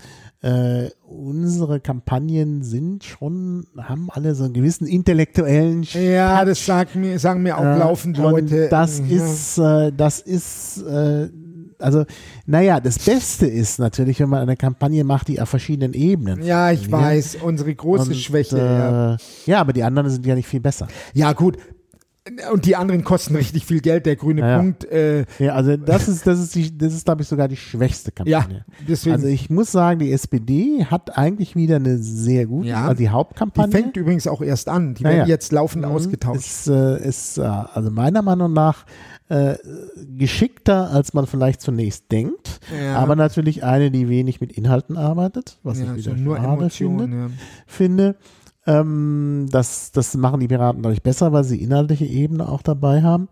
[0.42, 7.20] Äh, unsere Kampagnen sind schon, haben alle so einen gewissen intellektuellen Ja, das sagt mir,
[7.20, 8.70] sagen mir auch ja, laufend Leute.
[8.70, 9.18] Das ja.
[9.18, 11.28] ist, äh, das ist, äh,
[11.80, 12.06] also,
[12.46, 16.44] naja, das Beste ist natürlich, wenn man eine Kampagne macht, die auf verschiedenen Ebenen.
[16.44, 17.10] Ja, ich funktioniert.
[17.12, 18.58] weiß, unsere große Und, Schwäche.
[18.58, 19.14] ja.
[19.14, 20.88] Äh, ja, aber die anderen sind ja nicht viel besser.
[21.14, 21.58] ja, gut.
[22.52, 24.06] Und die anderen kosten richtig viel Geld.
[24.06, 24.58] Der grüne Ja, ja.
[24.60, 24.86] Punkt.
[24.86, 28.12] Äh, Ja, also das ist, das ist die, das ist, glaube ich, sogar die schwächste
[28.26, 28.66] ja, Kampagne.
[28.88, 29.16] deswegen.
[29.16, 32.82] Also ich muss sagen, die SPD hat eigentlich wieder eine sehr gute, Ja.
[32.84, 33.72] also die die Hauptkampagne.
[33.72, 34.94] fängt übrigens auch erst an.
[34.94, 35.26] Die Ja, werden ja.
[35.28, 35.92] jetzt laufend Mhm.
[35.92, 36.40] ausgetauscht.
[36.46, 38.86] Ist, äh, ist äh, also meiner Meinung nach
[39.30, 39.58] äh,
[40.18, 42.60] geschickter, als man vielleicht zunächst denkt.
[42.76, 42.98] Ja.
[42.98, 47.00] Aber natürlich eine, die wenig mit Inhalten arbeitet, was ja, ich so wieder nur Emotionen.
[47.00, 47.18] finde.
[47.18, 47.30] Ja.
[47.68, 48.16] finde.
[48.66, 53.30] Ähm, das, das machen die Piraten dadurch besser, weil sie inhaltliche Ebene auch dabei haben.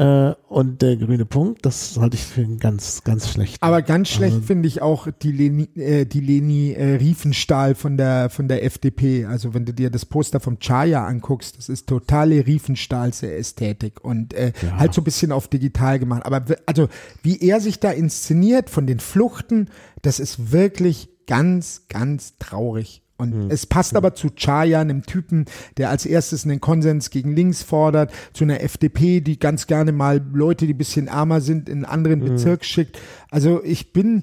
[0.00, 3.58] Äh, und der grüne Punkt, das halte ich für ganz, ganz schlecht.
[3.60, 7.98] Aber ganz schlecht Also- finde ich auch die Leni, äh, die Leni äh, Riefenstahl von
[7.98, 9.26] der, von der FDP.
[9.26, 14.32] Also wenn du dir das Poster vom Chaya anguckst, das ist totale Riefenstahlse Ästhetik und
[14.32, 14.78] äh, Ja.
[14.78, 16.24] halt so ein bisschen auf digital gemacht.
[16.24, 16.88] Aber also
[17.22, 19.68] wie er sich da inszeniert von den Fluchten,
[20.00, 23.02] das ist wirklich ganz, ganz traurig.
[23.20, 23.50] Und Hm.
[23.50, 25.44] es passt aber zu Chaya, einem Typen,
[25.76, 30.20] der als erstes einen Konsens gegen links fordert, zu einer FDP, die ganz gerne mal
[30.32, 32.98] Leute, die ein bisschen ärmer sind, in einen anderen Bezirk schickt.
[33.30, 34.22] Also ich bin,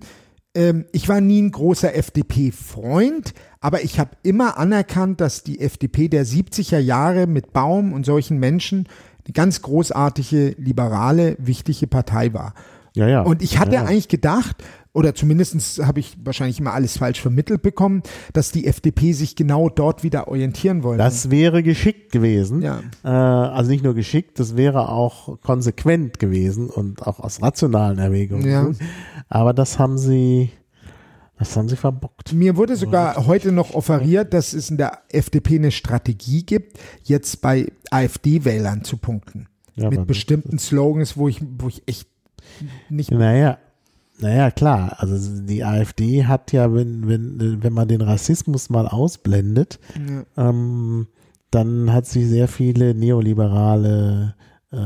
[0.56, 6.08] ähm, ich war nie ein großer FDP-Freund, aber ich habe immer anerkannt, dass die FDP
[6.08, 8.88] der 70er Jahre mit Baum und solchen Menschen
[9.26, 12.54] eine ganz großartige, liberale, wichtige Partei war.
[12.96, 13.22] ja, ja.
[13.22, 13.84] Und ich hatte ja.
[13.84, 14.64] eigentlich gedacht,
[14.98, 18.02] oder zumindest habe ich wahrscheinlich immer alles falsch vermittelt bekommen,
[18.34, 21.04] dass die FDP sich genau dort wieder orientieren wollte.
[21.04, 22.64] Das wäre geschickt gewesen.
[22.64, 22.80] Ja.
[23.04, 28.50] Äh, also nicht nur geschickt, das wäre auch konsequent gewesen und auch aus rationalen Erwägungen.
[28.50, 28.72] Ja.
[29.30, 30.50] Aber das haben sie,
[31.38, 32.34] das haben sie verbockt.
[32.34, 37.40] Mir wurde sogar heute noch offeriert, dass es in der FDP eine Strategie gibt, jetzt
[37.42, 39.48] bei AfD-Wählern zu punkten.
[39.76, 42.08] Ja, mit bestimmten Slogans, wo ich, wo ich echt
[42.90, 43.12] nicht.
[43.12, 43.60] Naja,
[44.20, 44.96] Naja, klar.
[44.98, 50.50] Also die AfD hat ja, wenn, wenn, wenn man den Rassismus mal ausblendet, ja.
[50.50, 51.08] ähm,
[51.52, 54.36] dann hat sie sehr viele neoliberale
[54.72, 54.78] äh,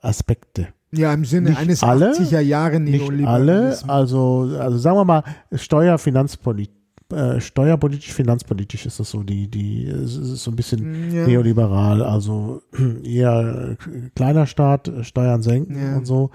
[0.00, 0.68] Aspekte.
[0.90, 5.24] Ja, im Sinne nicht eines alle, 80er Jahre Nicht alle, also, also sagen wir mal,
[5.52, 6.77] Steuerfinanzpolitik.
[7.10, 11.26] Äh, steuerpolitisch, finanzpolitisch ist das so, die, die, es ist so ein bisschen ja.
[11.26, 12.60] neoliberal, also
[13.02, 13.78] eher
[14.14, 15.96] kleiner Staat, Steuern senken ja.
[15.96, 16.30] und so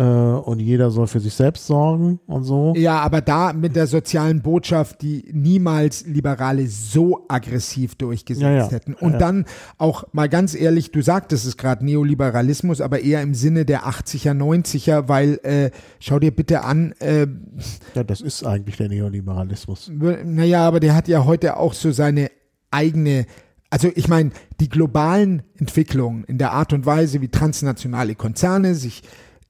[0.00, 2.72] äh, und jeder soll für sich selbst sorgen und so.
[2.76, 8.94] Ja, aber da mit der sozialen Botschaft, die niemals Liberale so aggressiv durchgesetzt ja, hätten.
[8.94, 9.44] Und dann
[9.76, 14.32] auch mal ganz ehrlich, du sagtest es gerade, Neoliberalismus, aber eher im Sinne der 80er,
[14.32, 16.92] 90er, weil äh, schau dir bitte an.
[17.00, 17.26] Äh,
[17.94, 19.90] ja, das ist eigentlich der Neoliberalismus.
[20.24, 22.30] Naja, aber der hat ja heute auch so seine
[22.70, 23.26] eigene
[23.70, 29.02] also ich meine, die globalen Entwicklungen in der Art und Weise, wie transnationale Konzerne sich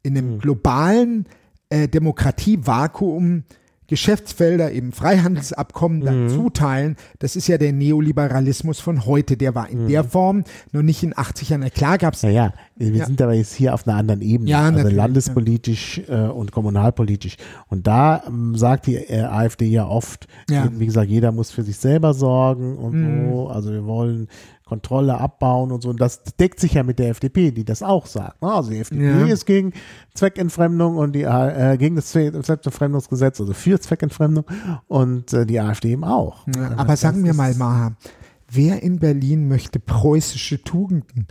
[0.03, 0.39] in einem mhm.
[0.41, 1.27] globalen
[1.71, 3.45] äh, Demokratievakuum
[3.91, 6.29] Geschäftsfelder, eben Freihandelsabkommen dann mhm.
[6.29, 6.97] zuteilen.
[7.19, 9.37] Das ist ja der Neoliberalismus von heute.
[9.37, 9.89] Der war in mhm.
[9.89, 11.69] der Form noch nicht in 80 Jahren.
[11.71, 12.23] Klar gab es.
[12.23, 13.05] Ja, ja, wir ja.
[13.05, 14.49] sind aber jetzt hier auf einer anderen Ebene.
[14.49, 16.29] Ja, also landespolitisch ja.
[16.29, 17.37] äh, und kommunalpolitisch.
[17.67, 20.69] Und da ähm, sagt die äh, AfD ja oft, ja.
[20.73, 23.31] wie gesagt, jeder muss für sich selber sorgen und mhm.
[23.33, 23.49] so.
[23.49, 24.29] Also wir wollen
[24.71, 25.91] Kontrolle abbauen und so.
[25.91, 28.41] Und das deckt sich ja mit der FDP, die das auch sagt.
[28.41, 28.53] Ne?
[28.53, 29.27] Also die FDP ja.
[29.27, 29.73] ist gegen
[30.15, 34.45] Zweckentfremdung und die äh, gegen das Zweckentfremdungsgesetz, also für Zweckentfremdung
[34.87, 36.47] und äh, die AfD eben auch.
[36.55, 37.97] Ja, aber sagen wir mal, Maha,
[38.49, 41.27] wer in Berlin möchte preußische Tugenden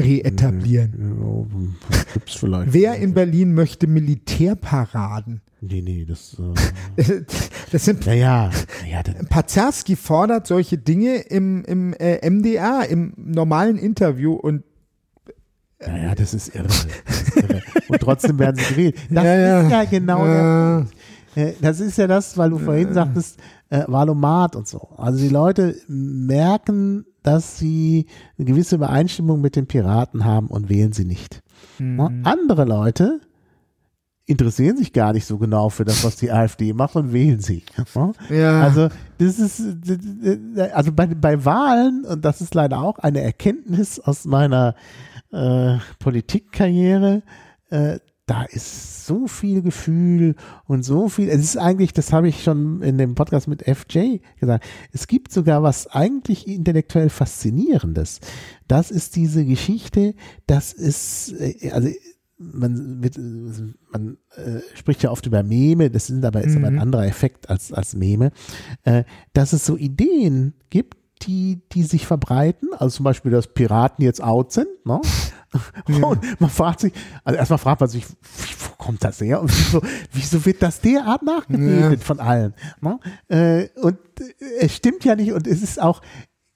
[0.00, 1.46] reetablieren?
[1.90, 2.72] Ja, gibt's vielleicht.
[2.72, 5.42] wer in Berlin möchte Militärparaden?
[5.60, 6.36] Nee, nee, das.
[6.96, 7.22] Äh
[7.72, 8.04] das sind.
[8.04, 8.50] Naja,
[8.90, 14.64] ja, Pazerski fordert solche Dinge im, im äh, MDR, im normalen Interview und.
[15.80, 16.66] Naja, das ist irre.
[16.66, 16.86] Das
[17.22, 17.62] ist irre.
[17.88, 18.96] und trotzdem werden sie gewählt.
[19.10, 19.60] Das ja, ja.
[19.62, 20.86] ist ja genau der
[21.36, 23.38] äh, Das ist ja das, weil du vorhin sagtest,
[23.70, 24.88] äh, Valomat und so.
[24.96, 28.06] Also die Leute merken, dass sie
[28.38, 31.42] eine gewisse Übereinstimmung mit den Piraten haben und wählen sie nicht.
[31.78, 32.22] Mhm.
[32.24, 33.20] Andere Leute
[34.26, 37.64] interessieren sich gar nicht so genau für das, was die AfD macht und wählen sie.
[38.30, 38.62] Ja.
[38.62, 38.88] Also
[39.18, 39.62] das ist
[40.72, 44.74] also bei, bei Wahlen und das ist leider auch eine Erkenntnis aus meiner
[45.32, 47.22] äh, Politikkarriere.
[47.70, 50.36] Äh, da ist so viel Gefühl
[50.66, 51.28] und so viel.
[51.28, 54.64] Es ist eigentlich, das habe ich schon in dem Podcast mit FJ gesagt.
[54.92, 58.20] Es gibt sogar was eigentlich intellektuell faszinierendes.
[58.68, 60.14] Das ist diese Geschichte,
[60.46, 61.88] das ist, äh, also
[62.38, 66.58] man, wird, man äh, spricht ja oft über Meme, das sind aber, ist mhm.
[66.58, 66.80] aber ein mhm.
[66.80, 68.30] anderer Effekt als, als Meme,
[68.84, 74.04] äh, dass es so Ideen gibt, die, die sich verbreiten, also zum Beispiel, dass Piraten
[74.04, 75.00] jetzt out sind, ne?
[75.88, 76.06] Ja.
[76.06, 76.92] Und man fragt sich,
[77.24, 79.40] also erstmal fragt man sich, wo kommt das her?
[79.40, 82.04] Und wieso, wieso wird das derart nachgebildet ja.
[82.04, 82.54] von allen?
[82.80, 82.98] Ne?
[83.28, 83.98] Äh, und
[84.60, 86.00] es stimmt ja nicht und es ist auch,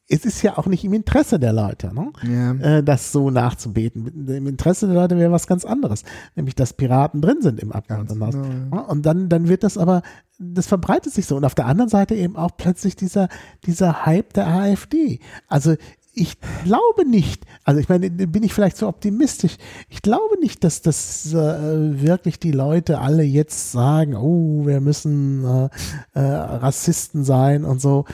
[0.08, 2.12] es ist ja auch nicht im Interesse der Leute, ne?
[2.22, 2.78] ja.
[2.78, 4.28] äh, das so nachzubeten.
[4.28, 6.04] Im Interesse der Leute wäre was ganz anderes,
[6.36, 8.34] nämlich dass Piraten drin sind im Abgeordnetenhaus.
[8.34, 8.82] Genau, ja.
[8.82, 10.02] Und dann, dann wird das aber,
[10.38, 11.36] das verbreitet sich so.
[11.36, 13.28] Und auf der anderen Seite eben auch plötzlich dieser,
[13.64, 15.18] dieser Hype der AfD.
[15.48, 15.74] Also
[16.18, 19.56] ich glaube nicht, also ich meine, bin ich vielleicht so optimistisch.
[19.90, 25.44] Ich glaube nicht, dass das äh, wirklich die Leute alle jetzt sagen, oh, wir müssen
[25.44, 25.68] äh,
[26.14, 28.06] äh, Rassisten sein und so.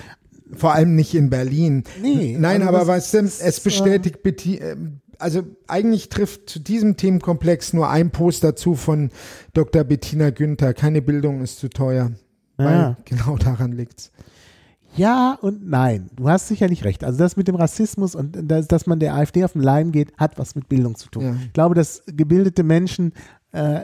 [0.52, 1.84] Vor allem nicht in Berlin.
[2.02, 4.76] Nee, Nein, also aber weißt du, es bestätigt, äh,
[5.18, 9.10] also eigentlich trifft zu diesem Themenkomplex nur ein Poster zu von
[9.54, 9.84] Dr.
[9.84, 10.74] Bettina Günther.
[10.74, 12.10] Keine Bildung ist zu teuer.
[12.58, 12.64] Ja.
[12.64, 14.10] Weil genau daran liegt's.
[14.96, 16.10] Ja und nein.
[16.14, 17.04] Du hast sicherlich recht.
[17.04, 20.16] Also das mit dem Rassismus und das, dass man der AfD auf den Leim geht,
[20.16, 21.24] hat was mit Bildung zu tun.
[21.24, 21.36] Ja.
[21.46, 23.12] Ich glaube, dass gebildete Menschen
[23.52, 23.80] äh,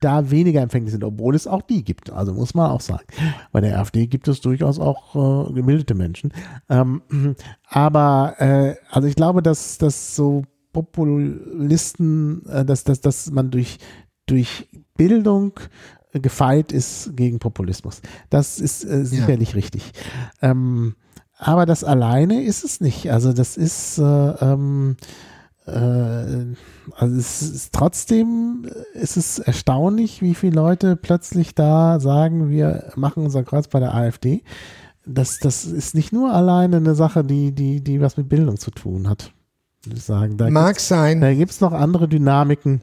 [0.00, 2.10] da weniger empfänglich sind, obwohl es auch die gibt.
[2.10, 3.04] Also muss man auch sagen.
[3.52, 6.32] Bei der AfD gibt es durchaus auch äh, gebildete Menschen.
[6.68, 7.02] Ähm,
[7.68, 10.42] aber äh, also ich glaube, dass, dass so
[10.72, 13.78] Populisten, äh, dass, dass, dass man durch,
[14.26, 15.60] durch Bildung
[16.20, 18.00] gefeit ist gegen Populismus.
[18.30, 19.54] Das ist äh, sicherlich ja.
[19.56, 19.92] richtig.
[20.42, 20.94] Ähm,
[21.36, 23.10] aber das alleine ist es nicht.
[23.10, 24.96] Also das ist äh, ähm,
[25.66, 25.72] äh,
[26.96, 33.24] also es ist trotzdem ist es erstaunlich, wie viele Leute plötzlich da sagen, wir machen
[33.24, 34.42] unser Kreuz bei der AfD.
[35.06, 38.70] Das, das ist nicht nur alleine eine Sache, die, die, die was mit Bildung zu
[38.70, 39.32] tun hat.
[39.92, 40.38] Ich sagen.
[40.38, 41.20] Da Mag sein.
[41.20, 42.80] Da gibt es noch andere Dynamiken,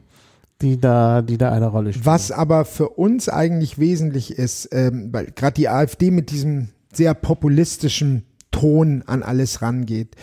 [0.62, 2.06] die da, die da eine Rolle spielen.
[2.06, 7.14] Was aber für uns eigentlich wesentlich ist, ähm, weil gerade die AfD mit diesem sehr
[7.14, 10.14] populistischen Ton an alles rangeht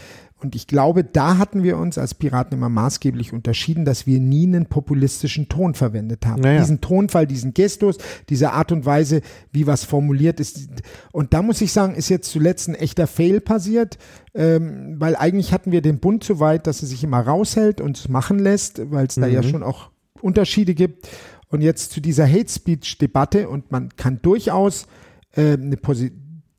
[0.41, 4.48] Und ich glaube, da hatten wir uns als Piraten immer maßgeblich unterschieden, dass wir nie
[4.48, 6.41] einen populistischen Ton verwendet haben.
[6.41, 6.61] Naja.
[6.61, 7.98] Diesen Tonfall, diesen Gestus,
[8.30, 9.22] diese Art und Weise,
[9.52, 10.70] wie was formuliert ist.
[11.11, 13.98] Und da muss ich sagen, ist jetzt zuletzt ein echter Fail passiert,
[14.34, 17.98] ähm, weil eigentlich hatten wir den Bund so weit, dass er sich immer raushält und
[17.98, 19.90] es machen lässt, weil es da ja schon auch
[20.21, 21.09] Unterschiede gibt.
[21.49, 24.85] Und jetzt zu dieser Hate Speech Debatte und man kann durchaus
[25.33, 25.77] äh, eine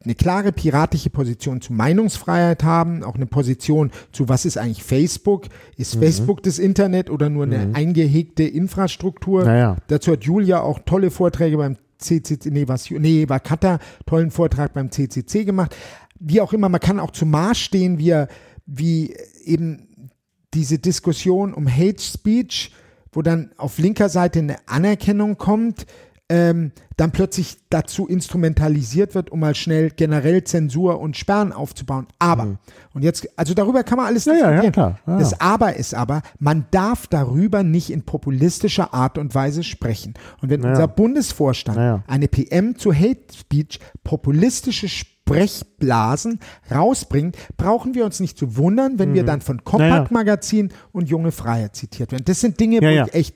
[0.02, 5.46] eine klare piratische Position zu Meinungsfreiheit haben, auch eine Position zu, was ist eigentlich Facebook?
[5.76, 6.00] Ist Mhm.
[6.00, 9.44] Facebook das Internet oder nur eine eingehegte Infrastruktur?
[9.44, 9.76] Naja.
[9.88, 14.72] Dazu hat Julia auch tolle Vorträge beim CCC, nee, was, nee, war Katha, tollen Vortrag
[14.72, 15.76] beim CCC gemacht.
[16.18, 18.28] Wie auch immer, man kann auch zum Maß stehen, wie, er,
[18.64, 19.14] wie
[19.44, 20.08] eben
[20.54, 22.72] diese Diskussion um Hate Speech,
[23.12, 25.86] wo dann auf linker Seite eine Anerkennung kommt,
[26.32, 32.06] ähm, dann plötzlich dazu instrumentalisiert wird, um mal schnell generell Zensur und Sperren aufzubauen.
[32.20, 32.58] Aber,
[32.94, 34.32] und jetzt, also darüber kann man alles Mhm.
[34.34, 34.72] Ja, ja, ja, diskutieren.
[34.72, 34.98] klar.
[35.08, 35.40] Ja, Das.
[35.40, 40.14] Aber ist aber, man darf darüber nicht in populistischer Art und Weise sprechen.
[40.40, 40.74] Und wenn Naja.
[40.74, 42.04] unser Bundesvorstand Naja.
[42.06, 44.88] eine PM zu Hate Speech populistische
[45.34, 46.40] Sprechblasen
[46.70, 51.32] rausbringt, brauchen wir uns nicht zu wundern, wenn wir dann von Compact Magazin und Junge
[51.32, 52.24] Freiheit zitiert werden.
[52.26, 53.06] Das sind Dinge, Ja, wo ja.
[53.06, 53.34] ich echt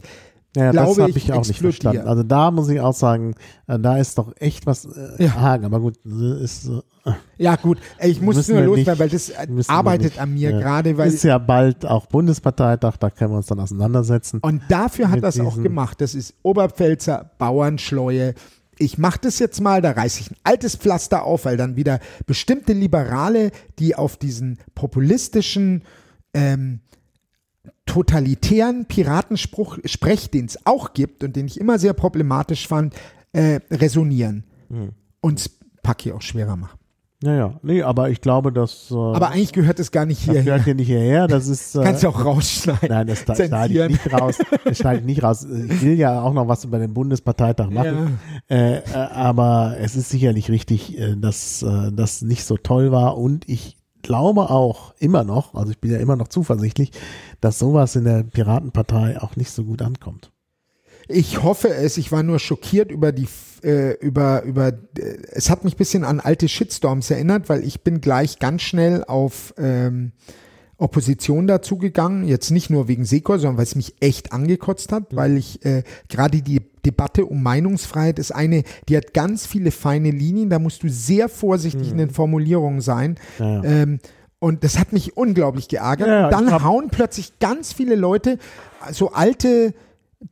[0.57, 1.73] Ja, das glaube habe ich, ich auch nicht explodiere.
[1.73, 2.09] verstanden.
[2.09, 3.35] Also da muss ich auch sagen,
[3.67, 5.35] äh, da ist doch echt was äh, Ja.
[5.35, 5.65] hagen.
[5.65, 10.21] Aber gut, ist äh, Ja, gut, ich muss nur loswerden, nicht- weil das arbeitet nicht.
[10.21, 10.59] an mir Ja.
[10.61, 14.39] gerade, weil ist ja bald auch Bundesparteitag, da können wir uns dann auseinandersetzen.
[14.43, 16.01] Und dafür hat das auch gemacht.
[16.01, 18.35] Das ist Oberpfälzer Bauernschleue.
[18.79, 22.01] Ich mache das jetzt mal, da reiße ich ein altes Pflaster auf, weil dann wieder
[22.27, 25.83] bestimmte Liberale, die auf diesen populistischen,
[26.33, 26.81] ähm,
[27.87, 32.95] totalitären Piratenspruch, Sprech, den es auch gibt und den ich immer sehr problematisch fand,
[33.33, 34.45] äh, resonieren.
[34.69, 34.93] Hm.
[35.21, 35.51] Und
[35.83, 36.79] Paki auch schwerer machen.
[37.25, 37.55] Ja, ja.
[37.63, 40.43] Nee, aber ich glaube, dass äh, Aber eigentlich gehört es gar nicht das hierher.
[40.43, 41.27] gehört hier nicht hierher.
[41.27, 42.89] Das ist äh, Kannst du auch rausschneiden.
[42.89, 44.39] Nein, das schneide ich nicht raus.
[44.65, 45.45] Das schneide ich nicht raus.
[45.45, 48.19] Ich will ja auch noch was über den Bundesparteitag machen.
[48.51, 53.17] Äh, äh, aber es ist sicherlich richtig, äh, dass äh, das nicht so toll war.
[53.17, 56.91] Und ich glaube auch immer noch, also ich bin ja immer noch zuversichtlich,
[57.41, 60.31] dass sowas in der Piratenpartei auch nicht so gut ankommt.
[61.09, 61.97] Ich hoffe es.
[61.97, 63.29] Ich war nur schockiert über die,
[63.63, 67.83] äh, über, über, äh, es hat mich ein bisschen an alte Shitstorms erinnert, weil ich
[67.83, 70.13] bin gleich ganz schnell auf ähm,
[70.77, 72.27] Opposition dazugegangen.
[72.27, 75.83] Jetzt nicht nur wegen Sekor, sondern weil es mich echt angekotzt hat, weil ich äh,
[76.09, 80.51] gerade die Debatte um Meinungsfreiheit ist eine, die hat ganz viele feine Linien.
[80.51, 83.19] Da musst du sehr vorsichtig in den Formulierungen sein.
[83.39, 83.65] Ja.
[83.65, 84.01] Ähm,
[84.39, 86.09] und das hat mich unglaublich geärgert.
[86.09, 88.39] Ja, dann hauen plötzlich ganz viele Leute,
[88.93, 89.73] so alte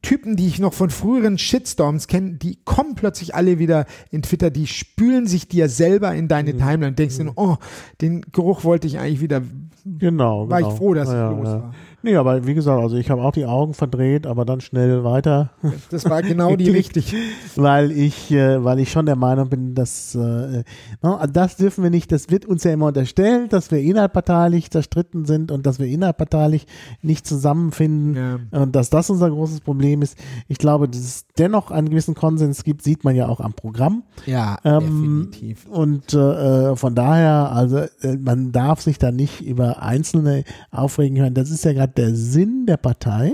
[0.01, 4.51] Typen, die ich noch von früheren Shitstorms kenne, die kommen plötzlich alle wieder in Twitter,
[4.51, 6.29] die spülen sich dir selber in Mhm.
[6.29, 7.57] deine Timeline und denkst dir, oh,
[8.01, 9.43] den Geruch wollte ich eigentlich wieder.
[9.85, 10.49] Genau.
[10.49, 10.77] War ich genau.
[10.77, 11.55] froh, dass ja, ich los ja.
[11.55, 11.75] war.
[12.03, 15.51] Nee, aber wie gesagt, also ich habe auch die Augen verdreht, aber dann schnell weiter.
[15.91, 17.15] Das war genau die richtig.
[17.57, 20.65] weil ich, äh, weil ich schon der Meinung bin, dass äh,
[21.03, 25.25] no, das dürfen wir nicht, das wird uns ja immer unterstellt, dass wir innerparteilich zerstritten
[25.25, 26.67] sind und dass wir innerparteilich
[27.03, 30.19] nicht zusammenfinden und dass das unser großes Problem ist.
[30.49, 34.03] Ich glaube, dass es dennoch einen gewissen Konsens gibt, sieht man ja auch am Programm.
[34.27, 35.67] Ja, Ähm, definitiv.
[35.67, 41.35] Und äh, von daher, also äh, man darf sich da nicht über Einzelne aufregen hören.
[41.35, 43.33] Das ist ja gerade der Sinn der Partei.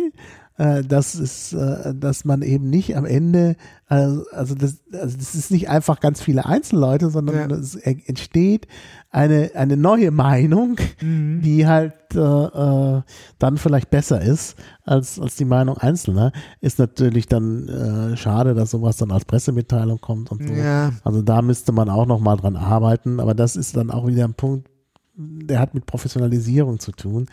[0.57, 3.55] Äh, das ist, äh, dass man eben nicht am Ende,
[3.87, 7.57] also, also, das, also das ist nicht einfach ganz viele Einzelleute, sondern Ja.
[7.57, 8.67] es entsteht
[9.11, 11.43] eine, eine neue Meinung, Mhm.
[11.43, 13.03] die halt äh, äh,
[13.39, 16.33] dann vielleicht besser ist als, als die Meinung Einzelner.
[16.61, 20.53] Ist natürlich dann äh, schade, dass sowas dann als Pressemitteilung kommt und so.
[20.55, 20.91] Ja.
[21.05, 24.25] Also da müsste man auch noch mal dran arbeiten, aber das ist dann auch wieder
[24.25, 24.69] ein Punkt,
[25.17, 27.27] der hat mit Professionalisierung zu tun.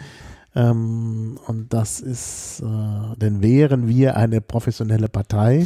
[0.55, 5.65] Ähm, und das ist, äh, denn wären wir eine professionelle Partei,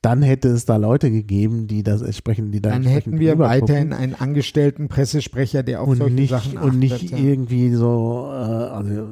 [0.00, 3.92] dann hätte es da Leute gegeben, die das entsprechend, die da Dann hätten wir weiterhin
[3.92, 7.18] einen angestellten Pressesprecher, der auf und solche nicht, Sachen und nicht achtet, ja.
[7.18, 9.08] irgendwie so, äh, also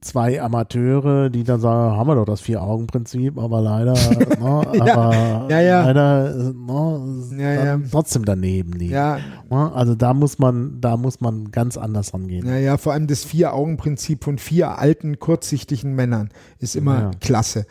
[0.00, 3.92] zwei Amateure, die dann sagen, haben wir doch das Vier-Augen-Prinzip, aber leider,
[4.40, 5.84] ne, aber ja, ja.
[5.84, 8.94] leider äh, ne, dann trotzdem daneben liegen.
[8.94, 9.18] Ja,
[9.50, 12.46] Ne, Also da muss man, da muss man ganz anders rangehen.
[12.46, 16.28] Naja, vor allem das Vier-Augen-Prinzip von vier alten, kurzsichtigen Männern
[16.58, 17.66] ist immer klasse.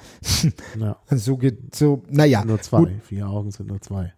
[1.07, 2.27] Also so geht so, naja.
[2.45, 4.14] Nur zwei, Gut, vier Augen sind nur zwei.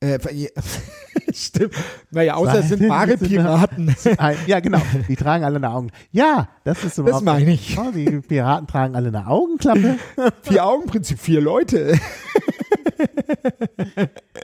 [0.00, 0.18] äh,
[1.32, 1.74] stimmt.
[2.10, 3.94] Naja, außer es sind wahre Piraten.
[4.46, 4.80] Ja, genau.
[5.08, 5.90] Die tragen alle eine Augen.
[6.12, 7.24] Ja, das ist überhaupt.
[7.24, 7.74] meine ich.
[7.74, 9.96] Ja, die Piraten tragen alle eine Augenklappe.
[10.42, 11.98] Vier-Augen-Prinzip, vier Leute.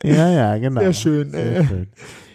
[0.02, 0.80] Ja, ja, genau.
[0.80, 1.64] Sehr schön, Sehr äh.
[1.66, 1.88] schön.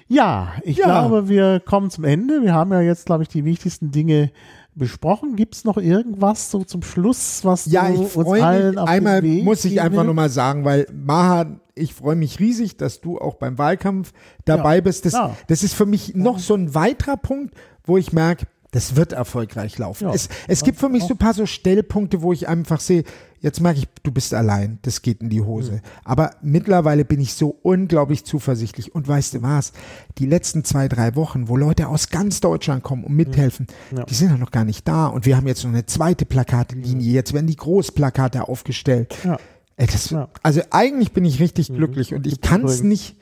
[0.08, 0.86] Ja, ich Ja.
[0.86, 2.42] glaube, wir kommen zum Ende.
[2.42, 4.32] Wir haben ja jetzt, glaube ich, die wichtigsten Dinge
[4.78, 5.36] besprochen.
[5.36, 8.78] Gibt es noch irgendwas so zum Schluss, was Ja, du ich uns freue allen mich.
[8.80, 10.08] auf Einmal den Weg muss ich einfach willst?
[10.08, 14.12] nochmal sagen, weil Maha, ich freue mich riesig, dass du auch beim Wahlkampf
[14.46, 15.06] dabei Ja, bist.
[15.06, 15.16] Das,
[15.48, 19.78] das ist für mich noch so ein weiterer Punkt, wo ich merke, das wird erfolgreich
[19.78, 20.06] laufen.
[20.10, 23.04] Ja, es es gibt für mich so ein paar so Stellpunkte, wo ich einfach sehe,
[23.40, 25.74] jetzt merke ich, du bist allein, das geht in die Hose.
[25.74, 25.82] Mhm.
[26.04, 28.94] Aber mittlerweile bin ich so unglaublich zuversichtlich.
[28.94, 29.72] Und weißt du was?
[30.18, 33.98] Die letzten zwei, drei Wochen, wo Leute aus ganz Deutschland kommen und mithelfen, Mhm.
[34.00, 34.04] Ja.
[34.04, 35.08] die sind ja noch gar nicht da.
[35.08, 37.12] Und wir haben jetzt noch eine zweite Plakatelinie.
[37.14, 39.16] Jetzt werden die Großplakate aufgestellt.
[39.24, 39.38] Ja.
[39.78, 40.14] Ey, das.
[40.44, 43.16] Also eigentlich bin ich richtig glücklich und ich kann es nicht.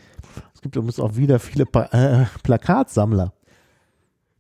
[0.56, 3.34] Es gibt übrigens auch wieder viele pa äh, Plakatsammler.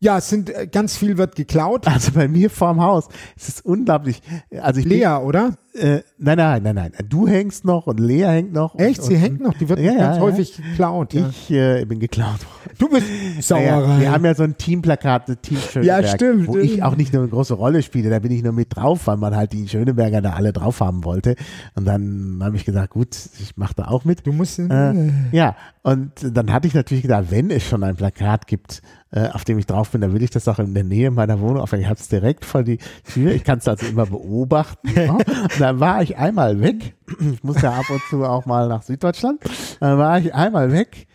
[0.05, 1.87] Ja, es sind äh, ganz viel wird geklaut.
[1.87, 3.07] Also bei mir vorm Haus.
[3.35, 4.21] Es ist unglaublich.
[4.61, 5.53] Also ich Lea, oder?
[5.73, 6.91] Bin, äh, nein, nein, nein, nein.
[7.09, 8.77] Du hängst noch und Lea hängt noch.
[8.77, 8.99] Echt?
[8.99, 10.21] Und, Sie und, hängt noch, die wird Ja, ja, ganz ja.
[10.21, 11.13] häufig geklaut.
[11.13, 11.29] Ja.
[11.29, 12.39] Ich äh, bin geklaut.
[12.77, 13.07] Du bist
[13.49, 13.99] Naja, Sauerei.
[14.01, 17.23] wir haben ja so ein Teamplakat, das Team Schöneberg, stimmt, wo ich auch nicht nur
[17.23, 20.21] eine große Rolle spiele, da bin ich nur mit drauf, weil man halt die Schöneberger
[20.21, 21.35] da alle drauf haben wollte.
[21.75, 24.27] Und dann habe ich gesagt, gut, ich mache da auch mit.
[24.27, 24.93] du musst Äh,
[25.31, 29.45] ja, und dann hatte ich natürlich gedacht, wenn es schon ein Plakat gibt, äh, auf
[29.45, 31.83] dem ich drauf bin, dann will ich das auch in der Nähe meiner Wohnung aufhängen.
[31.83, 32.79] Ich habe es direkt vor die
[33.11, 33.31] Tür.
[33.31, 34.89] Ich kann es also immer beobachten.
[34.95, 35.13] ja.
[35.13, 35.25] Und
[35.59, 36.95] dann war ich einmal weg.
[37.19, 39.41] Ich muss ja ab und zu auch mal nach Süddeutschland.
[39.79, 41.07] Dann war ich einmal weg.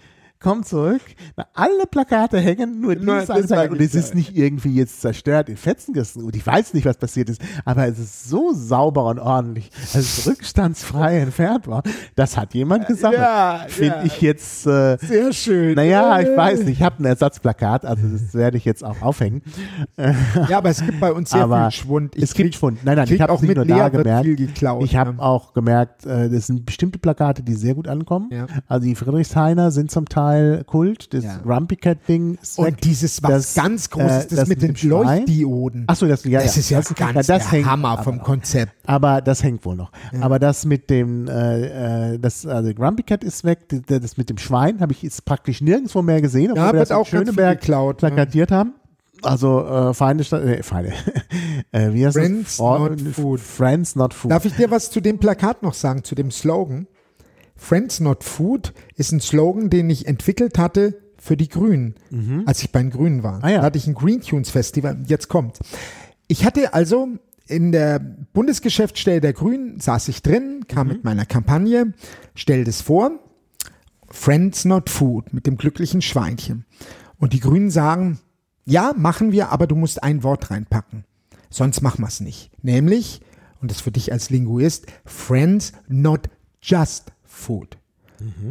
[0.43, 1.03] Komm zurück.
[1.37, 3.51] Na, alle Plakate hängen, nur Nur dieses Plakat.
[3.51, 6.25] war Und es ist nicht irgendwie jetzt zerstört in Fetzen gerissen.
[6.25, 7.43] Und ich weiß nicht, was passiert ist.
[7.67, 11.83] Aber es ist so sauber und ordentlich, dass es rückstandsfrei entfernt war.
[12.17, 13.21] Das hat jemand gesammelt.
[13.21, 14.05] Ja, Finde ja.
[14.05, 15.75] ich jetzt, äh, Sehr schön.
[15.75, 19.43] naja, ich weiß nicht, ich habe ein Ersatzplakat, also das werde ich jetzt auch aufhängen.
[20.49, 22.17] Ja, aber es gibt bei uns sehr Aber viel Schwund.
[22.17, 22.85] es gibt Schwund.
[22.85, 24.25] Nein, nein, krieg ich habe auch nicht nur Lea da gemerkt.
[24.25, 24.83] geklaut.
[24.85, 25.19] Ich habe ja.
[25.19, 28.31] auch gemerkt, äh, das sind bestimmte Plakate, die sehr gut ankommen.
[28.33, 28.47] Ja.
[28.67, 30.30] Also die Friedrichshainer sind zum Teil
[30.67, 31.13] Kult.
[31.15, 31.39] Das Ja.
[31.45, 32.39] Grumpy Cat Ding.
[32.57, 34.91] Und dieses was Das, ganz Großes, äh, das, das mit mit den.
[34.91, 35.85] Leuchtdioden.
[35.87, 38.17] Achso, das, ja, das ja, ist ja das, ganz das der hängt Hammer aber vom
[38.17, 38.25] noch.
[38.25, 38.73] Konzept.
[38.87, 39.91] Aber das hängt wohl noch.
[40.21, 43.61] Aber das mit dem, äh, äh, das, also Grumpy Cat ist weg.
[43.69, 46.81] Das, das mit dem Schwein habe ich jetzt praktisch nirgendwo mehr gesehen, obwohl Ja, wir
[46.81, 48.03] das auch Schöneberg geklaut.
[48.03, 48.09] ne?
[48.09, 48.75] plakatiert haben.
[49.23, 50.93] Also äh, Feinde, äh, Feinde.
[51.73, 52.59] äh, wie heißt Friends das?
[52.59, 53.41] Not food.
[53.41, 54.31] Friends not food.
[54.31, 56.87] Darf ich dir was zu dem Plakat noch sagen, zu dem Slogan?
[57.61, 61.95] Friends Not Food ist ein Slogan, den ich entwickelt hatte für die Grünen,
[62.47, 63.37] als ich bei den Grünen war.
[63.39, 63.45] Mhm.
[63.45, 63.59] Ah, ja.
[63.59, 64.99] Da hatte ich ein Green Tunes Festival.
[65.07, 65.59] Jetzt kommt.
[66.27, 67.09] Ich hatte also
[67.47, 70.93] in der Bundesgeschäftsstelle der Grünen, saß ich drin, kam Mhm.
[70.95, 71.93] mit meiner Kampagne,
[72.35, 73.11] stell das vor,
[74.11, 76.65] Friends Not Food mit dem glücklichen Schweinchen.
[77.19, 78.19] Und die Grünen sagen,
[78.65, 81.05] ja, machen wir, aber du musst ein Wort reinpacken.
[81.51, 82.51] Sonst machen wir es nicht.
[82.63, 83.21] Nämlich,
[83.61, 86.31] und das für dich als Linguist, Friends Not
[86.63, 87.79] Just Food.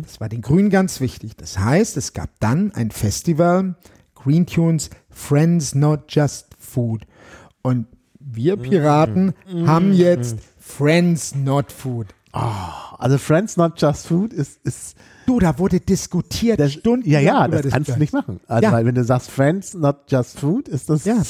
[0.02, 1.36] Das war den Grünen ganz wichtig.
[1.38, 3.76] Das heißt, es gab dann ein Festival,
[4.16, 7.06] Green Tunes, Friends Not Just Food.
[7.62, 7.86] Und
[8.20, 9.34] wir Piraten
[9.68, 12.08] haben jetzt Friends Not Food.
[12.32, 14.96] Also Friends not just food ist, ist
[15.26, 18.40] Du, da wurde diskutiert, das, Stunden ja, ja, das kannst du nicht machen.
[18.48, 18.72] Also, Ja.
[18.72, 21.22] weil wenn du sagst Friends not just food, ist das, Ja,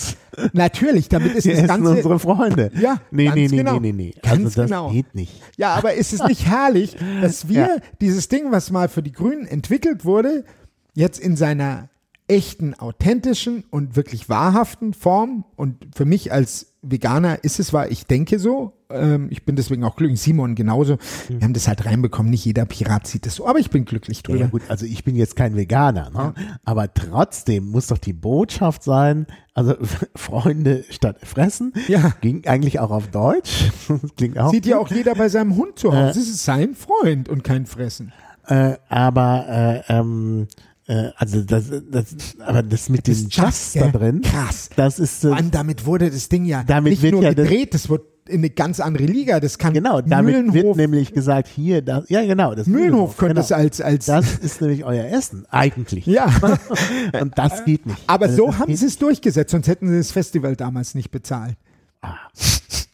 [0.53, 1.89] natürlich, damit ist wir das Ganze...
[1.91, 2.71] unsere Freunde.
[2.79, 3.73] Ja, nee, ganz nee, nee, genau.
[3.79, 4.21] nee, nee, nee.
[4.21, 4.91] Ganz also das genau.
[4.91, 5.41] geht nicht.
[5.57, 7.77] Ja, aber ist es nicht herrlich, dass wir Ja.
[7.99, 10.45] dieses Ding, was mal für die Grünen entwickelt wurde,
[10.93, 11.89] jetzt in seiner
[12.29, 18.05] echten, authentischen und wirklich wahrhaften Form und für mich als Veganer ist es wahr, ich
[18.05, 20.97] denke so, ähm, ich bin deswegen auch glücklich, Simon genauso,
[21.27, 24.19] wir haben das halt reinbekommen, nicht jeder Pirat sieht das so, aber ich bin glücklich
[24.19, 24.39] Ja, drüber.
[24.39, 26.33] ja, gut, also ich bin jetzt kein Veganer, ne?
[26.63, 29.75] aber trotzdem muss doch die Botschaft sein, also
[30.15, 32.13] Freunde statt fressen, Ja.
[32.21, 33.71] ging eigentlich auch auf Deutsch,
[34.17, 34.87] klingt auch Sieht ja gut.
[34.87, 38.13] auch jeder bei seinem Hund zu Hause, es ist sein Freund und kein Fressen.
[38.47, 40.47] äh, aber äh, ähm,
[40.89, 42.05] äh, also das, das,
[42.39, 44.69] aber das mit dem ist Just da drin, Krass.
[44.75, 47.45] das ist äh, allem damit wurde das Ding ja Damit nicht wird nur ja das-
[47.47, 49.39] gedreht, das wird in eine ganz andere Liga.
[49.39, 53.33] Das kann genau, damit wird Mühlenhof, nämlich gesagt, hier, das, ja genau, das Mühlenhof könnte
[53.35, 53.45] genau.
[53.45, 56.05] es als, als Das ist nämlich euer Essen, eigentlich.
[56.05, 56.31] ja.
[57.21, 57.97] Und das geht nicht.
[58.05, 61.09] Aber Also so das haben sie es durchgesetzt, sonst hätten sie das Festival damals nicht
[61.09, 61.55] bezahlt.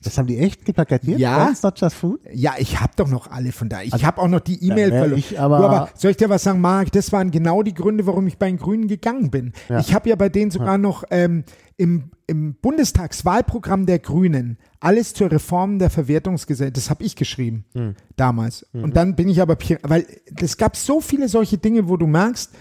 [0.04, 1.18] Das haben die echt geplakatiert?
[1.20, 1.44] Ja.
[1.46, 2.20] Friends not just food?
[2.32, 3.82] Ja, ich habe doch noch alle von da.
[3.82, 5.20] Ich habe auch noch die E-Mail wär verloren.
[5.20, 6.92] ich aber- Du, aber soll ich dir was sagen, Marc?
[6.92, 9.54] Das waren genau die Gründe, warum ich bei den Grünen gegangen bin.
[9.68, 9.80] Ja.
[9.80, 11.44] Ich habe ja bei denen sogar noch ähm,
[11.78, 17.96] im, im Bundestagswahlprogramm der Grünen alles zur Reform der Verwertungsgesellschaft, das habe ich geschrieben Hm.
[18.16, 18.68] damals.
[18.74, 18.84] Mhm.
[18.84, 20.06] Und dann bin ich aber, weil
[20.40, 22.52] es gab so viele solche Dinge, wo du merkst,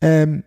[0.00, 0.42] ähm,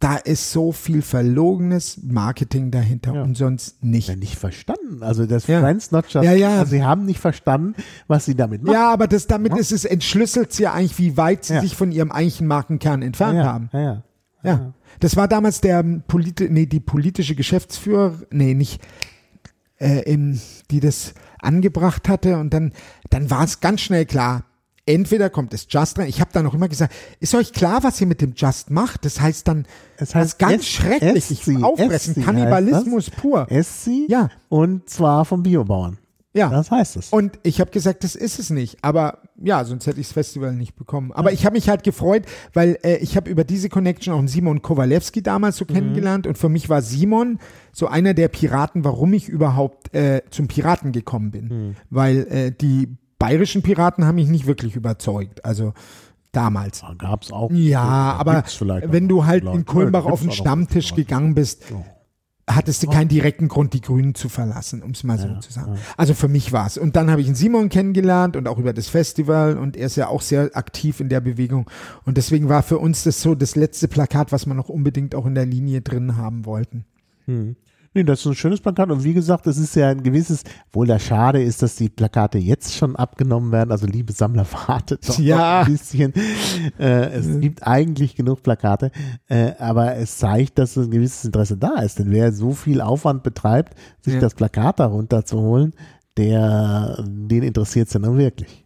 [0.00, 3.22] da ist so viel verlogenes Marketing dahinter Ja.
[3.22, 4.08] und sonst nicht.
[4.08, 5.02] Ja, nicht verstanden.
[5.02, 5.60] Also das Ja.
[5.60, 6.58] Friends Not Just Ja, ja.
[6.60, 7.74] Also sie haben nicht verstanden,
[8.08, 8.72] was sie damit machen.
[8.74, 11.60] Ja, aber das damit ist es entschlüsselt sie ja eigentlich, wie weit sie Ja.
[11.60, 13.68] sich von ihrem eigentlichen Markenkern entfernt ja, haben.
[13.74, 14.02] ja, ja.
[14.42, 14.72] Ja.
[15.00, 18.80] Das war damals der ähm, politi nee, die politische Geschäftsführer, nee, nicht,
[19.78, 20.40] äh, im,
[20.70, 21.12] die das
[21.42, 22.72] angebracht hatte und dann,
[23.10, 24.44] dann war es ganz schnell klar.
[24.94, 26.08] Entweder kommt es Just rein.
[26.08, 29.04] Ich habe da noch immer gesagt, ist euch klar, was ihr mit dem Just macht?
[29.04, 33.20] Das heißt dann, Es was ganz Ess- schrecklich, ich Essi, auffressen, Essi Kannibalismus heißt das.
[33.20, 33.46] pur.
[33.50, 34.28] Essi Ja.
[34.48, 35.98] und zwar vom Biobauern.
[36.32, 36.48] Ja.
[36.48, 37.08] Das heißt es.
[37.08, 38.78] Und ich habe gesagt, das ist es nicht.
[38.82, 41.10] Aber ja, sonst hätte ich das Festival nicht bekommen.
[41.10, 42.22] Aber ich habe mich halt gefreut,
[42.52, 46.28] weil äh, ich habe über diese Connection auch einen Simon Kowalewski damals so kennengelernt.
[46.28, 47.40] Und für mich war Simon
[47.72, 51.74] so einer der Piraten, warum ich überhaupt äh, zum Piraten gekommen bin.
[51.90, 55.44] Weil äh, die bayerischen Piraten haben mich nicht wirklich überzeugt.
[55.44, 55.72] Also
[56.32, 56.80] damals.
[56.80, 57.52] Da gab es auch.
[57.52, 58.42] Ja, aber
[58.86, 61.64] wenn du halt in Kulmbach Ja, auf den Stammtisch gegangen bist,
[62.48, 65.76] hattest du keinen direkten Grund, die Grünen zu verlassen, um es mal so zu sagen.
[65.96, 66.78] Also für mich war es.
[66.78, 69.96] Und dann habe ich einen Simon kennengelernt und auch über das Festival und er ist
[69.96, 71.70] ja auch sehr aktiv in der Bewegung.
[72.04, 75.26] Und deswegen war für uns das so das letzte Plakat, was wir noch unbedingt auch
[75.26, 76.84] in der Linie drin haben wollten.
[77.92, 80.86] Nee, das ist ein schönes Plakat und wie gesagt, es ist ja ein gewisses, wohl
[80.86, 85.18] da schade ist, dass die Plakate jetzt schon abgenommen werden, also liebe Sammler, wartet doch
[85.18, 85.60] Ja.
[85.62, 86.12] noch ein bisschen.
[86.78, 88.92] Äh, es gibt eigentlich genug Plakate,
[89.28, 93.24] äh, aber es zeigt, dass ein gewisses Interesse da ist, denn wer so viel Aufwand
[93.24, 94.20] betreibt, sich Ja.
[94.20, 95.72] das Plakat darunter zu holen,
[96.16, 98.64] der, den interessiert es ja nun wirklich.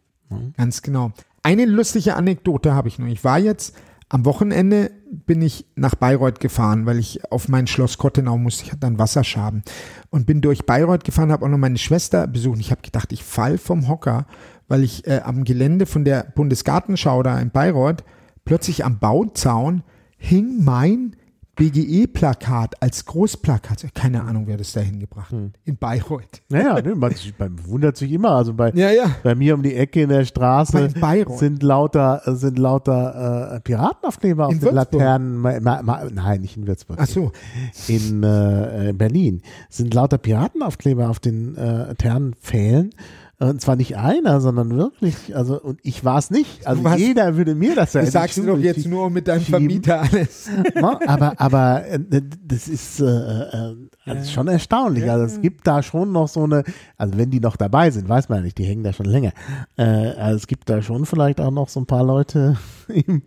[0.57, 1.13] Ganz genau.
[1.43, 3.07] Eine lustige Anekdote habe ich noch.
[3.07, 3.75] Ich war jetzt
[4.09, 8.65] am Wochenende bin ich nach Bayreuth gefahren, weil ich auf mein Schloss Kottenau musste.
[8.65, 9.63] Ich hatte dann Wasserschaden
[10.11, 12.61] und bin durch Bayreuth gefahren, habe auch noch meine Schwester besucht.
[12.61, 14.27] Ich habe gedacht, ich fall vom Hocker,
[14.69, 18.05] weil ich äh, am Gelände von der Bundesgartenschau da in Bayreuth
[18.45, 19.83] plötzlich am Bauzaun
[20.17, 21.17] hing mein
[21.57, 23.87] BGE-Plakat als Großplakat.
[23.95, 25.39] Keine Ahnung, wer das da hingebracht hat.
[25.65, 26.43] In Bayreuth.
[26.49, 28.33] Naja, ne, man, man wundert sich immer.
[28.33, 29.15] Also bei, Ja, ja.
[29.23, 30.91] bei mir um die Ecke in der Straße
[31.39, 34.75] sind lauter, sind lauter äh, Piratenaufkleber auf den?
[34.75, 35.37] Laternen.
[35.39, 36.99] Ma, ma, ma, nein, nicht in Würzburg.
[37.01, 37.33] Ach so.
[37.89, 42.91] In äh, Berlin sind lauter Piratenaufkleber auf den äh, Laternenpfählen.
[43.41, 46.67] Und zwar nicht einer, sondern wirklich, also, und ich war es nicht.
[46.67, 48.91] Also warst- jeder würde mir das sagst du Schuhe doch jetzt schieben.
[48.93, 49.43] nur mit deinem.
[49.43, 50.49] Vermieter alles.
[50.75, 50.99] Ne?
[51.09, 51.99] aber aber äh,
[52.47, 53.75] das ist äh, äh,
[54.07, 55.11] also schon erstaunlich.
[55.11, 56.65] Also es gibt da schon noch so eine,
[56.97, 59.33] also wenn die noch dabei sind, weiß man ja nicht, die hängen da schon länger.
[59.77, 62.57] Äh, also es gibt da schon vielleicht auch noch so ein paar Leute
[62.89, 63.23] im,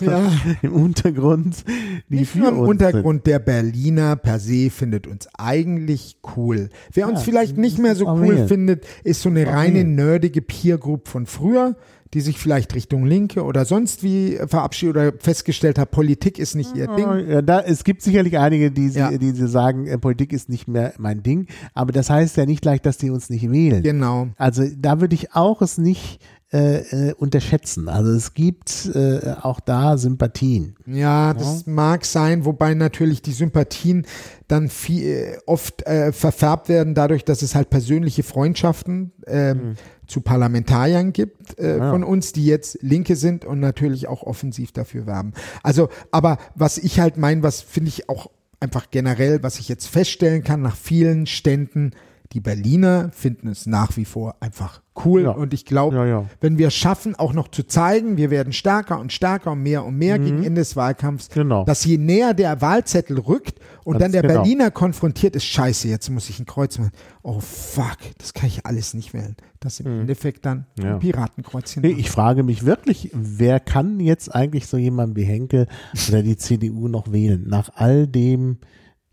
[0.00, 0.22] Ja.
[0.62, 1.64] im Untergrund,
[2.08, 6.68] die Nicht für im uns Untergrund der Berliner per se findet uns eigentlich cool.
[6.92, 10.78] Wer uns Ja, vielleicht nicht mehr so cool findet, ist so eine reine nerdige Peer
[10.78, 11.76] Group von früher,
[12.14, 16.74] die sich vielleicht Richtung Linke oder sonst wie verabschiedet oder festgestellt hat, Politik ist nicht
[16.74, 16.86] ihr.
[16.88, 17.28] Ding.
[17.28, 19.10] Ja, da, es gibt sicherlich einige, die, sie- Ja.
[19.16, 22.62] die, sie sagen, äh, Politik ist nicht mehr mein Ding, aber das heißt ja nicht
[22.62, 23.82] gleich, dass die uns nicht wählen.
[23.82, 24.28] Genau.
[24.36, 26.20] Also da würde ich auch es nicht
[26.50, 27.90] äh, äh, unterschätzen.
[27.90, 30.76] Also es gibt äh, auch da Sympathien.
[30.86, 34.06] Ja, das mag sein, wobei natürlich die Sympathien
[34.46, 39.74] dann viel, äh, oft äh, verfärbt werden dadurch, dass es halt persönliche Freundschaften ähm,
[40.08, 45.06] zu Parlamentariern gibt äh, von uns, die jetzt Linke sind und natürlich auch offensiv dafür
[45.06, 45.34] werben.
[45.62, 49.86] Also, aber was ich halt meine, was finde ich auch einfach generell, was ich jetzt
[49.86, 51.92] feststellen kann nach vielen Ständen,
[52.32, 55.30] die Berliner finden es nach wie vor einfach cool Ja.
[55.30, 56.24] und ich glaube, Ja, ja.
[56.40, 59.84] wenn wir es schaffen, auch noch zu zeigen, wir werden stärker und stärker und mehr
[59.84, 61.34] und mehr gegen Ende des Wahlkampfs, Mhm.
[61.34, 61.64] Genau.
[61.64, 64.34] dass je näher der Wahlzettel rückt und Ganz dann der genau.
[64.42, 66.90] Berliner konfrontiert ist, scheiße, jetzt muss ich ein Kreuz machen.
[67.22, 69.36] Oh fuck, das kann ich alles nicht wählen.
[69.60, 70.84] Das im Endeffekt dann Mhm.
[70.84, 71.82] Ein Piratenkreuzchen.
[71.82, 75.66] Nee, ich frage mich wirklich, wer kann jetzt eigentlich so jemand wie Henke
[76.08, 77.44] oder die CDU noch wählen?
[77.48, 78.58] Nach all dem,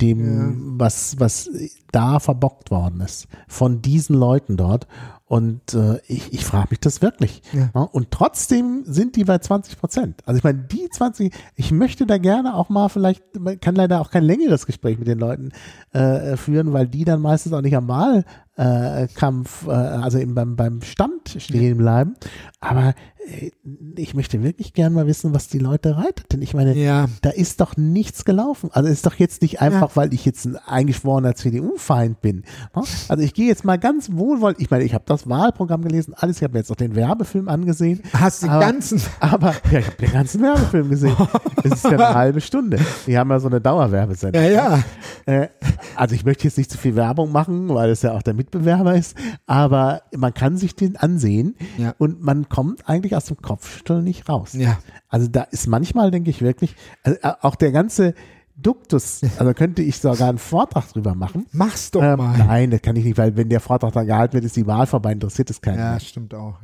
[0.02, 1.50] dem, was, was
[1.92, 4.88] da verbockt worden ist von diesen Leuten dort.
[5.28, 7.42] Und äh, ich, ich frage mich das wirklich.
[7.52, 7.72] Ja.
[7.74, 10.22] Ja, und trotzdem sind die bei 20 Prozent.
[10.26, 14.02] Also ich meine, die 20, ich möchte da gerne auch mal vielleicht, man kann leider
[14.02, 15.52] auch kein längeres Gespräch mit den Leuten
[15.94, 18.26] äh, führen, weil die dann meistens auch nicht am Wahlkampf,
[18.58, 22.16] äh, also eben beim, beim Stand stehen bleiben.
[22.60, 22.94] Aber
[23.28, 23.52] äh,
[23.98, 26.32] ich möchte wirklich gerne mal wissen, was die Leute reitet.
[26.32, 27.08] Denn ich meine, Ja.
[27.22, 28.70] da ist doch nichts gelaufen.
[28.72, 32.44] Also ist doch jetzt nicht einfach, weil ich jetzt ein eingeschworener CDU-Feind bin.
[32.76, 32.84] ne?
[33.10, 36.38] Also ich gehe jetzt mal ganz wohlwollend, ich meine, ich habe das Wahlprogramm gelesen, alles,
[36.38, 38.02] ich habe mir jetzt auch den Werbefilm angesehen.
[38.14, 41.16] Hast den aber, ganzen- Aber, ja, ich habe den ganzen Werbefilm gesehen.
[41.64, 42.78] Es ist ja eine halbe Stunde.
[43.08, 44.42] Die haben ja so eine Dauerwerbesendung.
[44.42, 44.80] Ja, ja.
[45.26, 45.48] Äh,
[45.96, 48.96] also ich möchte jetzt nicht zu viel Werbung machen, weil es ja auch der Mitbewerber
[48.96, 49.16] ist,
[49.48, 51.96] aber man kann sich den ansehen Ja.
[51.98, 54.54] und man kommt eigentlich aus dem Kopfschütteln nicht raus.
[54.54, 54.78] Ja.
[55.10, 58.14] Also da ist manchmal, denke ich wirklich, also äh, auch der ganze
[58.58, 61.46] Duktus, also könnte ich sogar einen Vortrag drüber machen.
[61.52, 62.38] Mach's doch Ähm, mal.
[62.38, 64.86] nein, das kann ich nicht, weil wenn der Vortrag dann gehalten wird, ist die Wahl
[64.88, 65.80] vorbei, interessiert es keinen.
[65.80, 66.00] Ja, mehr.
[66.00, 66.58] stimmt auch.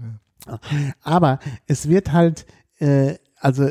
[0.48, 0.60] Ja.
[1.04, 2.46] Aber es wird halt,
[2.80, 3.70] äh, also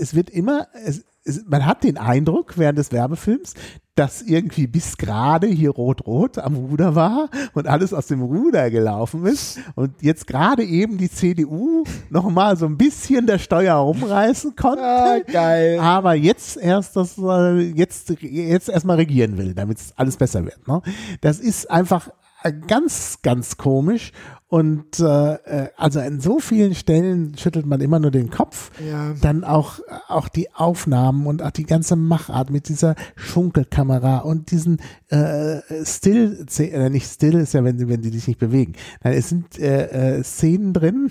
[0.00, 1.04] es wird immer, es,
[1.46, 3.54] man hat den Eindruck während des Werbefilms,
[3.96, 9.24] dass irgendwie bis gerade hier Rot-Rot am Ruder war und alles aus dem Ruder gelaufen
[9.24, 14.54] ist und jetzt gerade eben die CDU noch mal so ein bisschen der Steuer rumreißen
[14.54, 14.82] konnte.
[14.82, 15.78] Ah, geil.
[15.80, 20.68] Aber jetzt erst das, äh, jetzt, jetzt erstmal regieren will, damit es alles besser wird.
[20.68, 20.82] Ne?
[21.22, 22.10] Das ist einfach
[22.42, 24.12] äh, ganz, ganz komisch.
[24.48, 28.70] Und äh, äh, also an so vielen Stellen schüttelt man immer nur den Kopf.
[28.88, 29.12] Ja.
[29.20, 34.78] Dann auch, auch die Aufnahmen und auch die ganze Machart mit dieser Schunkelkamera und diesen
[35.08, 38.74] äh, Still, äh, nicht Still ist ja, wenn, sie- wenn die sich nicht bewegen.
[39.02, 41.10] Nein, es sind äh, äh, Szenen drin,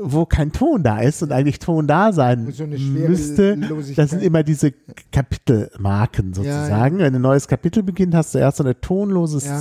[0.00, 2.66] wo kein Ton da ist und eigentlich Ton da sein So
[3.08, 3.56] müsste.
[3.96, 4.72] Das sind immer diese
[5.10, 6.98] Kapitelmarken sozusagen.
[6.98, 9.58] Wenn ein neues Kapitel beginnt, hast du erst so eine tonlose Ja.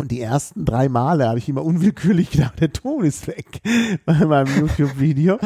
[0.00, 3.60] Und die ersten drei Male habe ich immer unwillkürlich gedacht, der Ton ist weg
[4.06, 5.38] bei meinem YouTube-Video.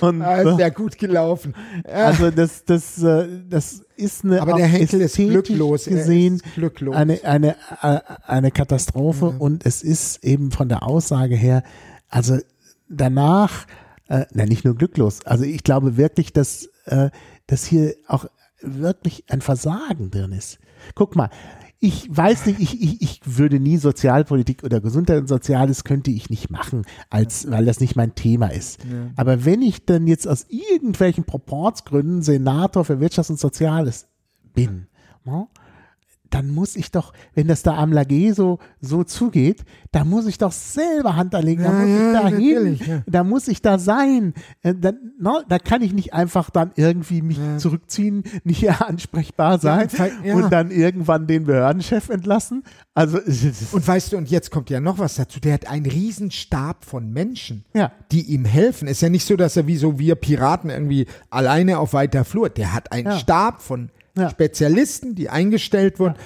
[0.00, 1.54] Und Ah, ist ja gut gelaufen.
[1.86, 2.06] Ja.
[2.06, 5.86] also das, das, äh, das ist eine Aber der Henkel ist glücklos.
[5.86, 6.94] Gesehen ist glücklos.
[6.94, 11.62] eine eine äh, eine Katastrophe und es ist eben von der Aussage her,
[12.08, 12.38] also
[12.88, 13.66] danach,
[14.08, 17.10] äh, na nicht nur glücklos, also ich glaube wirklich, dass äh,
[17.46, 18.26] dass hier auch
[18.60, 20.58] wirklich ein Versagen drin ist.
[20.94, 21.30] Guck mal.
[21.84, 26.30] Ich weiß nicht, ich, ich, ich würde nie Sozialpolitik oder Gesundheit und Soziales könnte ich
[26.30, 28.78] nicht machen, als, weil das nicht mein Thema ist.
[29.16, 34.06] Aber wenn ich dann jetzt aus irgendwelchen Proportsgründen Senator für Wirtschafts- und Soziales
[34.54, 34.86] bin,
[35.24, 35.48] ne,
[36.32, 40.38] dann muss ich doch, wenn das da am Lagé so, so zugeht, da muss ich
[40.38, 43.02] doch selber Hand anlegen, da Ja, muss ja, ich da hin, ja.
[43.06, 44.34] da muss ich da sein.
[44.62, 49.88] Äh, Dann, no, da kann ich nicht einfach dann irgendwie mich zurückziehen, nicht ansprechbar sein
[50.24, 50.34] ja.
[50.34, 52.64] und dann irgendwann den Behördenchef entlassen.
[52.94, 53.18] Also,
[53.72, 55.40] Und weißt du, und jetzt kommt ja noch was dazu.
[55.40, 57.92] Der hat einen Riesenstab von Menschen, Ja.
[58.10, 58.88] die ihm helfen.
[58.88, 62.48] Ist ja nicht so, dass er wie so wir Piraten irgendwie alleine auf weiter Flur.
[62.50, 63.18] Der hat einen Ja.
[63.18, 64.30] Stab von Ja.
[64.30, 66.16] Spezialisten, die eingestellt wurden.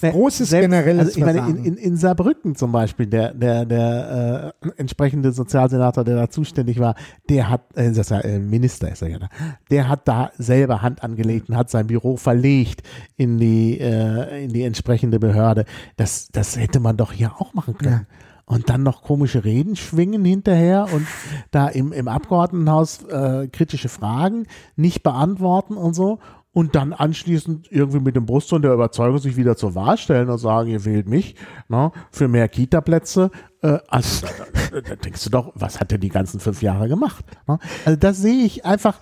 [0.00, 4.68] Großes generelles also ich meine, in, in, in Saarbrücken zum Beispiel, der, der, der äh,
[4.76, 6.94] entsprechende Sozialsenator, der da zuständig war,
[7.28, 9.28] der hat, äh, das ist ja, äh, Minister ist er ja da,
[9.70, 12.82] der hat da selber Hand angelegt und hat sein Büro verlegt
[13.16, 15.64] in die, äh, in die entsprechende Behörde.
[15.96, 18.06] Das, das hätte man doch hier auch machen können.
[18.44, 21.06] Und dann noch komische Reden schwingen hinterher und
[21.52, 26.18] da im, im Abgeordnetenhaus äh, kritische Fragen nicht beantworten und so.
[26.54, 30.36] Und dann anschließend irgendwie mit dem Brustton der Überzeugung sich wieder zur Wahl stellen und
[30.36, 31.34] sagen, ihr wählt mich
[31.68, 33.30] ne, für mehr Kita-Plätze.
[33.62, 36.88] Äh, also da, da, da denkst du doch, was hat er die ganzen fünf Jahre
[36.88, 37.24] gemacht?
[37.48, 37.58] Ne?
[37.86, 39.00] Also das sehe ich einfach,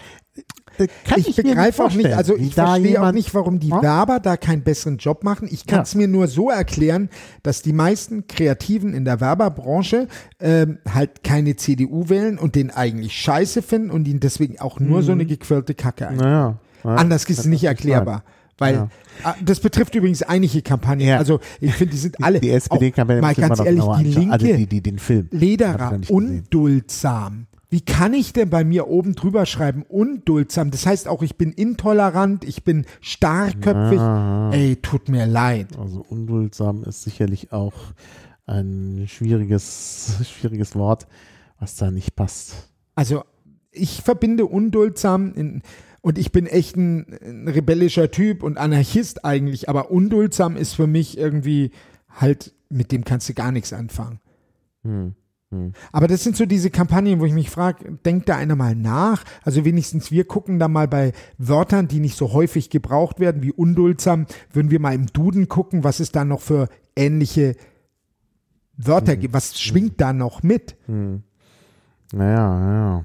[0.78, 3.82] äh, kann ich, ich begreife auch nicht, also ich verstehe auch nicht, warum die Ja?
[3.82, 5.48] Werber da keinen besseren Job machen.
[5.50, 5.98] Ich kann es Ja.
[5.98, 7.10] mir nur so erklären,
[7.42, 10.06] dass die meisten Kreativen in der Werberbranche
[10.38, 15.02] ähm, halt keine CDU wählen und den eigentlich scheiße finden und ihnen deswegen auch nur
[15.02, 16.14] so eine gequirlte Kacke ein.
[16.14, 16.20] Mhm.
[16.20, 18.24] Naja, ja, Anders ist es nicht erklärbar.
[18.58, 18.88] Weil Ja.
[19.24, 21.08] ah, das betrifft übrigens einige Kampagnen.
[21.08, 21.16] Ja.
[21.16, 22.40] Also ich finde, die sind alle.
[22.40, 24.04] Die SPD-Kampagne mal ganz ehrlich, die anschauen.
[24.04, 25.28] Linke, Also die, die, den Film.
[25.30, 27.46] Lederer, unduldsam.
[27.70, 30.72] Wie kann ich denn bei mir oben drüber schreiben, unduldsam?
[30.72, 34.00] Das heißt auch, ich bin intolerant, ich bin starrköpfig.
[34.58, 35.68] Ey, tut mir leid.
[35.78, 37.74] Also unduldsam ist sicherlich auch
[38.46, 41.06] ein schwieriges, schwieriges Wort,
[41.60, 42.68] was da nicht passt.
[42.96, 43.22] Also
[43.70, 45.62] ich verbinde unduldsam in,
[46.02, 50.86] und ich bin echt ein, ein rebellischer Typ und Anarchist eigentlich, aber unduldsam ist für
[50.86, 51.70] mich irgendwie
[52.08, 54.20] halt, mit dem kannst du gar nichts anfangen.
[54.82, 55.14] Hm.
[55.90, 59.24] Aber das sind so diese Kampagnen, wo ich mich frage, denkt da einer mal nach?
[59.42, 63.50] Also wenigstens wir gucken da mal bei Wörtern, die nicht so häufig gebraucht werden wie
[63.52, 67.56] unduldsam, würden wir mal im Duden gucken, was es da noch für ähnliche
[68.76, 69.34] Wörter gibt.
[69.34, 70.76] Was schwingt da noch mit?
[72.12, 73.04] Naja, naja.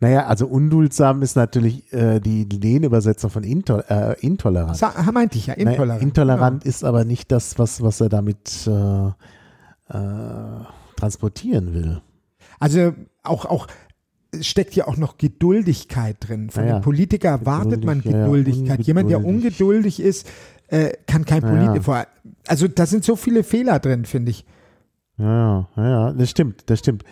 [0.00, 4.76] Naja, also unduldsam ist natürlich äh, die Lehnübersetzung von Intol äh, intolerant.
[4.76, 6.02] Sa meinte ich ja, Naja, intolerant.
[6.02, 10.64] intolerant ist aber nicht das, was, was er damit äh, äh,
[10.96, 12.00] transportieren will.
[12.60, 12.92] Also
[13.24, 13.66] auch, auch
[14.40, 16.50] steckt ja auch noch Geduldigkeit drin.
[16.50, 18.80] Von Ja, einem Politiker erwartet man Geduldig, ja, Geduldigkeit.
[18.86, 20.00] Jemand, der ungeduldig.
[20.00, 20.28] ist,
[20.68, 21.70] äh, kann kein Ja, ja.
[21.70, 22.06] Politiker.
[22.46, 24.44] Also da sind so viele Fehler drin, finde ich.
[25.16, 27.02] Ja, ja, ja, das stimmt, das stimmt.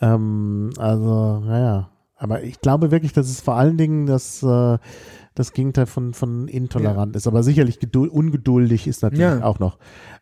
[0.00, 1.88] Ähm, also, naja.
[2.22, 4.78] Aber ich glaube wirklich, dass es vor allen Dingen das, äh,
[5.34, 7.26] das Gegenteil von, von intolerant ist.
[7.26, 9.42] Aber sicherlich ungeduldig ist natürlich ja.
[9.42, 9.78] auch noch.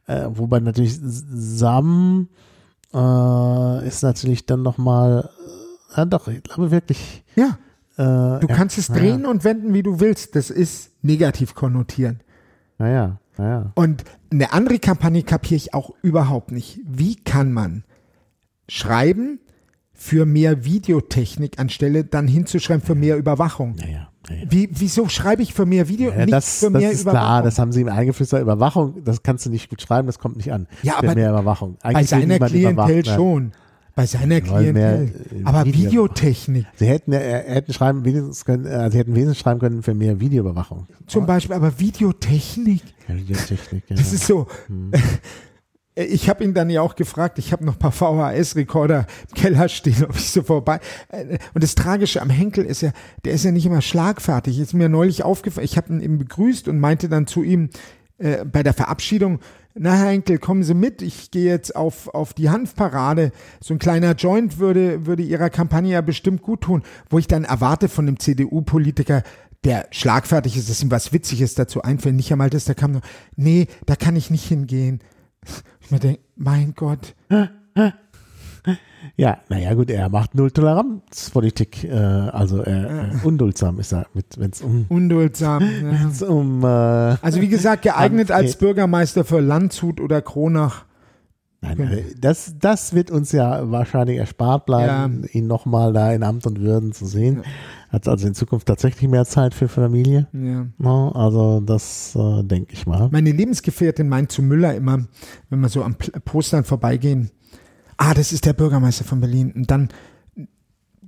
[0.07, 2.29] Äh, wobei natürlich Sam
[2.95, 5.29] äh, ist natürlich dann nochmal,
[5.93, 7.23] äh, ja doch, ich glaube wirklich.
[7.37, 7.59] Ja.
[7.99, 10.37] Äh, du kannst es drehen und wenden, wie du willst.
[10.37, 12.21] Das ist negativ konnotieren.
[12.79, 13.73] Naja, naja.
[13.75, 16.81] Und eine andere Kampagne kapiere ich auch überhaupt nicht.
[16.83, 17.85] Wie kann man
[18.69, 19.39] schreiben
[20.01, 23.77] für mehr Videotechnik anstelle dann hinzuschreiben für mehr Überwachung?
[23.77, 24.09] Naja.
[24.49, 26.11] Wie, wieso schreibe ich für mehr Video?
[26.11, 27.27] Ja, das, für das mehr ist Überwachung?
[27.27, 28.41] klar, das haben sie ihm eingeflüstert.
[28.41, 30.69] Überwachung, das kannst du nicht gut schreiben, das kommt nicht an.
[30.83, 31.77] Ja, aber mehr Überwachung.
[31.83, 33.53] Eigentlich bei seiner Klientel schon.
[33.95, 35.13] Bei seiner Klientel.
[35.39, 35.91] Äh, aber Video.
[35.91, 36.67] Videotechnik.
[36.77, 40.87] Sie hätten, äh, hätten schreiben können, äh, sie hätten wesentlich schreiben können für mehr Videoüberwachung.
[41.09, 42.83] Zum Beispiel, aber Videotechnik.
[43.07, 43.97] Ja, Videotechnik, ja.
[43.97, 44.47] Das ist so.
[44.69, 44.93] Hm.
[46.09, 49.69] Ich habe ihn dann ja auch gefragt, ich habe noch ein paar VHS-Rekorder im Keller
[49.69, 50.81] stehen, ob ich so vorbei.
[51.09, 52.93] Äh, und das Tragische am Henkel ist ja,
[53.25, 54.59] der ist ja nicht immer schlagfertig.
[54.59, 57.71] Ist mir neulich aufgefallen, ich habe ihn eben begrüßt und meinte dann zu ihm
[58.19, 59.41] äh, bei der Verabschiedung,
[59.75, 63.31] na Herr Henkel, kommen Sie mit, ich gehe jetzt auf, auf die Hanfparade.
[63.61, 66.83] So ein kleiner Joint würde, würde Ihrer Kampagne ja bestimmt gut tun.
[67.09, 69.23] Wo ich dann erwarte von dem CDU-Politiker,
[69.65, 73.03] der schlagfertig ist, dass ihm was Witziges dazu einfällt, nicht einmal das, da kam noch,
[73.37, 75.01] nee, da kann ich nicht hingehen.
[75.91, 77.15] Mir denke, mein Gott.
[79.17, 84.07] Ja, naja gut, er macht null Toleranzpolitik, äh, also äh, unduldsam ist er,
[84.37, 85.63] wenn es um unduldsam,
[86.21, 86.27] ja.
[86.27, 90.85] um äh, also wie gesagt geeignet als Bürgermeister für Landshut oder Kronach.
[91.63, 95.29] Nein, das, das wird uns ja wahrscheinlich erspart bleiben, ja.
[95.39, 97.43] ihn nochmal da in Amt und Würden zu sehen.
[97.45, 97.51] Ja.
[97.91, 100.29] Hat also in Zukunft tatsächlich mehr Zeit für Familie.
[100.33, 100.67] Ja.
[100.79, 103.09] No, also das äh, denke ich mal.
[103.11, 105.07] Meine Lebensgefährtin meint zu Müller immer,
[105.49, 107.31] wenn wir so am Postern vorbeigehen,
[107.97, 109.53] ah, das ist der Bürgermeister von Berlin.
[109.53, 109.89] Und dann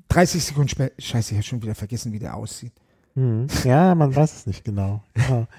[0.08, 2.72] 30 Sekunden später, scheiße, ich habe schon wieder vergessen, wie der aussieht.
[3.14, 3.46] Hm.
[3.64, 5.02] Ja, man weiß es nicht genau.
[5.16, 5.46] Ja.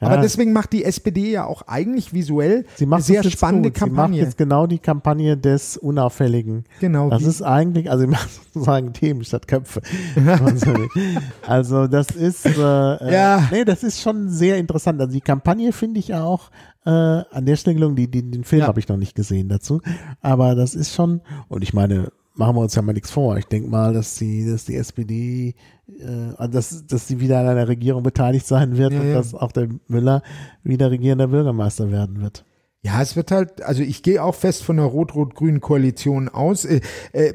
[0.00, 0.20] Aber ja.
[0.20, 3.78] deswegen macht die SPD ja auch eigentlich visuell eine sehr spannende gut.
[3.78, 4.14] Kampagne.
[4.16, 6.64] Sie macht jetzt genau die Kampagne des Unauffälligen.
[6.80, 7.10] Genau.
[7.10, 9.82] Das ist eigentlich, also sie macht sozusagen Themen statt Köpfe.
[11.46, 13.48] also das ist, äh, äh, ja.
[13.50, 15.00] nee, das ist schon sehr interessant.
[15.00, 16.50] Also die Kampagne finde ich auch
[16.84, 17.96] äh, an der Stelle gelungen.
[17.96, 18.66] Die, die, den Film ja.
[18.66, 19.80] habe ich noch nicht gesehen dazu.
[20.20, 23.36] Aber das ist schon, und ich meine, machen wir uns ja mal nichts vor.
[23.36, 25.54] Ich denke mal, dass die, dass die SPD,
[25.88, 29.14] äh, dass, dass sie wieder an einer Regierung beteiligt sein wird ja, und ja.
[29.14, 30.22] dass auch der Müller
[30.62, 32.44] wieder regierender Bürgermeister werden wird.
[32.82, 36.64] Ja, es wird halt, also ich gehe auch fest von der rot-rot-grünen Koalition aus.
[36.64, 36.80] Äh,
[37.12, 37.34] äh,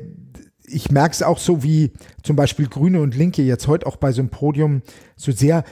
[0.65, 1.91] ich merke es auch so wie
[2.23, 4.83] zum Beispiel Grüne und Linke jetzt heute auch bei so einem Podium
[5.17, 5.65] so sehr,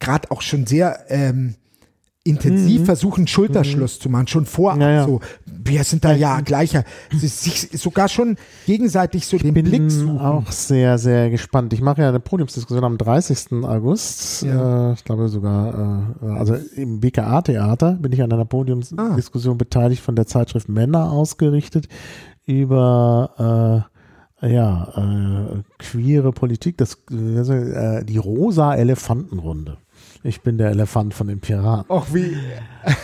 [0.00, 1.54] gerade auch schon sehr ähm,
[2.22, 2.84] intensiv mhm.
[2.84, 4.02] versuchen, Schulterschluss mhm.
[4.02, 5.04] zu machen, schon vorab ja, ja.
[5.06, 8.36] so, wir sind da ja gleicher, sich sogar schon
[8.66, 10.18] gegenseitig so ich den bin Blick suchen.
[10.18, 11.72] auch sehr, sehr gespannt.
[11.72, 13.64] Ich mache ja eine Podiumsdiskussion am 30.
[13.64, 14.90] August, ja.
[14.90, 19.58] äh, ich glaube sogar, äh, also im BKA-Theater bin ich an einer Podiumsdiskussion ah.
[19.58, 21.88] beteiligt, von der Zeitschrift Männer ausgerichtet,
[22.44, 23.86] über
[24.42, 29.78] äh, ja, äh, queere Politik, das, äh, die rosa Elefantenrunde.
[30.22, 31.90] Ich bin der Elefant von den Piraten.
[31.90, 32.36] Och, wie.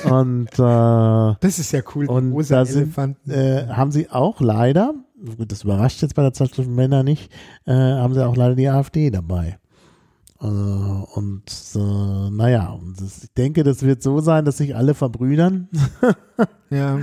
[0.09, 2.07] Und äh, das ist ja cool.
[2.07, 2.95] Und da sind,
[3.27, 4.95] äh, haben sie auch leider,
[5.39, 7.33] das überrascht jetzt bei der Zeitschrift Männer nicht,
[7.65, 9.59] äh, haben sie auch leider die AfD dabei.
[10.41, 11.45] Äh, und
[11.75, 15.69] äh, naja, das, ich denke, das wird so sein, dass sich alle verbrüdern.
[16.71, 17.01] ja.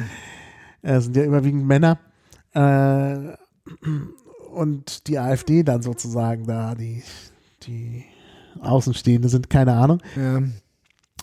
[0.83, 1.97] Es sind ja überwiegend Männer.
[2.53, 3.35] Äh,
[4.53, 7.01] und die AfD dann sozusagen da, die,
[7.63, 8.03] die
[8.61, 10.01] Außenstehende sind, keine Ahnung.
[10.15, 10.43] Ja.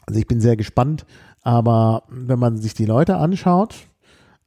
[0.07, 1.07] Also ich bin sehr gespannt,
[1.43, 3.87] aber wenn man sich die Leute anschaut,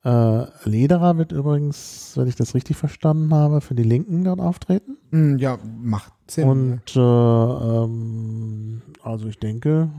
[0.04, 4.98] äh, Lederer wird übrigens, wenn ich das richtig verstanden habe, für die Linken dort auftreten.
[5.12, 6.50] Hm, ja, macht Sinn.
[6.50, 9.90] Und äh, ähm, also ich denke,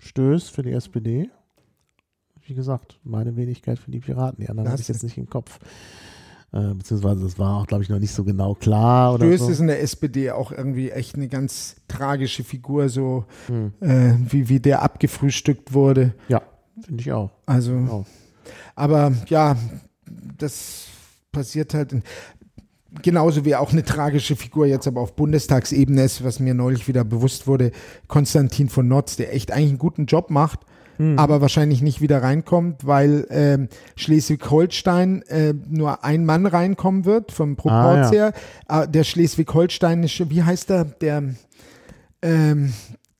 [0.00, 1.30] Stöß für die SPD.
[2.46, 4.40] Wie gesagt, meine Wenigkeit für die Piraten.
[4.40, 5.58] Die anderen habe ich jetzt nicht im Kopf.
[6.52, 9.14] Äh, beziehungsweise das war auch, glaube ich, noch nicht so genau klar.
[9.14, 9.48] Oder Stöß so.
[9.50, 13.72] ist in der SPD auch irgendwie echt eine ganz tragische Figur, so hm.
[13.80, 16.14] äh, wie, wie der abgefrühstückt wurde.
[16.28, 16.42] Ja,
[16.80, 17.30] finde ich auch.
[17.46, 18.06] Also, auch.
[18.74, 19.56] aber ja,
[20.38, 20.86] das
[21.32, 21.92] passiert halt.
[21.92, 22.02] In,
[23.02, 27.04] genauso wie auch eine tragische Figur jetzt aber auf Bundestagsebene ist, was mir neulich wieder
[27.04, 27.72] bewusst wurde,
[28.08, 30.60] Konstantin von Notz, der echt eigentlich einen guten Job macht,
[30.96, 31.18] hm.
[31.18, 37.56] aber wahrscheinlich nicht wieder reinkommt, weil ähm, Schleswig-Holstein äh, nur ein Mann reinkommen wird, vom
[37.56, 38.32] Proporz ah, her.
[38.68, 41.22] Äh, der Schleswig-Holsteinische, wie heißt er, der,
[42.22, 42.72] ähm,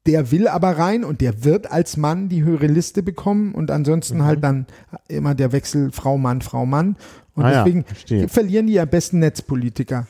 [0.06, 4.18] der will aber rein und der wird als Mann die höhere Liste bekommen und ansonsten
[4.18, 4.24] mhm.
[4.24, 4.66] halt dann
[5.08, 6.96] immer der Wechsel Frau, Mann, Frau, Mann.
[7.34, 10.06] Und ah, deswegen ja, verlieren die ja besten Netzpolitiker.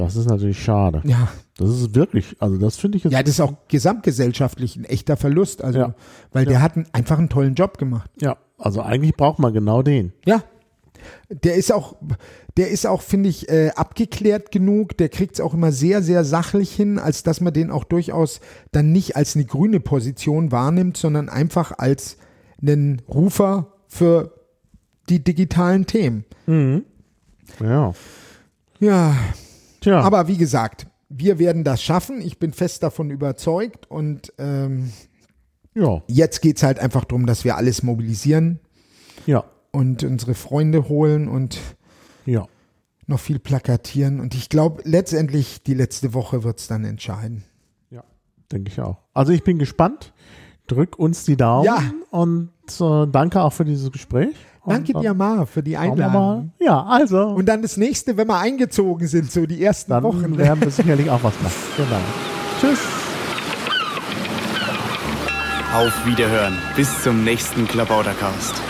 [0.00, 1.02] Das ist natürlich schade.
[1.04, 1.28] Ja.
[1.58, 3.12] Das ist wirklich, also das finde ich jetzt.
[3.12, 5.62] Ja, das ist auch gesamtgesellschaftlich ein echter Verlust.
[5.62, 5.94] Also, Ja.
[6.32, 8.10] weil der hat einen, einfach einen tollen Job gemacht.
[8.20, 10.12] Ja, also eigentlich braucht man genau den.
[10.24, 10.42] Ja.
[11.30, 11.96] Der ist auch,
[12.56, 14.96] der ist auch, finde ich, äh, abgeklärt genug.
[14.98, 18.40] Der kriegt es auch immer sehr, sehr sachlich hin, als dass man den auch durchaus
[18.72, 22.16] dann nicht als eine grüne Position wahrnimmt, sondern einfach als
[22.60, 24.32] einen Rufer für
[25.08, 26.24] die digitalen Themen.
[27.60, 27.92] Ja.
[28.78, 29.14] Ja,
[29.80, 30.00] Tja.
[30.00, 32.20] aber wie gesagt, wir werden das schaffen.
[32.20, 34.92] Ich bin fest davon überzeugt und ähm,
[35.74, 36.02] ja.
[36.06, 38.60] jetzt geht es halt einfach darum, dass wir alles mobilisieren
[39.26, 39.44] Ja.
[39.72, 41.58] und unsere Freunde holen und
[42.26, 42.46] Ja.
[43.06, 44.20] noch viel plakatieren.
[44.20, 47.42] Und ich glaube, letztendlich die letzte Woche wird es dann entscheiden.
[47.90, 48.04] Ja.
[48.52, 48.98] Denke ich auch.
[49.14, 50.12] Also ich bin gespannt.
[50.68, 51.64] Drück uns die Daumen.
[51.64, 51.82] Ja.
[52.10, 52.50] Und
[52.80, 54.36] äh, danke auch für dieses Gespräch.
[54.66, 56.12] Danke dir, Mar, für die Einladung.
[56.12, 56.50] mal.
[56.58, 57.28] Ja, also.
[57.28, 60.36] Und dann das nächste, wenn wir eingezogen sind, so die ersten dann Wochen.
[60.36, 61.54] werden wir sicherlich auch was machen.
[61.76, 62.00] Genau.
[62.60, 62.78] Tschüss.
[65.74, 66.58] Auf Wiederhören.
[66.76, 68.69] Bis zum nächsten Klabautercast.